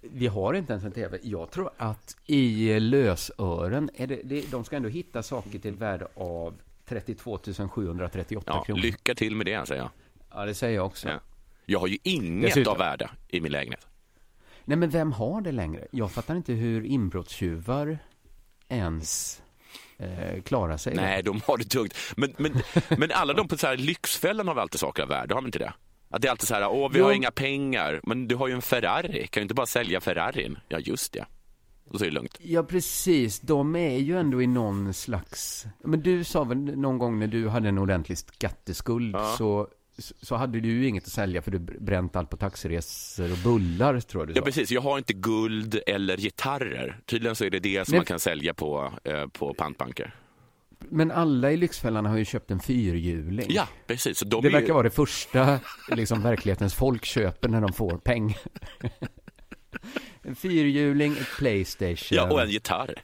vi 0.00 0.26
har 0.26 0.54
inte 0.54 0.72
ens 0.72 0.84
en 0.84 0.92
tv. 0.92 1.18
Jag 1.22 1.50
tror 1.50 1.70
att 1.76 2.16
i 2.26 2.80
lösören, 2.80 3.90
är 3.94 4.06
det, 4.06 4.20
det, 4.24 4.50
de 4.50 4.64
ska 4.64 4.76
ändå 4.76 4.88
hitta 4.88 5.22
saker 5.22 5.58
till 5.58 5.74
värde 5.74 6.06
av 6.14 6.54
32 6.88 7.38
738 7.70 8.52
Ja, 8.54 8.64
kronor. 8.64 8.80
lycka 8.80 9.14
till 9.14 9.36
med 9.36 9.46
det, 9.46 9.66
säger 9.68 9.82
jag. 9.82 9.90
Ja, 10.30 10.44
det 10.44 10.54
säger 10.54 10.74
jag 10.76 10.86
också. 10.86 11.08
Ja. 11.08 11.20
Jag 11.66 11.80
har 11.80 11.86
ju 11.86 11.98
inget 12.02 12.50
Dessutom- 12.54 12.72
av 12.72 12.78
värde 12.78 13.10
i 13.28 13.40
min 13.40 13.52
lägenhet. 13.52 13.86
Nej, 14.64 14.78
men 14.78 14.90
vem 14.90 15.12
har 15.12 15.40
det 15.40 15.52
längre? 15.52 15.86
Jag 15.90 16.12
fattar 16.12 16.36
inte 16.36 16.52
hur 16.52 16.84
inbrottstjuvar 16.84 17.98
ens 18.68 19.42
eh, 19.98 20.42
klarar 20.42 20.76
sig. 20.76 20.94
Nej, 20.94 21.22
de 21.22 21.40
har 21.46 21.58
det 21.58 21.64
tungt. 21.64 21.94
Men, 22.16 22.34
men, 22.38 22.52
men 22.98 23.10
alla 23.12 23.32
de 23.32 23.48
på 23.48 23.56
så 23.56 23.66
här 23.66 23.76
Lyxfällan 23.76 24.48
har 24.48 24.54
väl 24.54 24.62
alltid 24.62 24.80
saker 24.80 25.02
av 25.02 25.08
värde, 25.08 25.34
har 25.34 25.40
de 25.42 25.46
inte 25.46 25.58
det? 25.58 25.72
Att 26.10 26.22
det 26.22 26.28
är 26.28 26.30
alltid 26.30 26.48
så 26.48 26.54
här, 26.54 26.68
åh 26.68 26.90
vi 26.92 26.98
Jo. 26.98 27.04
har 27.04 27.12
inga 27.12 27.30
pengar, 27.30 28.00
men 28.02 28.28
du 28.28 28.34
har 28.36 28.48
ju 28.48 28.54
en 28.54 28.62
Ferrari, 28.62 29.26
kan 29.26 29.40
ju 29.40 29.42
inte 29.42 29.54
bara 29.54 29.66
sälja 29.66 30.00
Ferrarin? 30.00 30.58
Ja, 30.68 30.78
just 30.78 31.12
det. 31.12 31.24
Då 31.90 31.98
så 31.98 32.04
är 32.04 32.08
det 32.08 32.14
lugnt. 32.14 32.38
Ja, 32.40 32.62
precis. 32.62 33.40
De 33.40 33.76
är 33.76 33.96
ju 33.98 34.18
ändå 34.18 34.42
i 34.42 34.46
någon 34.46 34.94
slags... 34.94 35.66
Men 35.84 36.00
du 36.02 36.24
sa 36.24 36.44
väl 36.44 36.58
någon 36.58 36.98
gång 36.98 37.18
när 37.18 37.26
du 37.26 37.48
hade 37.48 37.68
en 37.68 37.78
ordentlig 37.78 38.18
skatteskuld 38.18 39.14
Ja. 39.14 39.34
så, 39.38 39.68
så 39.98 40.34
hade 40.36 40.60
du 40.60 40.68
ju 40.68 40.86
inget 40.88 41.04
att 41.04 41.10
sälja 41.12 41.42
för 41.42 41.50
du 41.50 41.58
bränt 41.58 42.16
allt 42.16 42.30
på 42.30 42.36
taxiresor 42.36 43.32
och 43.32 43.38
bullar, 43.38 44.00
tror 44.00 44.20
jag 44.22 44.28
du 44.28 44.32
Ja, 44.32 44.40
sa. 44.40 44.44
precis. 44.44 44.70
Jag 44.70 44.80
har 44.80 44.98
inte 44.98 45.12
guld 45.12 45.80
eller 45.86 46.16
gitarrer. 46.16 47.00
Tydligen 47.06 47.36
så 47.36 47.44
är 47.44 47.50
det 47.50 47.58
det 47.58 47.84
som 47.84 47.92
Nej. 47.92 47.98
man 47.98 48.04
kan 48.06 48.20
sälja 48.20 48.54
på, 48.54 48.92
eh, 49.04 49.26
på 49.26 49.54
pantbanker. 49.54 50.14
Men 50.88 51.10
alla 51.10 51.52
i 51.52 51.56
Lyxfällan 51.56 52.06
har 52.06 52.16
ju 52.16 52.24
köpt 52.24 52.50
en 52.50 52.60
fyrhjuling. 52.60 53.46
Ja, 53.48 53.68
precis. 53.86 54.20
De 54.20 54.28
Det 54.42 54.48
är 54.48 54.50
ju- 54.50 54.58
verkar 54.58 54.72
vara 54.74 54.82
det 54.82 54.90
första 54.90 55.60
liksom, 55.88 56.22
verklighetens 56.22 56.74
folk 56.74 57.04
köper 57.04 57.48
när 57.48 57.60
de 57.60 57.72
får 57.72 57.98
pengar. 57.98 58.38
en 60.22 60.36
fyrhjuling, 60.36 61.12
ett 61.12 61.28
Playstation. 61.38 62.16
Ja, 62.16 62.32
och 62.32 62.42
en 62.42 62.50
gitarr. 62.50 62.94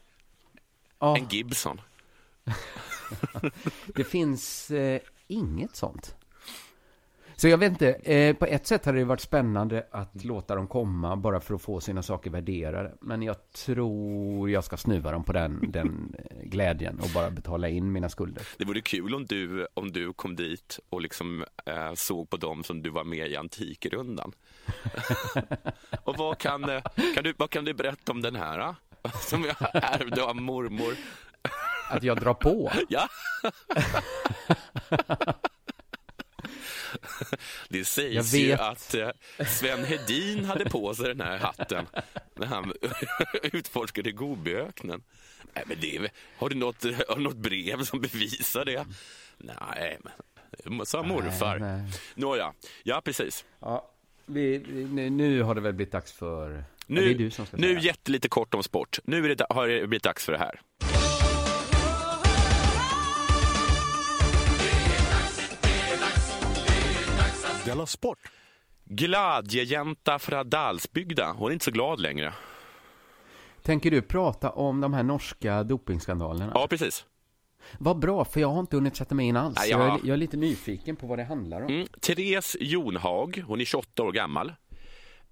Ja, 0.99 1.17
En 1.17 1.29
Gibson. 1.31 1.81
det 3.87 4.05
finns 4.05 4.71
eh, 4.71 5.01
inget 5.29 5.77
sånt. 5.77 6.17
Så 7.41 7.49
jag 7.49 7.59
vet 7.59 7.73
inte, 7.73 7.93
eh, 7.93 8.37
på 8.37 8.47
ett 8.47 8.67
sätt 8.67 8.85
hade 8.85 8.99
det 8.99 9.05
varit 9.05 9.21
spännande 9.21 9.87
att 9.91 10.25
låta 10.25 10.55
dem 10.55 10.67
komma 10.67 11.17
bara 11.17 11.41
för 11.41 11.55
att 11.55 11.63
få 11.63 11.81
sina 11.81 12.03
saker 12.03 12.31
värderade. 12.31 12.95
Men 13.01 13.23
jag 13.23 13.53
tror 13.53 14.51
jag 14.51 14.65
ska 14.65 14.77
snuva 14.77 15.11
dem 15.11 15.25
på 15.25 15.33
den, 15.33 15.61
den 15.73 16.15
eh, 16.19 16.43
glädjen 16.43 17.01
och 17.01 17.09
bara 17.15 17.31
betala 17.31 17.69
in 17.69 17.93
mina 17.93 18.09
skulder. 18.09 18.43
Det 18.59 18.65
vore 18.65 18.81
kul 18.81 19.15
om 19.15 19.27
du, 19.27 19.67
om 19.75 19.93
du 19.93 20.13
kom 20.13 20.37
dit 20.37 20.79
och 20.91 21.01
liksom 21.01 21.45
eh, 21.65 21.95
såg 21.95 22.31
på 22.31 22.37
dem 22.37 22.65
som 22.65 22.83
du 22.83 22.91
var 22.91 23.05
med 23.05 23.31
i 23.31 23.37
Antikrundan. 23.37 24.33
och 26.05 26.17
vad 26.17 26.39
kan, 26.39 26.71
eh, 26.71 26.83
kan 27.15 27.25
du, 27.25 27.35
vad 27.37 27.51
kan 27.51 27.65
du 27.65 27.75
berätta 27.75 28.13
om 28.13 28.23
den 28.23 28.37
här? 28.37 28.59
eh, 28.59 28.75
Som 29.21 29.45
jag 29.45 29.57
ärvde 29.75 30.25
av 30.25 30.37
mormor. 30.37 30.95
Att 31.91 32.03
jag 32.03 32.21
drar 32.21 32.35
på. 32.35 32.73
Ja. 32.89 33.09
Det 37.69 37.85
sägs 37.85 38.33
Jag 38.33 38.41
ju 38.41 38.49
vet. 38.49 38.61
att 38.61 38.95
eh, 38.95 39.11
Sven 39.47 39.85
Hedin 39.85 40.45
hade 40.45 40.71
på 40.71 40.95
sig 40.95 41.07
den 41.07 41.21
här 41.21 41.39
hatten 41.39 41.87
när 42.35 42.47
han 42.47 42.73
utforskade 43.43 44.13
Gobiöknen. 44.13 45.03
Nej, 45.55 45.65
men 45.67 45.77
det, 45.81 45.97
är- 45.97 46.11
har, 46.37 46.49
du 46.49 46.57
något, 46.57 46.85
har 47.09 47.17
du 47.17 47.23
något 47.23 47.37
brev 47.37 47.85
som 47.85 48.01
bevisar 48.01 48.65
det? 48.65 48.87
Nej, 49.39 49.99
men 50.65 50.87
sa 50.87 51.03
morfar. 51.03 51.59
Nej, 51.59 51.83
nej. 51.83 51.91
Nåja, 52.15 52.53
ja 52.83 53.01
precis. 53.05 53.45
Ja, 53.61 53.91
vi, 54.27 54.59
nu, 54.93 55.11
nu 55.11 55.43
har 55.43 55.55
det 55.55 55.61
väl 55.61 55.73
blivit 55.73 55.93
dags 55.93 56.13
för... 56.13 56.51
Ja, 56.51 56.57
det 56.87 56.95
Nu, 57.01 57.11
är 57.11 57.15
du 57.15 57.31
som 57.31 57.47
ska 57.47 57.57
nu 57.57 57.79
jättelite 57.81 58.29
kort 58.29 58.55
om 58.55 58.63
sport. 58.63 58.99
Nu 59.05 59.25
är 59.31 59.35
det, 59.35 59.47
har 59.51 59.69
det 59.69 59.87
blivit 59.87 60.03
dags 60.05 60.25
för 60.25 60.33
det 60.33 60.39
här. 60.39 60.61
Della 67.65 67.87
Sport! 67.87 68.19
Gladjejänta 68.85 70.19
från 70.19 70.51
Dalsbygda. 70.51 71.33
Hon 71.33 71.49
är 71.49 71.53
inte 71.53 71.65
så 71.65 71.71
glad 71.71 72.01
längre. 72.01 72.35
Tänker 73.63 73.91
du 73.91 74.03
prata 74.03 74.51
om 74.51 74.81
de 74.81 74.95
här 74.95 75.03
norska 75.03 75.63
dopingskandalerna? 75.65 76.53
Ja, 76.55 76.67
precis. 76.71 77.05
Vad 77.79 77.99
bra, 77.99 78.25
för 78.25 78.41
jag 78.41 78.49
har 78.49 78.61
inte 78.61 78.77
hunnit 78.77 78.97
sätta 78.97 79.15
mig 79.15 79.27
in 79.27 79.37
alls. 79.37 79.67
Jag, 79.69 79.81
är, 79.81 79.89
jag 80.05 80.09
är 80.09 80.17
lite 80.17 80.37
nyfiken 80.37 80.97
på 80.97 81.07
vad 81.07 81.19
det 81.19 81.25
handlar 81.25 81.61
om. 81.63 81.69
Mm. 81.73 81.87
Therese 82.01 82.57
Jonhag, 82.61 83.43
hon 83.47 83.61
är 83.61 83.65
28 83.65 84.03
år 84.03 84.13
gammal. 84.13 84.49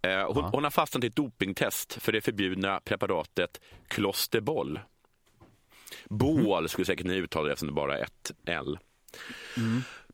Eh, 0.02 0.10
hon, 0.26 0.36
Ja. 0.36 0.50
hon 0.52 0.64
har 0.64 0.70
fastnat 0.70 1.04
i 1.04 1.06
ett 1.06 1.16
dopingtest 1.16 1.92
för 2.02 2.12
det 2.12 2.20
förbjudna 2.20 2.80
preparatet 2.84 3.60
Klosterboll. 3.88 4.80
Bål 6.08 6.68
skulle 6.68 6.84
säkert 6.84 7.06
ni 7.06 7.14
uttala 7.14 7.46
det 7.46 7.52
eftersom 7.52 7.66
det 7.68 7.72
bara 7.74 7.98
är 7.98 8.02
ett 8.02 8.32
L. 8.46 8.78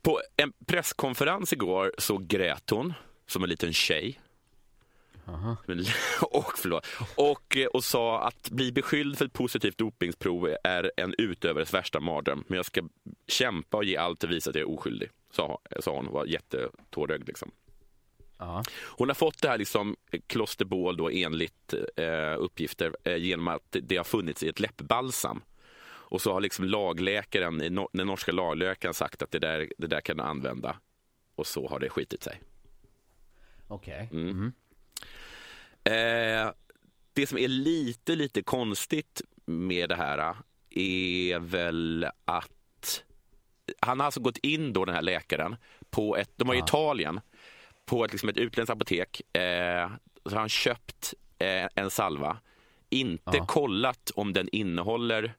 På 0.04 0.20
en 0.36 0.52
presskonferens 0.66 1.52
igår 1.52 1.92
så 1.98 2.18
grät 2.18 2.70
hon 2.70 2.92
som 3.26 3.42
en 3.42 3.48
liten 3.48 3.72
tjej. 3.72 4.20
Men- 5.66 5.84
Och, 6.30 6.52
förlåt, 6.58 6.86
och, 7.16 7.56
eh, 7.56 7.66
och 7.66 7.84
sa 7.84 8.20
att 8.22 8.50
bli 8.50 8.72
beskylld 8.72 9.18
för 9.18 9.24
ett 9.24 9.32
positivt 9.32 9.78
dopingprov 9.78 10.56
är 10.64 10.92
en 10.96 11.14
utövares 11.18 11.74
värsta 11.74 12.00
mardröm. 12.00 12.44
Men 12.46 12.56
jag 12.56 12.66
ska 12.66 12.82
kämpa 13.28 13.76
och 13.76 13.84
ge 13.84 13.96
allt 13.96 14.24
och 14.24 14.30
visa 14.30 14.50
att 14.50 14.56
jag 14.56 14.62
är 14.62 14.70
oskyldig, 14.70 15.10
sa, 15.32 15.58
sa 15.80 15.96
hon 15.96 16.06
och 16.06 16.12
var 16.12 16.26
jättetårögd. 16.26 17.28
Liksom. 17.28 17.50
Hon 18.82 19.08
har 19.08 19.14
fått 19.14 19.42
det 19.42 19.48
här 19.48 19.58
liksom, 19.58 19.96
klosterbål 20.26 20.96
då, 20.96 21.10
enligt 21.10 21.74
eh, 21.96 22.34
uppgifter 22.38 22.96
eh, 23.04 23.16
genom 23.16 23.48
att 23.48 23.76
det 23.82 23.96
har 23.96 24.04
funnits 24.04 24.42
i 24.42 24.48
ett 24.48 24.60
läppbalsam. 24.60 25.42
Och 26.14 26.20
så 26.20 26.32
har 26.32 26.40
liksom 26.40 26.64
lagläkaren, 26.64 27.58
den 27.92 28.06
norska 28.06 28.32
lagläkaren 28.32 28.94
sagt 28.94 29.22
att 29.22 29.30
det 29.30 29.38
där, 29.38 29.72
det 29.78 29.86
där 29.86 30.00
kan 30.00 30.16
du 30.16 30.22
använda. 30.22 30.76
Och 31.34 31.46
så 31.46 31.68
har 31.68 31.78
det 31.80 31.88
skitit 31.88 32.22
sig. 32.22 32.40
Okej. 33.68 34.08
Mm. 34.12 34.52
Eh, 35.84 36.52
det 37.12 37.26
som 37.26 37.38
är 37.38 37.48
lite, 37.48 38.16
lite 38.16 38.42
konstigt 38.42 39.22
med 39.44 39.88
det 39.88 39.94
här 39.96 40.36
är 40.70 41.38
väl 41.38 42.06
att 42.24 43.04
han 43.80 44.00
har 44.00 44.06
alltså 44.06 44.20
gått 44.20 44.38
in 44.38 44.72
då 44.72 44.84
den 44.84 44.94
här 44.94 45.02
läkaren 45.02 45.56
på 45.90 46.16
ett, 46.16 46.30
de 46.36 46.48
var 46.48 46.54
i 46.54 46.58
Ja. 46.58 46.64
Italien, 46.64 47.20
på 47.84 48.04
ett, 48.04 48.12
liksom 48.12 48.28
ett 48.28 48.36
utländskt 48.38 48.72
apotek. 48.72 49.36
Eh, 49.36 49.90
så 50.24 50.30
har 50.30 50.40
han 50.40 50.48
köpt 50.48 51.14
eh, 51.38 51.68
en 51.74 51.90
salva, 51.90 52.38
inte 52.90 53.36
Ja. 53.36 53.46
kollat 53.46 54.10
om 54.14 54.32
den 54.32 54.48
innehåller 54.52 55.34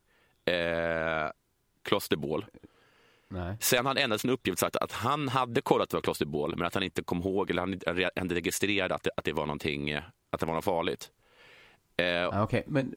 eh, 0.46 1.32
klosterbol. 1.84 2.46
Nej. 3.28 3.58
Sen 3.60 3.86
har 3.86 3.94
han 3.94 3.98
ändrat 3.98 4.22
sin 4.22 4.30
uppgift 4.30 4.60
sagt 4.60 4.76
att 4.76 4.92
han 4.92 5.28
hade 5.28 5.62
kollat 5.62 5.84
att 5.84 5.90
det 5.90 5.98
var 5.98 6.02
klosterbol 6.02 6.56
men 6.58 6.68
att 6.68 6.74
han 6.74 6.84
inte 6.84 7.04
kom 7.04 7.20
ihåg 7.20 7.50
eller 7.50 7.62
han 7.62 7.74
inte 8.24 8.36
registrerade 8.36 8.96
att 8.96 9.04
det, 9.04 9.10
att 9.18 9.26
det 9.26 9.34
var 9.34 9.46
någonting, 9.46 9.94
att 10.30 10.40
det 10.40 10.46
var 10.46 10.54
något 10.54 10.64
farligt. 10.66 11.12
Eh, 11.98 12.06
Ja, 12.06 12.44
Okej, 12.44 12.64
men, 12.68 12.96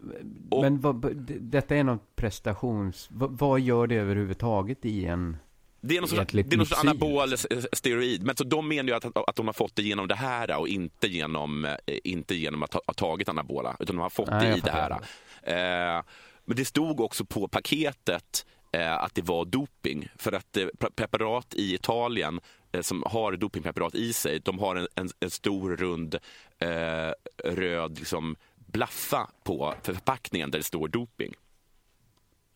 men 0.50 0.80
vad, 0.80 1.16
detta 1.40 1.76
är 1.76 1.84
någon 1.84 2.00
prestations... 2.16 3.08
Vad, 3.10 3.38
vad 3.38 3.60
gör 3.60 3.86
det 3.86 3.94
överhuvudtaget 3.94 4.84
i 4.84 5.04
en... 5.04 5.36
Det 5.80 5.96
är 5.96 6.00
någon 6.00 6.08
sorts, 6.08 6.32
det 6.32 6.52
är 6.52 6.56
någon 6.56 6.66
sorts 6.66 6.84
anabol 6.84 7.36
steroid. 7.72 8.22
Men 8.22 8.36
så 8.36 8.44
de 8.44 8.68
menar 8.68 8.88
ju 8.88 8.94
att, 8.94 9.28
att 9.28 9.36
de 9.36 9.46
har 9.46 9.52
fått 9.52 9.76
det 9.76 9.82
genom 9.82 10.08
det 10.08 10.14
här 10.14 10.58
och 10.58 10.68
inte 10.68 11.06
genom, 11.08 11.64
eh, 11.64 11.74
inte 12.04 12.34
genom 12.34 12.62
att 12.62 12.74
ha, 12.74 12.80
tagit 12.96 13.28
anabola. 13.28 13.76
Utan 13.80 13.96
de 13.96 14.02
har 14.02 14.10
fått 14.10 14.30
Nej, 14.30 14.50
det 14.50 14.56
i 14.56 14.60
det 14.60 14.70
här. 14.70 14.88
fattar. 14.90 15.96
Eh, 15.96 16.02
men 16.48 16.56
det 16.56 16.64
stod 16.64 17.00
också 17.00 17.24
på 17.24 17.48
paketet 17.48 18.46
eh, 18.72 18.94
att 18.94 19.14
det 19.14 19.22
var 19.22 19.44
doping. 19.44 20.08
För 20.16 20.32
att 20.32 20.56
eh, 20.56 20.66
pre- 20.78 20.92
preparat 20.94 21.54
i 21.54 21.74
Italien 21.74 22.40
eh, 22.72 22.80
som 22.80 23.02
har 23.06 23.32
dopingpreparat 23.32 23.94
i 23.94 24.12
sig, 24.12 24.40
de 24.40 24.58
har 24.58 24.76
en, 24.76 24.88
en, 24.94 25.08
en 25.20 25.30
stor 25.30 25.76
rund 25.76 26.14
eh, 26.58 27.12
röd 27.44 27.98
liksom, 27.98 28.36
blaffa 28.56 29.30
på 29.44 29.74
förpackningen 29.82 30.50
där 30.50 30.58
det 30.58 30.64
står 30.64 30.88
doping. 30.88 31.34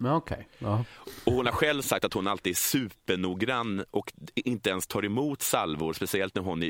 Okej. 0.05 0.49
Ja. 0.59 0.85
Och 1.27 1.33
hon 1.33 1.47
har 1.47 1.53
själv 1.53 1.83
sagt 1.83 2.05
att 2.05 2.15
hon 2.15 2.27
alltid 2.27 2.51
är 2.51 2.55
supernoggrann 2.55 3.85
och 3.91 4.13
inte 4.35 4.71
ens 4.71 4.87
tar 4.87 5.05
emot 5.05 5.43
salvor, 5.43 5.93
speciellt 5.93 6.35
när 6.35 6.43
hon 6.43 6.63
är 6.63 6.67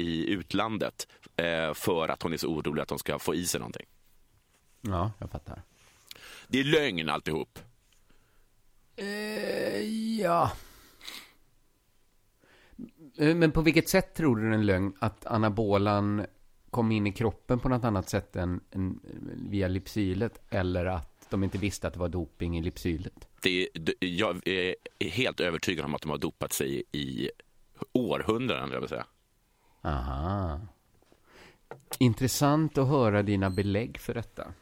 i, 0.00 0.26
utlandet, 0.28 1.08
för 1.74 2.08
att 2.08 2.22
hon 2.22 2.32
är 2.32 2.36
så 2.36 2.48
orolig 2.48 2.82
att 2.82 2.88
de 2.88 2.98
ska 2.98 3.18
få 3.18 3.34
i 3.34 3.46
sig 3.46 3.60
någonting. 3.60 3.86
ja, 4.80 5.12
jag 5.18 5.30
fattar. 5.30 5.62
Det 6.50 6.60
är 6.60 6.64
lögn 6.64 7.08
alltihop. 7.08 7.58
Ja. 10.20 10.52
Eh, 13.18 13.34
Men 13.34 13.52
på 13.52 13.60
vilket 13.62 13.88
sätt 13.88 14.14
tror 14.14 14.36
du 14.36 14.42
det 14.42 14.48
är 14.48 14.52
en 14.54 14.66
lögn 14.66 14.92
att 14.98 15.26
anabolan 15.26 16.26
kom 16.70 16.92
in 16.92 17.06
i 17.06 17.12
kroppen 17.12 17.58
på 17.58 17.68
något 17.68 17.84
annat 17.84 18.08
sätt 18.08 18.36
än, 18.36 18.60
än 18.70 19.00
via 19.50 19.68
lipsylet? 19.68 20.40
Eller 20.50 20.86
att 20.86 21.26
de 21.30 21.44
inte 21.44 21.58
visste 21.58 21.86
att 21.86 21.92
det 21.92 22.00
var 22.00 22.08
doping 22.08 22.58
i 22.58 22.62
lipsylet? 22.62 23.28
Det, 23.42 23.68
det, 23.74 23.94
jag 24.00 24.48
är 24.48 24.74
helt 25.10 25.40
övertygad 25.40 25.84
om 25.84 25.94
att 25.94 26.02
de 26.02 26.10
har 26.10 26.18
dopat 26.18 26.52
sig 26.52 26.82
i 26.92 27.30
århundraden, 27.92 28.70
jag 28.72 28.80
vill 28.80 28.88
säga. 28.88 29.06
Aha. 29.82 30.60
Intressant 31.98 32.78
att 32.78 32.88
höra 32.88 33.22
dina 33.22 33.50
belägg 33.50 33.98
för 33.98 34.14
detta. 34.14 34.52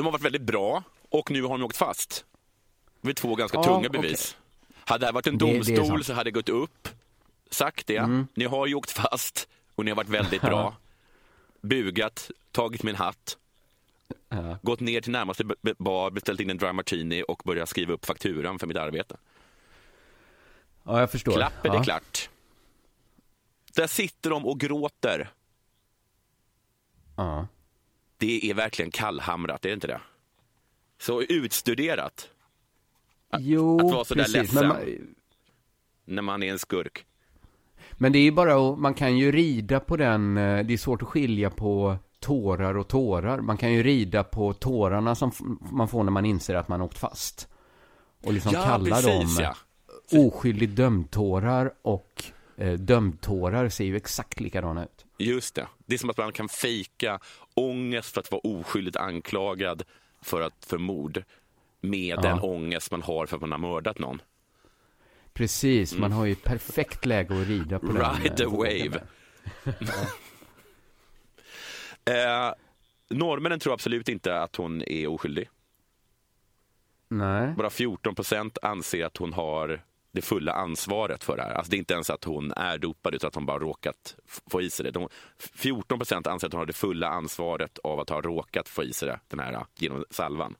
De 0.00 0.04
har 0.06 0.12
varit 0.12 0.22
väldigt 0.22 0.42
bra 0.42 0.82
och 1.08 1.30
nu 1.30 1.42
har 1.42 1.58
de 1.58 1.62
åkt 1.64 1.76
fast. 1.76 2.24
Det 3.00 3.10
är 3.10 3.14
två 3.14 3.34
ganska 3.34 3.58
Ja, 3.58 3.64
tunga 3.64 3.88
bevis. 3.88 4.36
Hade 4.74 4.98
det 5.02 5.06
här 5.06 5.12
varit 5.12 5.26
en 5.26 5.38
Det- 5.38 5.44
det 5.46 5.50
är 5.72 5.76
domstol 5.76 6.04
så 6.04 6.12
hade 6.12 6.30
det 6.30 6.34
gått 6.34 6.48
upp, 6.48 6.88
sagt 7.50 7.86
det. 7.86 7.96
Mm. 7.96 8.26
Ni 8.34 8.44
har 8.44 8.66
ju 8.66 8.74
åkt 8.74 8.90
fast 8.90 9.48
och 9.74 9.84
ni 9.84 9.90
har 9.90 9.96
varit 9.96 10.08
väldigt 10.08 10.42
bra. 10.42 10.76
Bugat, 11.60 12.30
tagit 12.52 12.82
min 12.82 12.94
hatt, 12.94 13.36
Ja. 14.28 14.58
gått 14.62 14.80
ner 14.80 15.00
till 15.00 15.12
närmaste 15.12 15.44
bar, 15.78 16.10
beställt 16.10 16.40
in 16.40 16.50
en 16.50 16.58
dry 16.58 16.72
martini 16.72 17.24
och 17.28 17.42
börjat 17.44 17.68
skriva 17.68 17.92
upp 17.92 18.04
fakturan 18.06 18.58
för 18.58 18.66
mitt 18.66 18.76
arbete. 18.76 19.16
Ja, 20.84 21.00
jag 21.00 21.10
förstår. 21.10 21.32
Klapp 21.32 21.64
är 21.64 21.68
ja. 21.68 21.78
det 21.78 21.84
klart. 21.84 22.30
Där 23.74 23.86
sitter 23.86 24.30
de 24.30 24.46
och 24.46 24.60
gråter. 24.60 25.30
Ja. 27.16 27.46
Det 28.20 28.50
är 28.50 28.54
verkligen 28.54 28.90
kallhamrat, 28.90 29.64
är 29.64 29.68
det 29.68 29.74
inte 29.74 29.86
det? 29.86 30.00
Så 31.00 31.22
utstuderat 31.22 32.28
Jo, 33.38 33.76
att 33.86 33.92
vara 33.92 34.04
så 34.04 34.14
där 34.14 34.22
precis. 34.24 34.34
ledsen. 34.36 34.68
Man, 34.68 34.76
när 36.04 36.22
man 36.22 36.42
är 36.42 36.50
en 36.52 36.58
skurk. 36.58 37.06
men 37.92 38.12
det 38.12 38.18
är 38.18 38.22
ju 38.22 38.32
bara 38.32 38.72
att, 38.72 38.78
man 38.78 38.94
kan 38.94 39.18
ju 39.18 39.32
rida 39.32 39.80
på 39.80 39.96
den, 39.96 40.36
eh, 40.36 40.64
det 40.66 40.72
är 40.72 40.78
svårt 40.78 41.02
att 41.02 41.08
skilja 41.08 41.50
på 41.50 41.96
tårar 42.20 42.76
och 42.76 42.88
tårar. 42.88 43.40
Man 43.40 43.56
kan 43.56 43.72
ju 43.72 43.82
rida 43.82 44.24
på 44.24 44.52
tårarna 44.52 45.14
som 45.14 45.32
man 45.72 45.88
får 45.88 46.04
när 46.04 46.10
man 46.12 46.24
inser 46.24 46.54
att 46.54 46.68
man 46.68 46.80
åkt 46.80 46.98
fast. 46.98 47.48
Och 48.22 48.32
liksom 48.32 48.52
Ja, 48.54 48.62
kalla 48.64 48.96
precis, 48.96 49.36
dem 49.36 49.44
ja. 49.44 49.56
oskyldigt 50.18 50.76
dömtårar 50.76 51.72
och 51.82 52.24
eh, 52.60 52.72
dömtårar 52.72 53.68
ser 53.68 53.84
ju 53.84 53.96
exakt 53.96 54.40
likadana 54.40 54.84
ut. 54.84 55.06
Just 55.18 55.54
det. 55.54 55.66
Det 55.86 55.94
är 55.94 55.98
som 55.98 56.10
att 56.10 56.16
man 56.16 56.32
kan 56.32 56.48
fejka 56.48 57.18
ångest 57.54 58.14
för 58.14 58.20
att 58.20 58.30
vara 58.30 58.40
oskyldigt 58.44 58.96
anklagad 58.96 59.82
för, 60.22 60.40
att, 60.40 60.64
för 60.66 60.78
mord 60.78 61.22
med 61.80 62.16
Ja. 62.16 62.20
den 62.22 62.38
ångest 62.40 62.90
man 62.90 63.02
har 63.02 63.26
för 63.26 63.36
att 63.36 63.40
man 63.40 63.52
har 63.52 63.58
mördat 63.58 63.98
någon. 63.98 64.22
Precis, 65.32 65.94
man 65.98 66.12
har 66.12 66.26
ju 66.26 66.34
perfekt 66.34 67.06
läge 67.06 67.40
att 67.40 67.48
rida 67.48 67.78
på 67.78 67.86
den. 67.86 67.96
Ride 68.16 68.28
eh, 68.28 68.34
the 68.36 68.44
wave. 68.46 69.02
Eh, 72.04 72.52
norrmännen 73.10 73.60
tror 73.60 73.72
absolut 73.74 74.08
inte 74.08 74.40
att 74.40 74.56
hon 74.56 74.82
är 74.82 75.06
oskyldig. 75.06 75.48
Nej. 77.08 77.54
Bara 77.56 77.70
14 77.70 78.14
procent 78.14 78.58
anser 78.62 79.04
att 79.04 79.16
hon 79.16 79.32
har 79.32 79.82
det 80.12 80.22
fulla 80.22 80.52
ansvaret 80.52 81.24
för 81.24 81.36
det 81.36 81.42
här. 81.42 81.50
Alltså 81.50 81.70
det 81.70 81.76
är 81.76 81.78
inte 81.78 81.94
ens 81.94 82.10
att 82.10 82.24
hon 82.24 82.52
är 82.52 82.78
dopad 82.78 83.14
utan 83.14 83.28
att 83.28 83.34
hon 83.34 83.46
bara 83.46 83.58
råkat 83.58 84.16
få 84.50 84.62
i 84.62 84.70
sig 84.70 84.84
det. 84.84 84.90
De, 84.90 85.08
14 85.38 85.98
procent 85.98 86.26
anser 86.26 86.46
att 86.46 86.52
hon 86.52 86.58
har 86.58 86.66
det 86.66 86.72
fulla 86.72 87.08
ansvaret 87.08 87.78
av 87.78 88.00
att 88.00 88.10
ha 88.10 88.20
råkat 88.20 88.68
få 88.68 88.82
i 88.84 88.92
sig 88.92 89.08
det, 89.08 89.20
den 89.28 89.40
här 89.40 89.64
genom 89.74 90.04
salvan. 90.10 90.54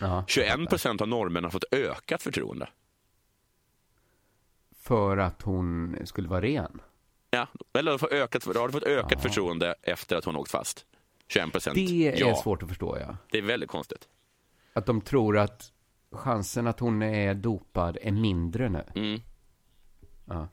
Ja, 0.00 0.24
21 0.28 0.68
procent 0.68 1.00
av 1.00 1.08
norrmännen 1.08 1.44
har 1.44 1.50
fått 1.50 1.72
ökat 1.72 2.22
förtroende. 2.22 2.68
för 4.86 5.16
att 5.16 5.42
hon 5.42 5.96
skulle 6.04 6.28
vara 6.28 6.40
ren. 6.40 6.80
Ja, 7.30 7.48
eller 7.78 7.90
har 7.90 7.98
fått 7.98 8.12
ökat, 8.12 8.44
har 8.44 8.68
fått 8.68 8.82
ökat 8.82 9.22
förtroende 9.22 9.74
efter 9.82 10.16
att 10.16 10.24
hon 10.24 10.36
åkt 10.36 10.50
fast. 10.50 10.86
21 11.28 11.52
procent. 11.52 11.74
Det 11.74 12.08
är 12.08 12.20
ja. 12.20 12.36
svårt 12.42 12.62
att 12.62 12.68
förstå, 12.68 12.98
ja. 13.00 13.16
Det 13.30 13.38
är 13.38 13.42
väldigt 13.42 13.70
konstigt. 13.70 14.08
Att 14.72 14.86
de 14.86 15.00
tror 15.00 15.38
att 15.38 15.72
chansen 16.12 16.66
att 16.66 16.80
hon 16.80 17.02
är 17.02 17.34
dopad 17.34 17.98
är 18.02 18.12
mindre 18.12 18.68
nu. 18.68 18.84
Mm. 18.94 19.20
Ja. 20.24 20.48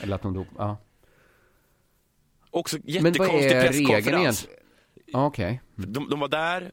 Eller 0.00 0.14
att 0.14 0.22
hon 0.22 0.32
dop... 0.32 0.48
Ja. 0.58 0.76
Också 2.50 2.78
jättekonstig 2.84 3.50
presskonferens. 3.50 4.48
Ja, 5.06 5.26
Okej. 5.26 5.60
De, 5.74 6.08
de 6.08 6.20
var 6.20 6.28
där 6.28 6.72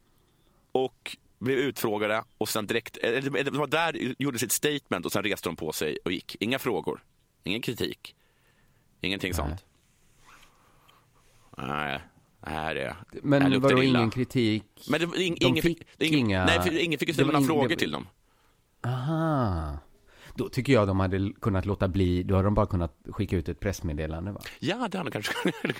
och 0.71 1.17
blev 1.39 1.57
utfrågade 1.57 2.23
och 2.37 2.49
sen 2.49 2.67
direkt, 2.67 2.97
eller 2.97 3.43
de 3.43 3.57
var 3.57 3.67
där, 3.67 4.15
gjorde 4.19 4.39
sitt 4.39 4.51
statement 4.51 5.05
och 5.05 5.11
sen 5.11 5.23
reste 5.23 5.49
de 5.49 5.55
på 5.55 5.71
sig 5.71 5.97
och 6.05 6.11
gick. 6.11 6.37
Inga 6.39 6.59
frågor, 6.59 7.03
ingen 7.43 7.61
kritik, 7.61 8.15
ingenting 9.01 9.33
sånt. 9.33 9.65
Nej, 11.57 12.01
det 12.43 12.49
här 12.49 12.75
är... 12.75 12.83
det 12.83 12.89
här 12.89 12.95
Men 13.23 13.51
luktar 13.51 13.69
vadå 13.69 13.83
illa. 13.83 13.99
ingen 13.99 14.11
kritik? 14.11 14.63
Men 14.89 14.99
det, 14.99 15.23
ing, 15.23 15.35
De 15.39 15.45
ingen, 15.45 15.61
fick 15.63 15.81
ingen, 15.99 16.19
inga- 16.19 16.45
Nej, 16.45 16.59
för 16.61 16.77
ingen 16.83 16.99
fick 16.99 17.07
ju 17.07 17.13
ställa 17.13 17.31
några 17.31 17.43
ing- 17.43 17.47
frågor 17.47 17.69
det- 17.69 17.75
till 17.75 17.91
dem. 17.91 18.07
Aha. 18.85 19.77
Då 20.35 20.49
tycker 20.49 20.73
jag 20.73 20.87
de 20.87 20.99
hade 20.99 21.31
kunnat 21.41 21.65
låta 21.65 21.87
bli, 21.87 22.23
då 22.23 22.35
hade 22.35 22.45
de 22.47 22.53
bara 22.53 22.65
kunnat 22.65 22.97
skicka 23.05 23.35
ut 23.37 23.49
ett 23.49 23.59
pressmeddelande 23.59 24.31
va? 24.31 24.41
Ja, 24.59 24.87
det 24.91 24.97
hade 24.97 25.09
de 25.09 25.11
kanske 25.11 25.33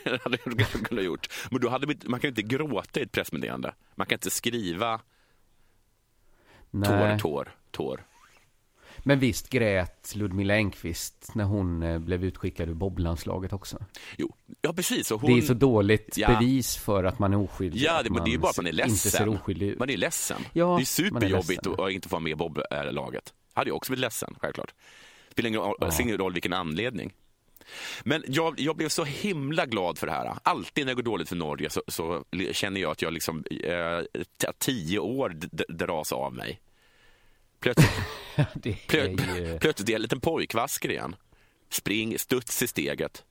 hade 0.24 0.38
kanske 0.38 0.78
kunnat 0.78 1.04
gjort. 1.04 1.28
Men 1.52 1.62
då 1.62 1.70
hade 1.70 1.96
man 2.06 2.20
kan 2.20 2.28
inte 2.28 2.42
gråta 2.42 3.00
i 3.00 3.04
ett 3.04 3.12
pressmeddelande. 3.12 3.74
Man 3.96 4.08
kan 4.08 4.16
inte 4.16 4.30
skriva 4.30 4.98
tår, 6.72 6.80
Nej. 6.98 7.20
tår, 7.20 7.56
tår. 7.72 8.06
Men 9.04 9.20
visst 9.20 9.50
grät 9.50 10.16
Ludmilla 10.16 10.54
Engqvist 10.54 11.32
när 11.36 11.44
hon 11.44 11.84
eh, 11.84 12.00
blev 12.00 12.24
utskickad 12.26 12.70
ur 12.70 12.74
boblandslaget 12.74 13.54
också. 13.54 13.78
Jo, 14.18 14.36
ja 14.62 14.74
precis. 14.74 15.10
Hon, 15.10 15.32
Det 15.34 15.38
är 15.38 15.42
så 15.42 15.54
dåligt 15.54 16.18
Ja. 16.18 16.28
bevis 16.28 16.78
för 16.78 17.04
att 17.04 17.20
man 17.20 17.34
är 17.34 17.38
oskyldig. 17.38 17.82
Ja, 17.82 18.04
det, 18.04 18.10
men 18.10 18.24
det 18.24 18.34
är 18.34 18.38
bara 18.38 18.50
att 18.50 18.58
man 18.58 18.68
är 18.68 18.70
Inte 18.72 18.90
ser 18.98 19.26
ledsen. 19.26 19.76
Man 19.80 19.90
är 19.90 19.98
ledsen. 19.98 20.38
Ja, 20.54 20.66
det 20.66 20.72
är 20.74 20.82
är 20.82 20.86
superjobbigt 20.86 21.66
ledsen. 21.66 21.86
att 21.86 21.92
inte 21.92 22.10
få 22.10 22.14
vara 22.16 22.24
med 22.24 22.32
i 22.32 22.36
Bob-laget. 22.36 23.34
Hade 23.54 23.70
jag 23.70 23.78
också 23.78 23.92
blivit 23.92 24.02
ledsen, 24.02 24.36
självklart. 24.42 24.74
Spelar 25.32 25.48
ingen 25.50 25.62
roll, 25.62 25.76
Ja. 25.80 25.92
ingen 26.02 26.18
roll 26.18 26.34
vilken 26.34 26.54
anledning. 26.54 27.14
Men 28.04 28.24
jag, 28.28 28.60
jag 28.60 28.76
blev 28.78 28.90
så 28.90 29.04
himla 29.04 29.66
glad 29.66 29.98
för 29.98 30.08
det 30.08 30.14
här. 30.14 30.34
Alltid 30.44 30.86
när 30.86 30.92
det 30.92 30.96
går 30.96 31.04
dåligt 31.12 31.30
för 31.30 31.36
Norge 31.36 31.70
så, 31.70 31.82
så 31.88 32.24
känner 32.52 32.82
jag 32.82 32.92
att 32.92 33.02
jag 33.02 33.14
liksom, 33.14 33.44
eh, 33.64 34.22
tio 34.58 35.00
år 35.00 35.30
dras 35.74 36.12
av 36.12 36.34
mig. 36.34 36.60
Plötsligt, 37.64 37.92
Det 38.54 38.98
är 38.98 39.38
ju... 39.38 39.60
plötsligt 39.60 39.90
är 39.90 39.94
jag 39.94 39.98
en 39.98 40.02
liten 40.02 40.20
pojkvasker 40.20 40.90
igen. 40.92 41.16
Spring, 41.70 42.20
studs 42.20 42.62
i 42.62 42.68
steget. 42.68 43.24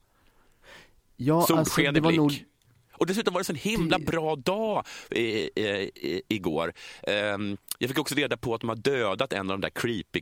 Ja, 1.17 1.37
alltså, 1.37 1.57
Solsken 1.57 1.95
det 1.95 1.99
i 1.99 2.01
blick. 2.01 2.17
nog... 2.17 2.45
Och 2.93 3.07
dessutom 3.07 3.35
var 3.35 3.41
det 3.41 3.43
en 3.43 3.45
sån 3.45 3.57
himla 3.57 3.99
bra 3.99 4.37
dag 4.37 4.87
i, 5.11 5.21
i, 5.21 5.91
i, 5.95 6.23
igår. 6.29 6.73
Ehm, 7.03 7.57
jag 7.79 7.91
fick 7.91 7.99
också 7.99 8.15
reda 8.15 8.37
på 8.37 8.55
att 8.55 8.61
de 8.61 8.69
har 8.69 8.77
dödat 8.77 9.33
en 9.33 9.51
av 9.51 9.59
de 9.59 9.61
där 9.61 9.71
creepy 9.71 10.21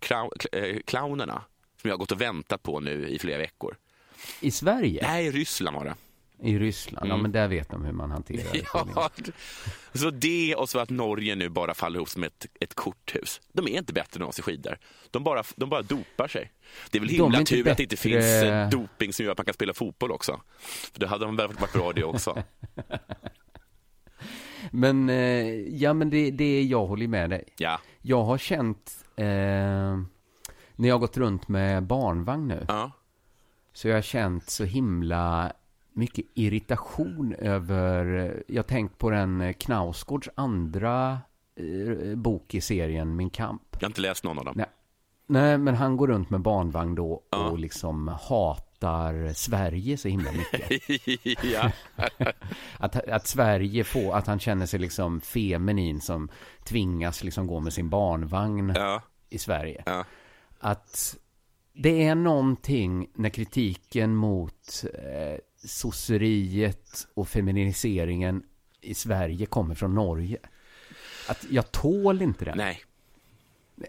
eh, 0.52 0.76
clownerna 0.86 1.44
som 1.80 1.88
jag 1.88 1.94
har 1.94 1.98
gått 1.98 2.12
och 2.12 2.20
väntat 2.20 2.62
på 2.62 2.80
nu 2.80 3.08
i 3.08 3.18
flera 3.18 3.38
veckor. 3.38 3.76
I 4.40 4.50
Sverige? 4.50 5.02
Nej, 5.02 5.26
i 5.26 5.30
Ryssland 5.30 5.76
var 5.76 5.84
det. 5.84 5.94
I 6.42 6.58
Ryssland? 6.58 7.06
Ja, 7.08 7.14
Mm. 7.14 7.22
men 7.22 7.32
där 7.32 7.48
vet 7.48 7.68
de 7.70 7.84
hur 7.84 7.92
man 7.92 8.10
hanterar 8.10 8.52
det. 8.52 8.62
Ja, 8.74 9.10
så 9.94 10.10
det 10.10 10.54
och 10.54 10.68
så 10.68 10.78
att 10.78 10.90
Norge 10.90 11.34
nu 11.34 11.48
bara 11.48 11.74
faller 11.74 11.96
ihop 11.96 12.08
som 12.08 12.24
ett, 12.24 12.46
ett 12.60 12.74
korthus. 12.74 13.40
De 13.52 13.66
är 13.68 13.78
inte 13.78 13.92
bättre 13.92 14.20
än 14.22 14.28
oss 14.28 14.38
i 14.38 14.42
skidor. 14.42 14.78
De 15.10 15.24
bara, 15.24 15.42
de 15.56 15.70
bara 15.70 15.82
dopar 15.82 16.28
sig. 16.28 16.52
Det 16.90 16.98
är 16.98 17.00
väl 17.00 17.08
är 17.10 17.12
himla 17.14 17.38
inte 17.38 17.50
tur 17.54 17.68
att 17.68 17.76
det 17.76 17.82
inte 17.82 17.96
finns 17.96 18.24
eh, 18.24 18.68
doping 18.70 19.12
som 19.12 19.24
gör 19.24 19.32
att 19.32 19.38
man 19.38 19.44
kan 19.44 19.54
spela 19.54 19.74
fotboll 19.74 20.12
också. 20.12 20.40
För 20.92 21.00
det 21.00 21.06
hade 21.06 21.24
de 21.24 21.36
väl 21.36 21.48
varit 21.48 21.72
bra 21.72 21.92
det 21.92 22.04
också. 22.04 22.42
Men, 24.70 25.08
eh, 25.10 25.48
ja 25.60 25.92
men 25.92 26.10
det, 26.10 26.30
det 26.30 26.62
jag 26.62 26.86
håller 26.86 27.08
med 27.08 27.30
dig. 27.30 27.44
Ja. 27.56 27.80
Jag 28.02 28.24
har 28.24 28.38
känt, 28.38 29.04
eh, 29.16 29.24
när 30.76 30.88
jag 30.88 30.94
har 30.94 30.98
gått 30.98 31.16
runt 31.16 31.48
med 31.48 31.82
barnvagn 31.82 32.48
nu, 32.48 32.64
Ja. 32.68 32.90
så 33.72 33.88
jag 33.88 33.94
har 33.94 34.02
känt 34.02 34.50
så 34.50 34.64
himla 34.64 35.52
mycket 36.00 36.24
irritation 36.34 37.34
över, 37.38 38.04
jag 38.46 38.56
har 38.58 38.62
tänkt 38.68 38.98
på 38.98 39.10
den 39.10 39.40
eh, 39.40 39.52
Knausgårds 39.52 40.28
andra 40.34 41.18
eh, 41.56 42.16
bok 42.16 42.54
i 42.54 42.60
serien 42.60 43.16
Min 43.16 43.30
kamp. 43.30 43.62
Jag 43.72 43.80
har 43.80 43.86
inte 43.90 44.00
läst 44.00 44.24
någon 44.24 44.38
av 44.38 44.44
dem. 44.44 44.54
Nej. 44.56 44.66
Nej, 45.26 45.58
men 45.58 45.74
han 45.74 45.96
går 45.96 46.08
runt 46.08 46.30
med 46.30 46.40
barnvagn 46.40 46.94
då 46.94 47.22
Ja. 47.30 47.48
och 47.50 47.58
liksom 47.58 48.08
hatar 48.08 49.32
Sverige 49.32 49.96
så 49.96 50.08
himla 50.08 50.30
mycket. 50.32 50.70
Att, 52.78 53.08
att 53.08 53.26
Sverige 53.26 53.84
får, 53.84 54.14
att 54.16 54.26
han 54.26 54.38
känner 54.40 54.66
sig 54.66 54.80
liksom 54.80 55.20
feminin 55.20 56.00
som 56.00 56.28
tvingas 56.64 57.24
liksom 57.24 57.46
gå 57.46 57.60
med 57.60 57.72
sin 57.72 57.88
barnvagn 57.90 58.72
Ja. 58.76 59.02
i 59.28 59.38
Sverige. 59.38 59.82
Ja. 59.86 60.04
Att 60.58 61.16
det 61.72 62.04
är 62.06 62.14
någonting 62.14 63.10
när 63.14 63.28
kritiken 63.30 64.14
mot 64.14 64.84
eh, 64.94 65.38
sosseriet 65.64 67.06
och 67.14 67.28
feminiseringen 67.28 68.42
i 68.80 68.94
Sverige 68.94 69.46
kommer 69.46 69.74
från 69.74 69.94
Norge. 69.94 70.38
Att 71.28 71.46
jag 71.50 71.72
tål 71.72 72.22
inte 72.22 72.44
det. 72.44 72.54
Nej. 72.54 72.82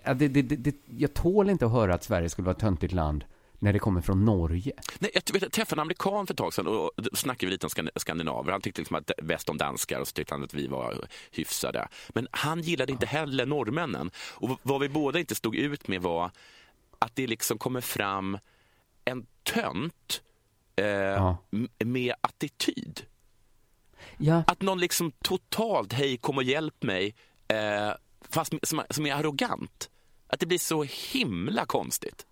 Att 0.04 0.20
Det, 0.20 0.28
det, 0.28 0.42
det, 0.42 0.76
jag 0.98 1.14
tål 1.14 1.50
inte 1.50 1.66
att 1.66 1.72
höra 1.72 1.94
att 1.94 2.04
Sverige 2.04 2.30
skulle 2.30 2.46
vara 2.46 2.56
ett 2.56 2.62
töntigt 2.62 2.94
land 2.94 3.26
när 3.60 3.74
det 3.74 3.80
kommer 3.80 4.02
från 4.02 4.26
Norge. 4.26 4.72
Nej, 5.00 5.12
jag, 5.14 5.24
jag 5.42 5.52
träffade 5.52 5.80
en 5.80 5.82
amerikan 5.82 6.28
för 6.28 6.34
ett 6.34 6.38
tag 6.38 6.54
sedan 6.54 6.68
och 6.68 6.92
då 6.96 7.10
snackade 7.14 7.46
vi 7.46 7.52
lite 7.52 7.66
om 7.66 7.70
skan- 7.70 7.90
skandinaver. 7.96 8.52
Han 8.52 8.62
tyckte 8.62 8.82
liksom 8.82 8.96
att 8.96 9.12
väst 9.18 9.50
om 9.50 9.58
danskar 9.58 10.00
och 10.00 10.08
så 10.08 10.14
tyckte 10.14 10.34
han 10.34 10.44
att 10.44 10.54
vi 10.54 10.68
var 10.68 11.06
hyfsade. 11.32 11.88
Men 12.10 12.28
han 12.32 12.62
gillade 12.62 12.92
inte 12.92 13.06
heller 13.06 13.46
norrmännen. 13.46 14.12
Och 14.18 14.60
vad 14.64 14.82
vi 14.82 14.90
båda 14.90 15.20
inte 15.20 15.36
stod 15.36 15.56
ut 15.56 15.88
med 15.88 16.02
var 16.02 16.32
att 17.00 17.16
det 17.16 17.28
liksom 17.28 17.58
kommer 17.58 17.82
fram 17.82 18.38
en 19.06 19.26
tönt 19.44 20.22
eh, 20.76 21.36
m- 21.52 21.70
med 21.80 22.14
attityd. 22.22 23.02
Ja. 24.18 24.44
Att 24.48 24.62
någon 24.62 24.80
liksom 24.80 25.12
totalt, 25.12 25.94
hej 25.94 26.18
kom 26.18 26.38
och 26.38 26.44
hjälp 26.44 26.84
mig, 26.84 27.16
eh, 27.48 27.92
fast 28.30 28.54
som, 28.64 28.82
som 28.90 29.06
är 29.06 29.14
arrogant. 29.14 29.90
Att 30.28 30.40
det 30.40 30.46
blir 30.46 30.58
så 30.58 30.84
himla 31.14 31.66
konstigt. 31.66 32.26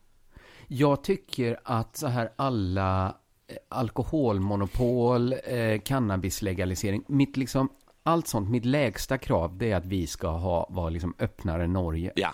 Jag 0.68 1.04
tycker 1.04 1.60
att 1.64 1.98
så 1.98 2.08
här 2.08 2.30
alla 2.36 3.16
eh, 3.48 3.56
alkoholmonopol, 3.70 5.34
eh, 5.44 5.80
cannabislegalisering, 5.80 7.04
mitt 7.08 7.38
liksom, 7.38 7.70
allt 8.04 8.28
sånt, 8.28 8.50
mitt 8.50 8.66
lägsta 8.66 9.18
krav, 9.18 9.58
det 9.58 9.72
är 9.72 9.76
att 9.76 9.86
vi 9.86 10.08
ska 10.08 10.28
ha, 10.28 10.68
vara 10.70 10.90
liksom 10.90 11.14
öppnare 11.20 11.64
än 11.64 11.74
Norge. 11.74 12.12
Ja. 12.16 12.34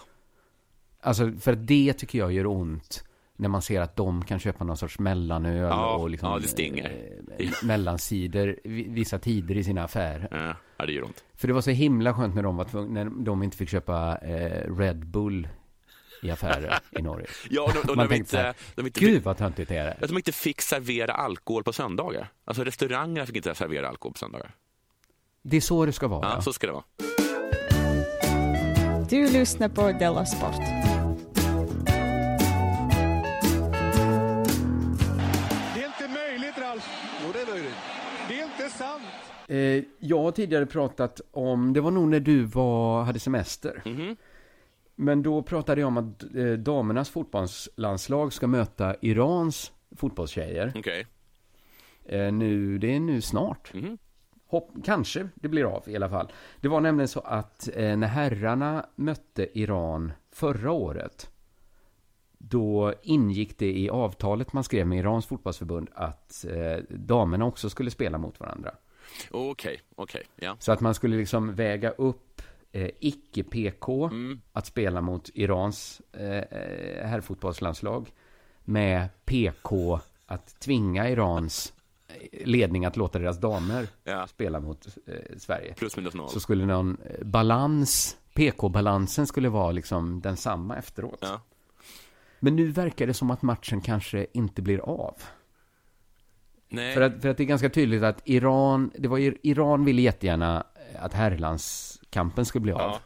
Alltså, 1.02 1.32
för 1.40 1.56
det 1.56 1.94
tycker 1.94 2.20
jag 2.20 2.34
gör 2.34 2.46
ont 2.48 3.04
när 3.36 3.50
man 3.50 3.62
ser 3.62 3.82
att 3.82 3.96
de 3.96 4.26
kan 4.26 4.40
köpa 4.40 4.64
någon 4.64 4.78
sorts 4.78 5.00
mellanöl 5.00 5.56
Ja, 5.70 5.96
och 5.96 6.10
liksom, 6.10 6.30
ja, 6.32 6.40
det 6.40 6.48
stinger. 6.48 6.92
eh, 7.38 7.50
mellansidor 7.64 8.56
vi- 8.64 8.86
vissa 8.90 9.20
tider 9.20 9.58
i 9.58 9.64
sina 9.64 9.84
affärer. 9.84 10.56
Ja, 10.78 10.86
det 10.86 10.92
gör 10.92 11.04
ont. 11.04 11.24
För 11.36 11.48
det 11.48 11.54
var 11.54 11.62
så 11.62 11.72
himla 11.72 12.14
skönt 12.14 12.36
när 12.36 12.44
de, 12.44 12.58
var 12.58 12.66
tvungna, 12.66 13.04
när 13.04 13.26
de 13.26 13.44
inte 13.44 13.58
fick 13.58 13.70
köpa 13.70 14.18
eh, 14.18 14.76
Red 14.78 15.06
Bull 15.08 15.48
i 16.24 16.32
affärer 16.32 16.80
i 17.00 17.02
Norge. 17.02 17.28
Ja, 17.50 17.62
och 17.64 17.72
de, 17.74 17.80
och 17.92 17.98
Man 17.98 18.08
de, 18.08 18.14
tänkte 18.16 18.32
så 18.32 18.38
här, 18.38 18.48
inte, 18.50 18.60
de, 18.76 18.86
inte, 18.86 19.00
Gud 19.00 19.24
vad 19.24 19.38
töntigt 19.38 19.70
det 19.70 19.78
är. 19.78 20.04
att 20.04 20.10
de 20.10 20.18
inte 20.18 20.32
fick 20.32 20.62
servera 20.62 21.14
alkohol 21.14 21.64
på 21.64 21.74
söndagar. 21.74 22.28
Alltså 22.46 22.64
restaurangerna 22.64 23.26
fick 23.26 23.36
inte 23.36 23.56
servera 23.56 23.90
alkohol 23.90 24.14
på 24.14 24.20
söndagar. 24.20 24.52
Det 25.42 25.58
är 25.58 25.62
så 25.62 25.86
det 25.86 25.92
ska 25.94 26.08
vara. 26.08 26.30
Ja, 26.36 26.42
så 26.42 26.54
ska 26.54 26.68
det 26.68 26.74
vara. 26.74 26.84
Du 29.10 29.30
lyssnar 29.32 29.70
på 29.70 29.92
Della 29.92 30.26
Sport. 30.26 30.95
Eh, 39.48 39.84
jag 40.00 40.24
har 40.24 40.32
tidigare 40.32 40.66
pratat 40.66 41.22
om, 41.32 41.74
det 41.74 41.82
var 41.82 41.92
nog 41.92 42.08
när 42.08 42.20
du 42.20 42.44
var, 42.44 43.04
hade 43.04 43.20
semester. 43.20 43.82
Mhm. 43.86 44.16
Men 44.96 45.24
då 45.24 45.42
pratade 45.44 45.82
jag 45.82 45.88
om 45.88 45.98
att 45.98 46.36
eh, 46.36 46.52
damernas 46.52 47.10
fotbollslandslag 47.10 48.34
ska 48.34 48.48
möta 48.48 48.96
Irans 49.02 49.72
fotbollstjejer. 49.96 50.74
Okej. 50.76 51.08
Eh, 52.06 52.34
nu, 52.34 52.78
det 52.78 52.96
är 52.96 53.00
nu 53.00 53.22
snart. 53.22 53.74
Mhm. 53.74 53.98
Hopp, 54.48 54.72
kanske 54.84 55.30
det 55.36 55.48
blir 55.48 55.64
av 55.64 55.84
i 55.88 55.96
alla 55.96 56.10
fall. 56.10 56.32
Det 56.62 56.68
var 56.68 56.82
nämligen 56.82 57.08
så 57.08 57.20
att 57.20 57.70
eh, 57.76 57.98
när 57.98 58.08
herrarna 58.08 58.86
mötte 58.96 59.60
Iran 59.60 60.14
förra 60.32 60.72
året 60.72 61.30
då 62.38 62.94
ingick 63.02 63.58
det 63.58 63.80
i 63.80 63.90
avtalet 63.90 64.54
man 64.54 64.64
skrev 64.64 64.88
med 64.88 65.00
Irans 65.00 65.26
fotbollsförbund 65.26 65.90
att 65.94 66.46
eh, 66.50 66.84
damerna 66.90 67.46
också 67.46 67.70
skulle 67.70 67.92
spela 67.92 68.18
mot 68.18 68.40
varandra. 68.40 68.72
Okej, 69.32 69.82
okej. 69.96 70.24
Ja. 70.36 70.56
Så 70.60 70.72
att 70.72 70.82
man 70.82 70.94
skulle 70.96 71.18
liksom 71.18 71.56
väga 71.56 71.90
upp 71.90 72.42
eh, 72.72 72.90
icke-PK 73.00 74.06
Mm. 74.12 74.42
att 74.54 74.66
spela 74.66 75.02
mot 75.02 75.30
Irans 75.34 76.02
eh, 76.14 76.26
eh, 76.38 77.08
herrfotbollslandslag 77.08 78.14
med 78.64 79.08
PK 79.26 80.00
att 80.26 80.60
tvinga 80.60 81.10
Irans 81.10 81.74
eh, 82.08 82.48
ledning 82.48 82.86
att 82.86 82.98
låta 82.98 83.20
deras 83.20 83.40
damer 83.40 83.88
Ja. 84.04 84.28
spela 84.28 84.60
mot 84.60 84.88
eh, 85.08 85.38
Sverige. 85.38 85.74
Plus 85.74 85.98
minus 85.98 86.14
noll. 86.14 86.30
Så 86.30 86.40
skulle 86.40 86.66
någon 86.66 86.98
eh, 87.06 87.26
balans, 87.26 88.18
PK-balansen 88.34 89.28
skulle 89.28 89.50
vara 89.50 89.72
liksom 89.72 90.22
densamma 90.22 90.78
efteråt. 90.78 91.20
Ja. 91.22 91.42
Men 92.40 92.56
nu 92.56 92.68
verkar 92.72 93.08
det 93.08 93.14
som 93.14 93.32
att 93.32 93.42
matchen 93.42 93.82
kanske 93.82 94.28
inte 94.34 94.62
blir 94.62 94.80
av. 94.80 95.18
Nej. 96.70 96.94
För 96.94 97.02
att, 97.02 97.22
för 97.22 97.30
att 97.30 97.38
det 97.38 97.44
är 97.44 97.46
ganska 97.46 97.70
tydligt 97.70 98.04
att 98.04 98.22
Iran, 98.26 98.92
det 98.98 99.08
var 99.08 99.46
Iran 99.48 99.86
ville 99.86 100.02
jättegärna 100.02 100.64
att 101.00 101.14
herrlandskampen 101.14 102.46
skulle 102.46 102.62
bli 102.62 102.72
av. 102.72 102.80
Ja. 102.80 103.00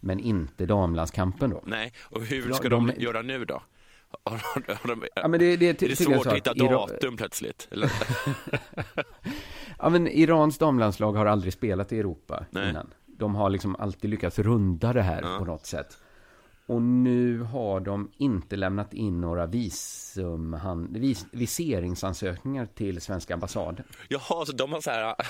Men 0.00 0.20
inte 0.20 0.66
damlandskampen 0.66 1.50
då. 1.50 1.62
Nej, 1.66 1.92
och 2.02 2.22
hur 2.22 2.52
ska 2.52 2.68
de, 2.68 2.86
de- 2.86 3.02
göra 3.02 3.22
nu 3.22 3.44
då? 3.44 3.62
Har, 4.24 4.32
har, 4.54 4.74
har 4.74 4.88
de, 4.88 5.04
Ja, 5.14 5.28
men 5.28 5.40
det- 5.40 5.56
det- 5.56 5.82
är 5.82 5.88
det 5.88 5.96
svårt 5.96 6.14
så 6.14 6.20
att 6.20 6.26
att 6.26 6.36
hitta 6.36 6.52
Iran- 6.54 6.72
datum 6.72 7.16
plötsligt? 7.16 7.68
Eller? 7.70 7.92
Ja 9.78 9.88
men 9.88 10.08
Irans 10.08 10.58
damlandslag 10.58 11.12
har 11.12 11.26
aldrig 11.26 11.52
spelat 11.52 11.92
i 11.92 11.98
Europa 11.98 12.44
Nej. 12.50 12.70
innan. 12.70 12.90
De 13.06 13.34
har 13.34 13.50
liksom 13.50 13.76
alltid 13.76 14.10
lyckats 14.10 14.38
runda 14.38 14.92
det 14.92 15.02
här 15.02 15.22
Ja. 15.22 15.38
på 15.38 15.44
något 15.44 15.66
sätt. 15.66 15.98
Och 16.66 16.82
nu 16.82 17.40
har 17.42 17.80
de 17.80 18.10
inte 18.16 18.56
lämnat 18.56 18.94
in 18.94 19.20
några 19.20 19.46
visum, 19.46 20.88
vis, 20.90 21.26
viseringsansökningar 21.32 22.66
till 22.66 23.00
svenska 23.00 23.34
ambassaden. 23.34 23.84
Jaha, 24.08 24.46
så 24.46 24.52
de 24.52 24.72
har 24.72 24.80
så 24.80 24.90
här... 24.90 25.14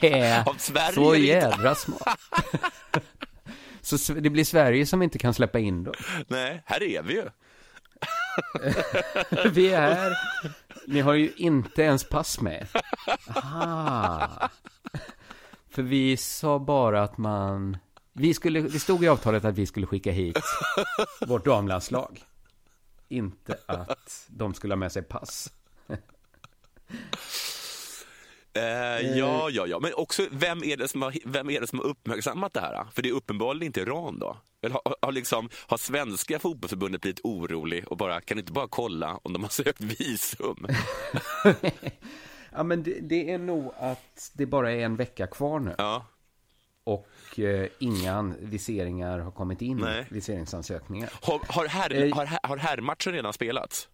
Det 0.00 0.20
är 0.20 0.48
Av 0.48 0.54
Sverige 0.54 0.92
så 0.92 1.14
inte. 1.14 1.26
jädra 1.26 1.74
smart. 1.74 2.18
så 3.80 4.12
det 4.12 4.30
blir 4.30 4.44
Sverige 4.44 4.86
som 4.86 5.02
inte 5.02 5.18
kan 5.18 5.34
släppa 5.34 5.58
in 5.58 5.84
dem. 5.84 5.94
Nej, 6.28 6.62
här 6.66 6.82
är 6.82 7.02
vi 7.02 7.14
ju. 7.14 7.24
Vi 9.52 9.72
är 9.72 9.80
här. 9.94 10.18
Ni 10.86 11.00
har 11.00 11.14
ju 11.14 11.32
inte 11.36 11.82
ens 11.82 12.08
pass 12.08 12.40
med. 12.40 12.66
Aha. 13.36 14.50
För 15.70 15.82
vi 15.82 16.16
sa 16.16 16.58
bara 16.58 17.02
att 17.02 17.18
man... 17.18 17.76
Vi, 18.12 18.34
skulle, 18.34 18.60
det 18.60 18.80
stod 18.80 19.04
i 19.04 19.08
avtalet 19.08 19.44
att 19.44 19.58
vi 19.58 19.66
skulle 19.66 19.86
skicka 19.86 20.10
hit 20.10 20.38
vårt 21.26 21.44
damlandslag. 21.44 22.22
Inte 23.08 23.58
att 23.66 24.26
de 24.28 24.54
skulle 24.54 24.72
ha 24.72 24.76
med 24.76 24.92
sig 24.92 25.02
pass. 25.02 25.52
Eh, 28.54 29.18
ja, 29.18 29.50
ja, 29.50 29.66
ja. 29.66 29.80
Men 29.80 29.94
också, 29.94 30.26
vem 30.30 30.64
är, 30.64 30.76
det 30.76 30.88
som 30.88 31.02
har, 31.02 31.14
vem 31.24 31.50
är 31.50 31.60
det 31.60 31.66
som 31.66 31.78
har 31.78 31.86
uppmärksammat 31.86 32.52
det 32.54 32.60
här? 32.60 32.86
För 32.94 33.02
det 33.02 33.08
är 33.08 33.12
uppenbarligen 33.12 33.66
inte 33.66 33.80
Iran 33.80 34.18
då. 34.18 34.36
Eller 34.62 34.74
har, 34.74 34.96
har, 35.02 35.12
liksom, 35.12 35.48
har 35.66 35.76
svenska 35.76 36.38
fotbollsförbundet 36.38 37.00
blivit 37.00 37.20
orolig 37.24 37.84
och 37.88 37.96
bara, 37.96 38.20
kan 38.20 38.38
inte 38.38 38.52
bara 38.52 38.68
kolla 38.68 39.20
om 39.22 39.32
de 39.32 39.42
har 39.42 39.50
sökt 39.62 39.80
visum? 39.80 40.66
Ja, 42.50 42.62
men 42.62 42.82
det, 42.82 43.00
det 43.00 43.30
är 43.30 43.38
nog 43.38 43.72
att 43.78 44.30
det 44.32 44.46
bara 44.46 44.72
är 44.72 44.84
en 44.84 44.96
vecka 44.96 45.26
kvar 45.26 45.60
nu. 45.60 45.74
Ja. 45.78 46.06
Och 46.84 47.38
eh, 47.38 47.68
inga 47.78 48.22
viseringar 48.40 49.18
har 49.18 49.30
kommit 49.30 49.62
in. 49.62 49.76
Nej. 49.76 50.06
Viseringsansökningar. 50.10 51.10
Har, 51.22 51.40
har, 51.48 51.66
herr, 51.66 51.94
Eh. 51.94 52.14
har, 52.16 52.38
har 52.48 52.56
herrmatchen 52.56 53.12
redan 53.12 53.32
spelats? 53.32 53.88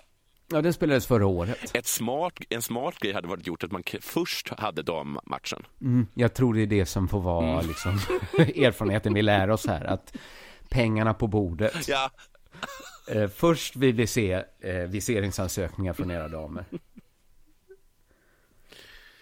Ja, 0.53 0.62
den 0.62 0.72
spelades 0.72 1.07
förra 1.07 1.26
året. 1.26 1.74
Ett 1.76 1.86
smart, 1.86 2.32
en 2.49 2.62
smart 2.62 2.99
grej 2.99 3.12
hade 3.12 3.28
varit 3.28 3.47
gjort 3.47 3.64
att 3.64 3.72
man 3.72 3.82
först 4.01 4.49
hade 4.59 4.82
dammatchen. 4.82 5.66
Mm, 5.80 6.07
jag 6.14 6.34
tror 6.34 6.55
det 6.55 6.62
är 6.62 6.66
det 6.66 6.86
som 6.86 7.09
får 7.09 7.20
vara 7.20 7.53
Mm. 7.53 7.66
liksom, 7.68 7.93
erfarenheten 8.39 9.14
vi 9.14 9.22
lär 9.22 9.51
oss 9.51 9.66
här. 9.66 9.84
Att 9.84 10.16
pengarna 10.68 11.14
på 11.14 11.26
bordet. 11.26 11.89
Ja. 11.89 12.11
Eh, 13.09 13.28
först 13.28 13.76
vill 13.76 13.95
vi 13.95 14.07
se 14.07 14.32
eh, 14.61 14.74
viseringsansökningar 14.74 15.93
från 15.93 16.11
era 16.11 16.28
damer. 16.28 16.64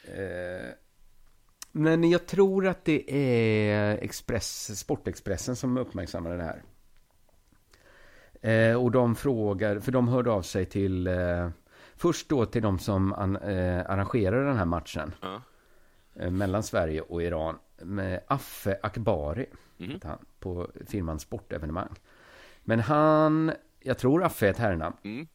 Eh, 0.08 0.70
men 1.76 2.10
jag 2.10 2.26
tror 2.26 2.66
att 2.66 2.84
det 2.84 3.14
är 3.14 3.98
Express, 3.98 4.78
Sportexpressen 4.78 5.56
som 5.56 5.76
uppmärksammade 5.76 6.36
det 6.36 6.42
här. 6.42 6.62
Eh, 8.40 8.82
och 8.82 8.90
de 8.90 9.14
frågar, 9.16 9.80
för 9.80 9.92
de 9.92 10.08
hörde 10.08 10.30
av 10.30 10.42
sig 10.42 10.64
till, 10.64 11.06
eh, 11.06 11.48
först 11.96 12.28
då 12.28 12.46
till 12.46 12.62
de 12.62 12.78
som 12.78 13.12
an, 13.12 13.36
eh, 13.36 13.90
arrangerade 13.90 14.44
den 14.44 14.56
här 14.56 14.64
matchen. 14.64 15.14
Eh, 16.14 16.30
mellan 16.30 16.62
Sverige 16.62 17.00
och 17.00 17.22
Iran. 17.22 17.58
Med 17.82 18.20
Affe 18.26 18.78
Akbari, 18.82 19.46
heter 19.78 20.08
han, 20.08 20.18
på 20.40 20.70
firman 20.86 21.18
Sportevenemang. 21.18 21.94
Men 22.64 22.80
han, 22.80 23.52
jag 23.80 23.98
tror 23.98 24.24
Affe 24.24 24.46
är 24.46 24.50
ett 24.50 24.58
herrnamn. 24.58 24.96
Mm. 25.04 25.26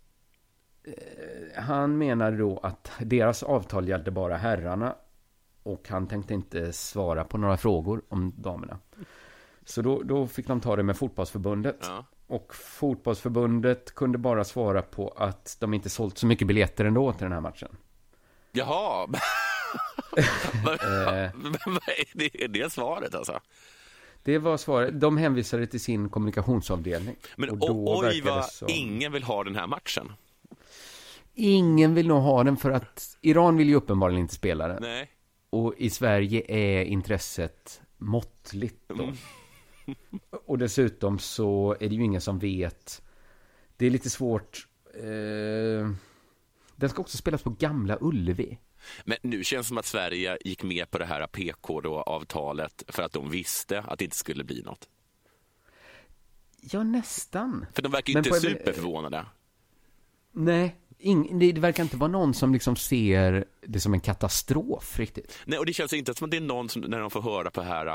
Eh, 0.84 1.64
Han 1.64 1.98
menade 1.98 2.38
då 2.38 2.58
att 2.64 2.92
deras 3.00 3.44
avtal 3.44 3.88
gällde 3.88 4.12
bara 4.12 4.38
herrarna. 4.38 4.96
Och 5.64 5.88
han 5.90 6.08
tänkte 6.08 6.34
inte 6.34 6.74
svara 6.74 7.24
på 7.24 7.38
några 7.38 7.58
frågor 7.58 8.02
om 8.10 8.34
damerna. 8.38 8.80
Så 9.66 9.82
då, 9.82 10.02
då 10.04 10.28
fick 10.28 10.48
de 10.48 10.62
ta 10.62 10.76
det 10.76 10.84
med 10.84 10.98
fotbollsförbundet. 10.98 11.78
Ja. 11.82 12.06
Och 12.28 12.56
fotbollsförbundet 12.56 13.96
kunde 13.96 14.18
bara 14.18 14.44
svara 14.44 14.82
på 14.82 15.10
att 15.18 15.58
de 15.60 15.74
inte 15.74 15.90
sålt 15.90 16.18
så 16.18 16.26
mycket 16.26 16.48
biljetter 16.48 16.86
ändå 16.86 17.14
till 17.14 17.24
den 17.24 17.32
här 17.32 17.42
matchen. 17.42 17.70
Jaha. 18.52 19.08
Eh. 20.18 21.30
vad 21.66 21.90
är 21.90 22.18
det, 22.18 22.44
är 22.44 22.48
det 22.48 22.72
svaret 22.72 23.16
alltså? 23.16 23.40
Det 24.24 24.38
var 24.38 24.58
svaret. 24.58 25.00
De 25.02 25.18
hänvisade 25.18 25.68
till 25.68 25.80
sin 25.80 26.10
kommunikationsavdelning. 26.10 27.16
Men 27.36 27.50
Och 27.50 27.58
då 27.58 28.00
oj 28.00 28.22
vad 28.22 28.46
som- 28.46 28.68
ingen 28.72 29.12
vill 29.12 29.24
ha 29.24 29.44
den 29.44 29.56
här 29.56 29.68
matchen. 29.68 30.14
Ingen 31.34 31.96
vill 31.96 32.08
nog 32.08 32.22
ha 32.22 32.44
den 32.44 32.58
för 32.58 32.72
att 32.72 33.18
Iran 33.22 33.58
vill 33.58 33.70
ju 33.70 33.76
uppenbarligen 33.76 34.22
inte 34.22 34.36
spela 34.36 34.68
den. 34.68 34.78
Nej. 34.82 35.10
Och 35.52 35.76
i 35.78 35.90
Sverige 35.90 36.44
är 36.48 36.84
intresset 36.86 37.82
måttligt 37.98 38.82
då. 38.88 39.04
Mm. 39.04 39.16
Och 40.46 40.58
dessutom 40.58 41.20
så 41.20 41.76
är 41.80 41.90
det 41.90 41.96
ju 41.96 42.04
ingen 42.04 42.22
som 42.22 42.40
vet. 42.40 43.02
Det 43.78 43.86
är 43.86 43.90
lite 43.90 44.10
svårt. 44.10 44.68
Eh, 44.96 45.92
den 46.76 46.90
ska 46.90 47.02
också 47.02 47.18
spelas 47.18 47.42
på 47.44 47.50
Gamla 47.50 47.98
Ullevi. 48.02 48.58
Men 49.06 49.18
nu 49.22 49.44
känns 49.44 49.66
det 49.66 49.68
som 49.68 49.78
att 49.78 49.86
Sverige 49.86 50.38
gick 50.46 50.64
med 50.64 50.92
på 50.92 50.98
det 50.98 51.06
här 51.06 51.28
PK-avtalet 51.28 52.84
för 52.88 53.04
att 53.04 53.12
de 53.14 53.30
visste 53.30 53.80
att 53.82 54.00
det 54.00 54.06
inte 54.06 54.18
skulle 54.18 54.44
bli 54.44 54.62
något. 54.62 54.90
Ja, 56.62 56.84
nästan. 56.84 57.66
För 57.74 57.82
de 57.82 57.92
verkar 57.92 58.14
ju 58.14 58.18
inte 58.18 58.30
på- 58.30 58.36
superförvånade. 58.36 59.26
Nej, 60.32 60.76
ing, 61.02 61.40
det, 61.40 61.54
verkar 61.62 61.84
inte 61.84 61.98
vara 61.98 62.12
någon 62.12 62.34
som 62.34 62.54
liksom 62.54 62.76
ser 62.76 63.46
det 63.62 63.80
som 63.80 63.94
en 63.94 64.00
katastrof 64.00 65.00
riktigt. 65.00 65.38
Nej, 65.46 65.60
och 65.60 65.66
det 65.66 65.74
känns 65.74 65.94
inte 65.94 66.14
som 66.14 66.26
att 66.26 66.32
det 66.32 66.38
är 66.38 66.42
någon 66.42 66.70
som 66.70 66.82
när 66.82 67.00
de 67.00 67.10
får 67.12 67.22
höra 67.22 67.52
på 67.52 67.62
det 67.62 67.68
här 67.68 67.88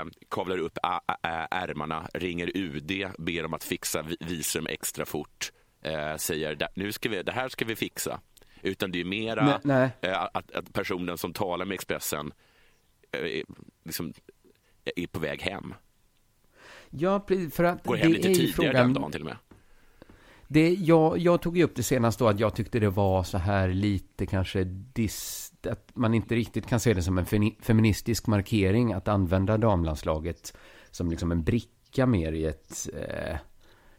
eh, 0.00 0.04
kavlar 0.30 0.58
upp 0.58 0.78
ä- 0.82 1.12
ä- 1.22 1.48
ärmarna, 1.50 2.08
ringer 2.14 2.50
UD, 2.56 3.06
ber 3.18 3.44
om 3.44 3.54
att 3.54 3.64
fixa 3.64 4.02
vi- 4.02 4.16
visum 4.20 4.66
extra 4.66 5.06
fort, 5.06 5.52
eh, 5.82 6.16
säger 6.16 6.54
"Da- 6.54 6.68
nu 6.74 6.92
ska 6.92 7.08
vi, 7.08 7.22
det 7.22 7.32
här 7.32 7.48
ska 7.48 7.64
vi 7.64 7.76
fixa. 7.76 8.20
Utan 8.62 8.90
det 8.92 9.00
är 9.00 9.04
mera 9.04 9.44
Nej, 9.46 9.58
nej. 9.62 9.90
Eh, 10.12 10.22
att, 10.22 10.50
att 10.52 10.72
personen 10.72 11.18
som 11.18 11.32
talar 11.32 11.64
med 11.64 11.74
Expressen 11.74 12.32
eh, 13.12 13.42
liksom, 13.84 14.12
är 14.96 15.06
på 15.06 15.18
väg 15.20 15.42
hem. 15.42 15.74
Ja, 16.90 17.26
för 17.52 17.64
att 17.64 17.84
Går 17.84 17.96
hem 17.96 18.10
det 18.12 18.16
lite 18.16 18.28
är 18.30 18.34
tidigare 18.34 18.52
frågan- 18.52 18.74
den 18.74 18.92
dagen 18.94 19.10
till 19.12 19.20
och 19.20 19.26
med. 19.26 19.36
Det, 20.48 20.74
jag, 20.74 21.18
jag 21.18 21.42
tog 21.42 21.56
ju 21.58 21.64
upp 21.64 21.74
det 21.74 21.82
senast 21.82 22.18
då 22.18 22.28
att 22.28 22.40
jag 22.40 22.54
tyckte 22.54 22.78
det 22.78 22.90
var 22.90 23.22
så 23.22 23.38
här 23.38 23.68
lite 23.68 24.26
kanske 24.26 24.64
dis, 24.64 25.52
att 25.70 25.90
man 25.94 26.14
inte 26.14 26.34
riktigt 26.34 26.66
kan 26.66 26.80
se 26.80 26.94
det 26.94 27.02
som 27.02 27.18
en 27.18 27.24
feni- 27.26 27.62
feministisk 27.62 28.26
markering 28.26 28.92
att 28.92 29.08
använda 29.08 29.58
damlandslaget 29.58 30.56
som 30.90 31.10
liksom 31.10 31.32
en 31.32 31.42
bricka 31.44 32.06
mer 32.06 32.32
i 32.32 32.44
ett 32.44 32.88
eh, 32.94 33.36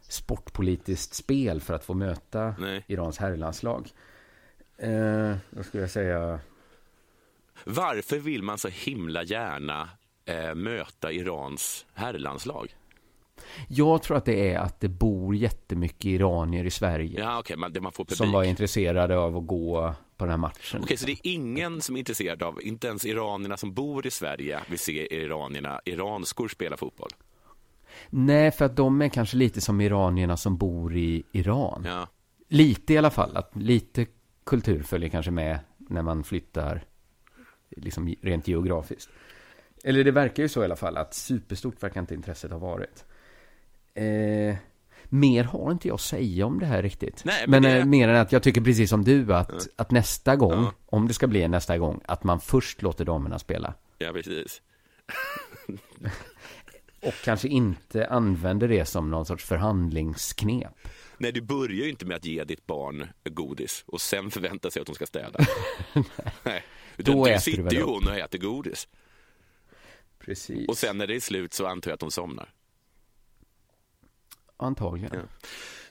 sportpolitiskt 0.08 1.14
spel 1.14 1.60
för 1.60 1.74
att 1.74 1.84
få 1.84 1.94
möta 1.94 2.54
Nej. 2.58 2.84
Irans 2.86 3.18
herrlandslag. 3.18 3.88
Eh, 4.78 5.36
då 5.50 5.62
skulle 5.62 5.82
jag 5.82 5.90
säga, 5.90 6.40
Varför 7.64 8.18
vill 8.18 8.42
man 8.42 8.58
så 8.58 8.68
himla 8.68 9.22
gärna 9.22 9.88
eh, 10.24 10.54
möta 10.54 11.12
Irans 11.12 11.86
herrlandslag? 11.94 12.74
Jag 13.68 14.02
tror 14.02 14.16
att 14.16 14.24
det 14.24 14.52
är 14.52 14.58
att 14.58 14.80
det 14.80 14.88
bor 14.88 15.36
jättemycket 15.36 16.04
iranier 16.04 16.64
i 16.64 16.70
Sverige 16.70 17.20
Ja, 17.20 17.42
det 17.48 17.80
man 17.80 17.92
publik. 17.92 18.16
som 18.16 18.32
var 18.32 18.44
intresserade 18.44 19.18
av 19.18 19.36
att 19.36 19.46
gå 19.46 19.94
på 20.16 20.24
den 20.24 20.30
här 20.30 20.38
matchen. 20.38 20.80
Okej, 20.82 20.96
så 20.96 21.06
det 21.06 21.12
är 21.12 21.18
ingen 21.22 21.80
som 21.80 21.94
är 21.94 21.98
intresserad 21.98 22.42
av, 22.42 22.62
inte 22.62 22.86
ens 22.86 23.04
iranierna 23.06 23.56
som 23.56 23.74
bor 23.74 24.06
i 24.06 24.10
Sverige 24.10 24.60
vill 24.68 24.78
se 24.78 25.14
iranierna, 25.14 25.80
iranskor 25.84 26.48
spela 26.48 26.76
fotboll. 26.76 27.10
Nej, 28.10 28.50
för 28.50 28.64
att 28.64 28.76
de 28.76 29.02
är 29.02 29.08
kanske 29.08 29.36
lite 29.36 29.60
som 29.60 29.80
iranierna 29.80 30.36
som 30.36 30.56
bor 30.56 30.96
i 30.96 31.22
Iran. 31.32 31.82
Ja. 31.86 32.08
Lite 32.48 32.94
i 32.94 32.98
alla 32.98 33.10
fall, 33.10 33.36
att 33.36 33.56
lite 33.56 34.06
kultur 34.44 34.82
följer 34.82 35.08
kanske 35.08 35.30
med 35.30 35.58
när 35.76 36.02
man 36.02 36.24
flyttar, 36.24 36.84
liksom 37.76 38.14
rent 38.22 38.48
geografiskt. 38.48 39.10
Eller 39.84 40.04
det 40.04 40.10
verkar 40.10 40.42
ju 40.42 40.48
så 40.48 40.62
i 40.62 40.64
alla 40.64 40.76
fall, 40.76 40.96
att 40.96 41.14
superstort 41.14 41.82
verkar 41.82 42.00
inte 42.00 42.14
intresset 42.14 42.50
ha 42.50 42.58
varit. 42.58 43.04
Eh, 44.02 44.56
mer 45.08 45.44
har 45.44 45.72
inte 45.72 45.88
jag 45.88 45.94
att 45.94 46.00
säga 46.00 46.46
om 46.46 46.58
det 46.58 46.66
här 46.66 46.82
riktigt. 46.82 47.22
Nej, 47.24 47.44
men 47.48 47.62
men 47.62 47.72
det- 47.72 47.78
eh, 47.78 47.84
mer 47.84 48.08
än 48.08 48.16
att 48.16 48.32
jag 48.32 48.42
tycker 48.42 48.60
precis 48.60 48.90
som 48.90 49.04
du 49.04 49.34
att, 49.34 49.68
att 49.76 49.90
nästa 49.90 50.36
gång, 50.36 50.62
Ja. 50.64 50.72
om 50.86 51.08
det 51.08 51.14
ska 51.14 51.26
bli 51.26 51.48
nästa 51.48 51.78
gång, 51.78 52.00
att 52.04 52.24
man 52.24 52.40
först 52.40 52.82
låter 52.82 53.04
damerna 53.04 53.38
spela. 53.38 53.74
Ja, 53.98 54.12
precis. 54.12 54.62
Och 57.02 57.14
kanske 57.24 57.48
inte 57.48 58.06
använder 58.06 58.68
det 58.68 58.84
som 58.84 59.10
någon 59.10 59.26
sorts 59.26 59.44
förhandlingsknep. 59.44 60.72
Nej, 61.18 61.32
du 61.32 61.40
börjar 61.40 61.84
ju 61.84 61.90
inte 61.90 62.06
med 62.06 62.16
att 62.16 62.24
ge 62.24 62.44
ditt 62.44 62.66
barn 62.66 63.06
godis 63.24 63.84
och 63.86 64.00
sen 64.00 64.30
förvänta 64.30 64.70
sig 64.70 64.80
att 64.80 64.86
de 64.86 64.94
ska 64.94 65.06
städa. 65.06 65.38
Nej. 66.42 66.62
Utan 66.96 67.14
Då 67.14 67.26
du 67.26 67.38
sitter 67.38 67.72
ju 67.74 67.82
hon 67.82 68.08
och 68.08 68.16
äter 68.18 68.38
godis. 68.38 68.88
Precis. 70.18 70.68
Och 70.68 70.78
sen 70.78 70.98
när 70.98 71.06
det 71.06 71.16
är 71.16 71.20
slut 71.20 71.54
så 71.54 71.66
antar 71.66 71.90
jag 71.90 71.94
att 71.94 72.00
de 72.00 72.10
somnar. 72.10 72.52
Antagligen. 74.58 75.28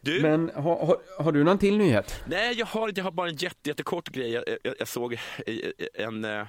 Du, 0.02 0.22
Men 0.22 0.52
har, 0.56 0.86
har, 0.86 1.24
har 1.24 1.32
du 1.32 1.44
någon 1.44 1.58
till 1.58 1.78
nyhet? 1.78 2.24
Nej, 2.26 2.54
jag 2.60 2.66
har, 2.66 2.92
jag 2.96 3.04
har 3.04 3.12
bara 3.12 3.30
en 3.30 3.36
jätte, 3.36 3.70
jättekort 3.70 4.10
grej. 4.10 4.32
Jag, 4.32 4.44
jag, 4.64 4.76
jag 4.80 4.88
såg 4.88 5.18
en, 5.94 6.26
eh, 6.26 6.46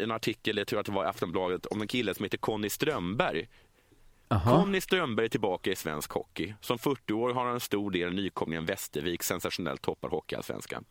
en 0.00 0.10
artikel, 0.10 0.56
jag 0.56 0.66
tror 0.66 0.80
att 0.80 0.86
det 0.86 0.92
var 0.92 1.04
i 1.04 1.08
Aftonbladet, 1.08 1.66
om 1.66 1.80
en 1.80 1.88
kille 1.88 2.14
som 2.14 2.24
heter 2.24 2.38
Conny 2.38 2.70
Strömberg. 2.70 3.48
Aha. 4.28 4.60
Conny 4.60 4.80
Strömberg 4.80 5.26
är 5.26 5.30
tillbaka 5.30 5.70
i 5.70 5.76
svensk 5.76 6.12
hockey. 6.12 6.54
Som 6.60 6.78
40 6.78 7.12
år 7.12 7.34
har 7.34 7.44
han 7.44 7.54
en 7.54 7.60
stor 7.60 7.90
del 7.90 8.12
i 8.12 8.16
nykomlingen 8.22 8.64
Västervik, 8.66 9.22
sensationellt 9.22 9.82
toppar 9.82 10.08
hockeyallsvenskan. 10.08 10.84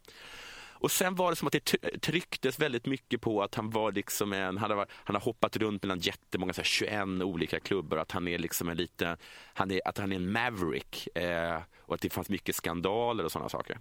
Och 0.80 0.92
sen 0.92 1.16
var 1.16 1.30
det 1.30 1.36
som 1.36 1.48
att 1.48 1.54
det 1.54 2.00
trycktes 2.02 2.60
väldigt 2.60 2.86
mycket 2.86 3.22
på 3.22 3.44
att 3.44 3.56
han 3.56 3.70
var 3.70 3.92
liksom 3.92 4.34
en, 4.34 4.58
han 4.58 4.72
har, 4.72 4.88
han 4.92 5.16
har 5.16 5.22
hoppat 5.22 5.58
runt 5.58 5.84
mellan 5.84 6.00
jättemånga, 6.00 6.54
så 6.54 6.62
här 6.62 6.66
21 6.66 7.04
olika 7.22 7.60
klubbar, 7.60 7.98
att 7.98 8.12
han 8.12 8.28
är 8.28 8.38
liksom 8.38 8.70
en 8.70 8.78
lite, 8.78 9.18
han 9.54 9.72
är, 9.72 9.82
att 9.86 9.98
han 9.98 10.12
är 10.12 10.16
en 10.16 10.32
maverick 10.32 11.18
eh, 11.18 11.62
och 11.80 11.96
att 11.96 12.02
det 12.02 12.10
fanns 12.10 12.30
mycket 12.30 12.56
skandaler 12.56 13.24
och 13.24 13.32
sådana 13.32 13.50
saker. 13.50 13.80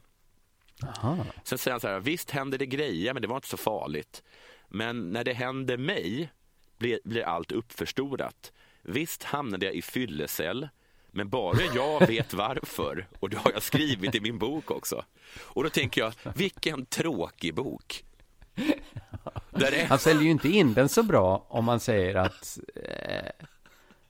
Aha. 0.83 1.27
Sen 1.45 1.59
säger 1.59 1.73
han 1.73 1.81
så 1.81 1.89
här, 1.89 2.01
visst 2.01 2.31
händer 2.31 2.59
det 2.59 2.67
grejer 2.67 3.13
men 3.13 3.23
det 3.23 3.29
var 3.29 3.37
inte 3.37 3.49
så 3.49 3.57
farligt. 3.57 4.23
Men 4.69 5.11
när 5.11 5.25
det 5.25 5.33
händer 5.33 5.77
mig 5.77 6.33
blir, 6.79 7.01
blir 7.05 7.23
allt 7.23 7.53
uppförstorat. 7.53 8.53
Visst 8.83 9.23
hamnade 9.23 9.67
jag 9.67 9.75
i 9.75 9.83
fyllecell, 9.83 10.69
men 11.17 11.29
bara 11.29 11.59
jag 11.75 12.07
vet 12.07 12.35
varför. 12.35 13.07
Och 13.21 13.31
det 13.31 13.37
har 13.37 13.53
jag 13.53 13.63
skrivit 13.63 14.15
i 14.15 14.21
min 14.21 14.39
bok 14.39 14.71
också. 14.71 15.05
Och 15.39 15.63
då 15.63 15.71
tänker 15.71 16.01
jag, 16.01 16.13
vilken 16.35 16.87
tråkig 16.87 17.55
bok. 17.55 18.05
Där 19.51 19.73
är... 19.73 19.87
Han 19.87 19.99
säljer 19.99 20.23
ju 20.23 20.31
inte 20.31 20.49
in 20.49 20.75
den 20.75 20.89
så 20.89 21.03
bra 21.03 21.47
om 21.49 21.65
man 21.65 21.81
säger 21.81 22.15
att, 22.15 22.59
eh, 22.75 23.47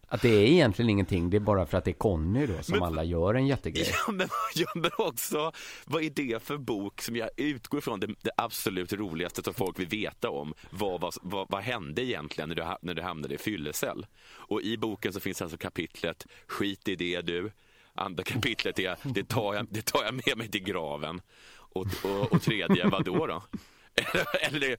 att 0.09 0.23
det 0.23 0.29
är 0.29 0.43
egentligen 0.47 0.91
ingenting, 0.91 1.31
det 1.31 1.37
är 1.37 1.41
bara 1.41 1.67
för 1.67 1.79
att 1.79 1.85
det 1.85 1.91
är 1.91 1.93
Conny 1.93 2.47
då 2.47 2.63
som 2.63 2.73
Men- 2.75 2.83
alla 2.83 3.05
gör 3.05 3.35
en 3.35 3.47
jättegrej. 3.47 3.91
Ja 4.07 4.13
men, 4.13 4.29
ja, 4.55 4.67
men 4.75 4.91
också, 4.99 5.53
vad 5.85 6.03
är 6.03 6.11
det 6.11 6.43
för 6.43 6.57
bok 6.57 7.01
som 7.03 7.17
jag 7.17 7.31
utgår 7.37 7.79
ifrån 7.79 8.01
det, 8.01 8.07
det 8.07 8.31
absolut 8.37 8.93
roligaste 8.93 9.43
som 9.43 9.55
folk 9.55 9.79
vill 9.79 9.89
veta 9.89 10.31
om? 10.31 10.55
Vad, 10.71 11.01
vad, 11.01 11.15
vad, 11.23 11.47
vad 11.51 11.63
hände 11.63 12.03
egentligen 12.05 12.49
när 12.49 12.57
du, 12.57 12.65
när 12.83 12.95
du 12.95 13.03
hamnade 13.03 13.35
i 13.35 13.39
fyllecell? 13.39 14.07
Och 14.29 14.63
i 14.63 14.77
boken 14.77 15.13
så 15.13 15.21
finns 15.21 15.43
alltså 15.43 15.57
kapitlet 15.59 16.27
Skit 16.47 16.89
i 16.89 16.97
det 16.97 17.21
du. 17.21 17.51
Andra 17.95 18.23
kapitlet 18.25 18.79
är 18.79 18.97
Det 19.03 19.25
tar 19.29 19.55
jag, 19.55 19.67
det 19.71 19.83
tar 19.83 20.05
jag 20.05 20.15
med 20.27 20.39
mig 20.39 20.49
till 20.49 20.63
graven. 20.65 21.21
Och, 21.57 21.87
och, 22.05 22.33
och 22.33 22.43
tredje, 22.43 22.89
vad 22.89 23.05
då? 23.05 23.27
då? 23.27 23.43
Eller, 24.43 24.47
eller, 24.51 24.77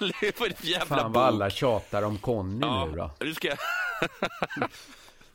eller 0.00 0.38
vad 0.38 0.46
är 0.48 0.50
det 0.50 0.56
för 0.58 0.66
jävla 0.66 0.86
Fan 0.96 1.12
bok? 1.12 1.16
vad 1.16 1.24
alla 1.26 1.50
tjatar 1.50 2.02
om 2.02 2.18
Conny 2.18 2.58
Ja, 2.66 2.86
nu 2.90 2.96
då. 2.96 3.10
nu 3.20 3.34
ska 3.34 3.48
jag... 3.48 3.58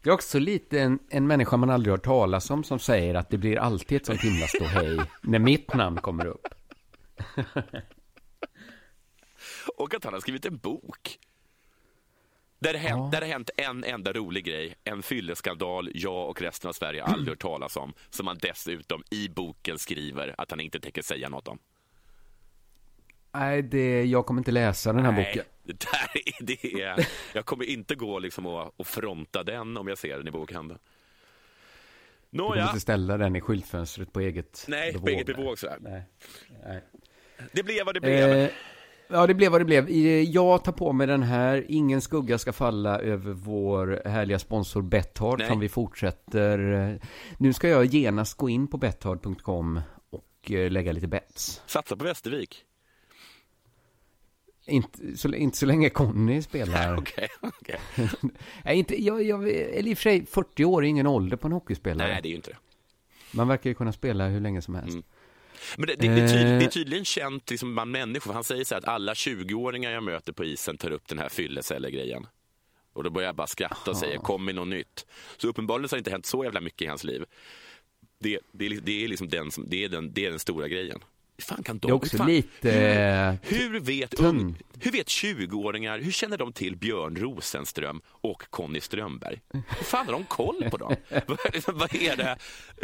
Det 0.02 0.10
är 0.10 0.14
också 0.14 0.40
lite 0.40 0.80
en, 0.80 1.00
en 1.10 1.28
människa 1.28 1.58
man 1.58 1.70
aldrig 1.70 1.92
hört 1.92 2.04
talas 2.04 2.50
om 2.50 2.64
som 2.64 2.80
säger 2.80 3.16
att 3.16 3.30
det 3.30 3.38
blir 3.38 3.58
alltid 3.58 3.96
ett 3.98 4.06
sånt 4.06 4.22
himla 4.22 4.48
ståhej 4.48 5.00
när 5.22 5.40
mitt 5.40 5.74
namn 5.74 5.98
kommer 5.98 6.26
upp. 6.26 6.48
Och 9.78 9.94
att 9.94 10.04
han 10.04 10.14
har 10.14 10.20
skrivit 10.20 10.46
en 10.46 10.58
bok. 10.58 11.20
Där 12.60 12.74
det, 12.74 12.80
hänt, 12.80 13.12
där 13.12 13.22
det 13.22 13.28
hänt 13.28 13.50
en 13.58 13.84
enda 13.84 14.14
rolig 14.14 14.46
grej, 14.46 14.76
en 14.84 15.04
fylleskandal 15.04 15.90
jag 15.94 16.30
och 16.30 16.42
resten 16.42 16.70
av 16.70 16.74
Sverige 16.74 17.04
aldrig 17.04 17.30
hört 17.30 17.42
talas 17.42 17.78
om, 17.78 17.94
som 18.10 18.28
han 18.28 18.38
dessutom 18.42 19.04
i 19.12 19.30
boken 19.30 19.80
skriver 19.80 20.36
att 20.38 20.52
han 20.52 20.60
inte 20.60 20.80
tänker 20.80 21.02
säga 21.02 21.30
något 21.30 21.48
om. 21.48 21.60
Nej, 23.40 23.62
det, 23.62 24.04
jag 24.04 24.26
kommer 24.26 24.40
inte 24.40 24.52
läsa 24.52 24.94
den 24.94 25.06
här 25.06 25.12
Nej, 25.12 25.26
boken. 25.26 25.44
Det 25.64 25.80
där 25.80 26.22
är, 26.26 26.46
det 26.46 26.82
är, 26.82 27.08
jag 27.34 27.46
kommer 27.46 27.64
inte 27.64 27.96
gå 27.96 28.20
liksom 28.20 28.46
och, 28.46 28.80
och 28.80 28.88
fronta 28.88 29.44
den 29.44 29.78
om 29.78 29.88
jag 29.88 29.98
ser 29.98 30.18
den 30.18 30.28
i 30.28 30.32
bokhandeln. 30.32 30.80
Du 32.30 32.38
kommer 32.38 32.50
Nåja, 32.50 32.68
inte 32.68 32.80
ställa 32.80 33.18
den 33.18 33.36
i 33.36 33.42
skyltfönstret 33.42 34.14
på 34.14 34.20
eget 34.20 34.66
nej, 34.68 34.94
på 34.94 35.08
eget 35.08 35.26
bevåg 35.26 35.60
sådär. 35.60 35.78
Nej. 35.82 36.04
Nej. 36.64 36.84
Det 37.52 37.64
blev 37.64 37.86
vad 37.86 37.96
det 37.96 38.00
blev. 38.00 38.30
Eh, 38.30 38.50
ja, 39.08 39.28
det 39.28 39.34
blev 39.34 39.52
vad 39.52 39.62
det 39.62 39.66
blev. 39.66 39.90
Jag 40.24 40.64
tar 40.64 40.72
på 40.72 40.94
mig 40.94 41.08
den 41.08 41.24
här. 41.24 41.66
Ingen 41.68 42.02
skugga 42.02 42.38
ska 42.38 42.54
falla 42.54 43.00
över 43.00 43.32
vår 43.34 44.02
härliga 44.06 44.40
sponsor 44.40 44.82
Betthard 44.82 45.42
som 45.42 45.60
vi 45.60 45.70
fortsätter. 45.70 47.00
Nu 47.38 47.54
ska 47.54 47.68
jag 47.70 47.86
genast 47.86 48.38
gå 48.38 48.50
in 48.50 48.68
på 48.68 48.78
betthard.com 48.78 49.82
och 50.10 50.52
eh, 50.52 50.72
lägga 50.72 50.92
lite 50.92 51.08
bets. 51.08 51.62
Satsa 51.66 51.96
på 51.96 52.04
Västervik. 52.04 52.64
Inte 54.68 55.18
så, 55.18 55.34
inte 55.34 55.58
så 55.58 55.66
länge 55.66 55.90
Conny 55.90 56.42
spelar. 56.42 56.98
Okej, 57.00 57.28
okej. 57.42 57.80
Nej, 58.66 58.78
inte, 58.78 59.04
jag, 59.04 59.24
jag, 59.24 59.50
eller 59.50 59.92
i 59.92 59.94
och 59.94 59.98
för 59.98 60.04
sig, 60.04 60.26
40 60.26 60.66
år 60.66 60.84
är 60.84 60.88
ingen 60.88 61.08
ålder 61.08 61.38
på 61.38 61.48
en 61.48 61.52
hockeyspelare. 61.52 62.08
Nej, 62.08 62.22
det 62.22 62.28
är 62.28 62.30
ju 62.30 62.36
inte 62.36 62.50
det. 62.50 62.58
Man 63.32 63.48
verkar 63.48 63.70
ju 63.70 63.74
kunna 63.74 63.94
spela 63.94 64.28
hur 64.28 64.40
länge 64.40 64.62
som 64.62 64.76
helst. 64.76 64.94
Mm. 64.94 65.04
Men 65.78 65.88
det, 65.88 65.96
det, 65.96 66.08
det, 66.08 66.22
är 66.22 66.28
tydlig, 66.28 66.54
Eh. 66.54 66.60
det 66.60 66.66
är 66.66 66.70
tydligen 66.70 67.06
känt 67.06 67.50
liksom 67.50 67.74
bland 67.74 67.92
människor. 67.92 68.34
Han 68.34 68.44
säger 68.44 68.64
så 68.64 68.76
här 68.76 68.82
att 68.82 68.88
alla 68.88 69.14
20-åringar 69.14 69.92
jag 69.92 70.04
möter 70.04 70.34
på 70.34 70.46
isen 70.46 70.78
tar 70.78 70.92
upp 70.92 71.08
den 71.08 71.20
här 71.20 71.30
fyllecelle-grejen. 71.30 72.28
Och 72.94 73.04
då 73.04 73.10
börjar 73.10 73.28
jag 73.28 73.36
bara 73.36 73.48
skratta 73.48 73.92
och 73.92 73.98
säger 73.98 74.18
kom 74.18 74.46
med 74.46 74.56
något 74.56 74.68
nytt. 74.68 75.06
Så 75.38 75.48
uppenbarligen 75.48 75.90
så 75.90 75.94
har 75.94 75.98
det 75.98 76.00
inte 76.00 76.12
hänt 76.12 76.26
så 76.26 76.44
jävla 76.44 76.62
mycket 76.62 76.82
i 76.82 76.86
hans 76.86 77.04
liv. 77.04 77.26
Det, 78.20 78.40
det, 78.52 78.66
är, 78.66 78.82
det 78.82 79.04
är 79.04 79.08
liksom 79.08 79.30
den, 79.30 79.52
som, 79.52 79.70
det 79.70 79.84
är 79.84 79.90
den, 79.90 80.14
det 80.14 80.26
är 80.26 80.30
den 80.30 80.40
stora 80.40 80.68
grejen. 80.68 81.00
Hur 81.38 81.44
fan 81.44 81.64
kan 81.64 81.78
de... 81.78 81.88
Det 81.88 81.92
är 81.92 81.96
också 81.96 82.12
hur 82.12 82.18
fan, 82.18 82.28
lite... 82.28 82.72
eh, 82.72 83.36
hur 83.42 83.80
vet, 83.80 84.14
ung, 84.14 84.58
hur 84.80 84.92
vet 84.92 85.08
20-åringar, 85.08 86.00
hur 86.00 86.12
känner 86.12 86.38
de 86.38 86.54
till 86.54 86.76
Björn 86.76 87.16
Rosenström 87.16 88.02
och 88.08 88.44
Conny 88.50 88.82
Strömberg? 88.82 89.42
Hur 89.54 89.84
fan 89.84 90.06
har 90.06 90.14
de 90.14 90.24
koll 90.24 90.70
på 90.72 90.78
dem? 90.78 90.96
vad, 91.68 91.96
är 91.96 92.16
det? 92.18 92.38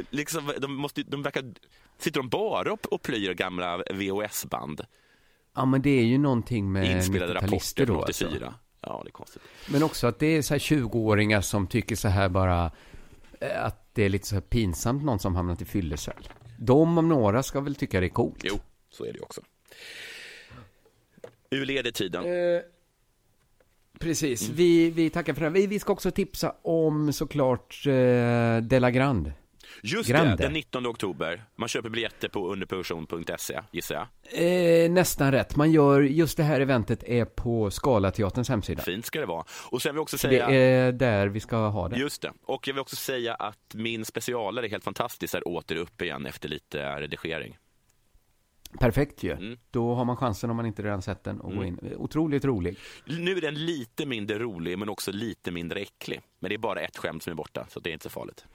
Liksom, 0.09 0.53
de, 0.59 0.75
måste, 0.75 1.03
de 1.03 1.23
verkar, 1.23 1.53
sitter 1.97 2.19
de 2.19 2.29
bara 2.29 2.73
och, 2.73 2.93
och 2.93 3.01
plöjer 3.01 3.33
gamla 3.33 3.77
VHS-band? 3.77 4.81
Ja, 5.55 5.65
men 5.65 5.81
det 5.81 5.99
är 5.99 6.03
ju 6.03 6.17
någonting 6.17 6.71
med 6.71 6.91
Inspelade 6.91 7.33
90-talister 7.33 7.41
rapporter 7.41 7.85
från 7.85 7.95
då, 7.97 8.03
alltså. 8.03 8.25
84. 8.25 8.53
Ja, 8.81 9.01
det 9.03 9.09
är 9.09 9.11
konstigt. 9.11 9.41
Men 9.69 9.83
också 9.83 10.07
att 10.07 10.19
det 10.19 10.25
är 10.37 10.41
så 10.41 10.53
här 10.53 10.59
20-åringar 10.59 11.41
som 11.41 11.67
tycker 11.67 11.95
så 11.95 12.07
här 12.07 12.29
bara 12.29 12.71
eh, 13.41 13.65
att 13.65 13.95
det 13.95 14.03
är 14.03 14.09
lite 14.09 14.27
så 14.27 14.35
här 14.35 14.41
pinsamt 14.41 15.03
någon 15.03 15.19
som 15.19 15.35
hamnat 15.35 15.61
i 15.61 15.65
fyllecell. 15.65 16.29
De 16.59 16.97
om 16.97 17.09
några 17.09 17.43
ska 17.43 17.61
väl 17.61 17.75
tycka 17.75 17.99
det 17.99 18.05
är 18.05 18.09
coolt. 18.09 18.39
Jo, 18.43 18.59
så 18.89 19.03
är 19.03 19.11
det 19.11 19.17
ju 19.17 19.23
också. 19.23 19.41
Ur 21.49 21.65
leder 21.65 21.91
tiden. 21.91 22.25
Eh, 22.25 22.61
precis, 23.99 24.49
vi, 24.49 24.89
vi 24.89 25.09
tackar 25.09 25.33
för 25.33 25.41
det. 25.41 25.49
Vi, 25.49 25.67
vi 25.67 25.79
ska 25.79 25.93
också 25.93 26.11
tipsa 26.11 26.55
om 26.61 27.13
såklart 27.13 27.83
eh, 27.87 28.57
Della 28.57 28.91
Grand. 28.91 29.31
Just 29.81 30.09
Grande. 30.09 30.35
det, 30.35 30.43
den 30.43 30.53
19 30.53 30.87
oktober. 30.87 31.43
Man 31.55 31.69
köper 31.69 31.89
biljetter 31.89 32.29
på 32.29 32.51
underproduktion.se, 32.51 33.59
gissar 33.71 33.95
jag. 33.95 34.05
Eh, 34.85 34.91
nästan 34.91 35.31
rätt. 35.31 35.55
Man 35.55 35.71
gör, 35.71 36.01
just 36.01 36.37
det 36.37 36.43
här 36.43 36.61
eventet 36.61 37.03
är 37.03 37.25
på 37.25 37.71
Scalateaterns 37.71 38.49
hemsida. 38.49 38.83
Fint 38.83 39.05
ska 39.05 39.19
det 39.19 39.25
vara. 39.25 39.45
Och 39.69 39.81
sen 39.81 39.93
vill 39.93 39.97
jag 39.97 40.03
också 40.03 40.17
Så 40.17 40.27
det 40.27 40.33
säga... 40.33 40.49
är 40.49 40.91
där 40.91 41.27
vi 41.27 41.39
ska 41.39 41.67
ha 41.67 41.89
det. 41.89 41.97
Just 41.97 42.21
det. 42.21 42.31
Och 42.45 42.67
jag 42.67 42.73
vill 42.73 42.81
också 42.81 42.95
säga 42.95 43.33
att 43.35 43.73
min 43.73 44.05
specialare 44.05 44.65
är 44.65 44.69
helt 44.69 44.83
fantastisk, 44.83 45.33
är 45.33 45.47
åter 45.47 45.75
upp 45.75 46.01
igen 46.01 46.25
efter 46.25 46.49
lite 46.49 47.01
redigering. 47.01 47.57
Perfekt 48.79 49.23
ju. 49.23 49.31
Mm. 49.31 49.57
Då 49.71 49.95
har 49.95 50.05
man 50.05 50.17
chansen 50.17 50.49
om 50.49 50.55
man 50.55 50.65
inte 50.65 50.83
redan 50.83 51.01
sett 51.01 51.23
den 51.23 51.41
och 51.41 51.55
gå 51.55 51.63
in. 51.63 51.93
Otroligt 51.97 52.45
rolig. 52.45 52.77
Nu 53.05 53.37
är 53.37 53.41
den 53.41 53.65
lite 53.65 54.05
mindre 54.05 54.39
rolig, 54.39 54.79
men 54.79 54.89
också 54.89 55.11
lite 55.11 55.51
mindre 55.51 55.79
äcklig. 55.79 56.21
Men 56.39 56.49
det 56.49 56.55
är 56.55 56.57
bara 56.59 56.79
ett 56.79 56.97
skämt 56.97 57.23
som 57.23 57.31
är 57.31 57.35
borta, 57.35 57.65
så 57.69 57.79
det 57.79 57.89
är 57.89 57.93
inte 57.93 58.03
så 58.03 58.09
farligt. 58.09 58.45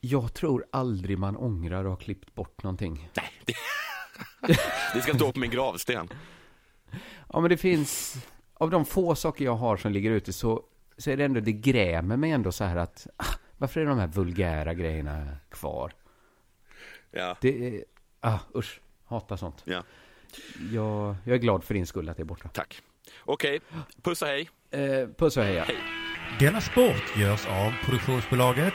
Jag 0.00 0.34
tror 0.34 0.64
aldrig 0.72 1.18
man 1.18 1.36
ångrar 1.36 1.84
att 1.84 1.90
ha 1.90 1.96
klippt 1.96 2.34
bort 2.34 2.62
någonting. 2.62 3.10
Nej, 3.16 3.32
det, 3.44 3.54
det 4.94 5.02
ska 5.02 5.14
stå 5.14 5.32
på 5.32 5.38
min 5.38 5.50
gravsten. 5.50 6.08
Ja, 7.32 7.40
men 7.40 7.50
det 7.50 7.56
finns, 7.56 8.16
av 8.54 8.70
de 8.70 8.84
få 8.84 9.14
saker 9.14 9.44
jag 9.44 9.54
har 9.54 9.76
som 9.76 9.92
ligger 9.92 10.10
ute 10.10 10.32
så, 10.32 10.62
så 10.96 11.10
är 11.10 11.16
det 11.16 11.24
ändå, 11.24 11.40
det 11.40 11.52
grämer 11.52 12.16
mig 12.16 12.30
ändå 12.30 12.52
så 12.52 12.64
här 12.64 12.76
att, 12.76 13.06
ah, 13.16 13.34
varför 13.56 13.80
är 13.80 13.86
de 13.86 13.98
här 13.98 14.06
vulgära 14.06 14.74
grejerna 14.74 15.26
kvar? 15.50 15.92
Ja. 17.10 17.36
Det 17.40 17.84
ah, 18.20 18.38
usch, 18.54 18.80
hatar 19.04 19.36
sånt. 19.36 19.62
Ja. 19.64 19.82
Jag, 20.72 21.16
jag 21.24 21.34
är 21.34 21.38
glad 21.38 21.64
för 21.64 21.74
din 21.74 21.86
skull 21.86 22.08
att 22.08 22.16
det 22.16 22.22
är 22.22 22.24
borta. 22.24 22.48
Tack. 22.48 22.82
Okej, 23.20 23.60
puss 24.02 24.22
och 24.22 24.28
hej. 24.28 24.50
Eh, 24.70 25.08
puss 25.16 25.36
och 25.36 25.42
heja. 25.42 25.66
Denna 26.38 26.60
sport 26.60 27.16
görs 27.16 27.46
av 27.46 27.72
produktionsbolaget 27.84 28.74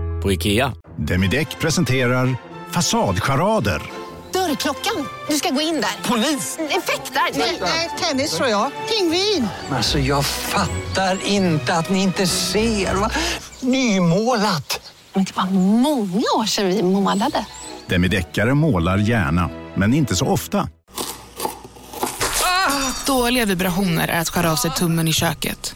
på 0.21 0.31
IKEA. 0.31 0.73
Demideck 0.97 1.59
presenterar 1.59 2.35
Fasadcharader. 2.71 3.81
Dörrklockan. 4.33 5.07
Du 5.29 5.35
ska 5.35 5.49
gå 5.49 5.61
in 5.61 5.75
där. 5.81 6.09
Polis? 6.09 6.57
Effektar? 6.69 7.21
Nej, 7.61 7.89
tennis 8.01 8.31
tror 8.37 8.49
jag. 8.49 8.71
Pingvin. 8.89 9.47
Alltså 9.69 9.99
jag 9.99 10.25
fattar 10.25 11.25
inte 11.25 11.73
att 11.73 11.89
ni 11.89 12.03
inte 12.03 12.27
ser. 12.27 12.95
Va? 12.95 13.11
Nymålat! 13.59 14.91
Men 15.13 15.23
det 15.23 15.35
var 15.37 15.45
många 15.81 16.23
år 16.37 16.45
sedan 16.45 16.67
vi 16.67 16.83
målade. 16.83 17.45
Demideckare 17.87 18.53
målar 18.53 18.97
gärna, 18.97 19.49
men 19.75 19.93
inte 19.93 20.15
så 20.15 20.25
ofta. 20.25 20.69
Dåliga 23.05 23.45
vibrationer 23.45 24.07
är 24.07 24.19
att 24.19 24.29
skära 24.29 24.51
av 24.51 24.55
sig 24.55 24.71
tummen 24.71 25.07
i 25.07 25.13
köket. 25.13 25.75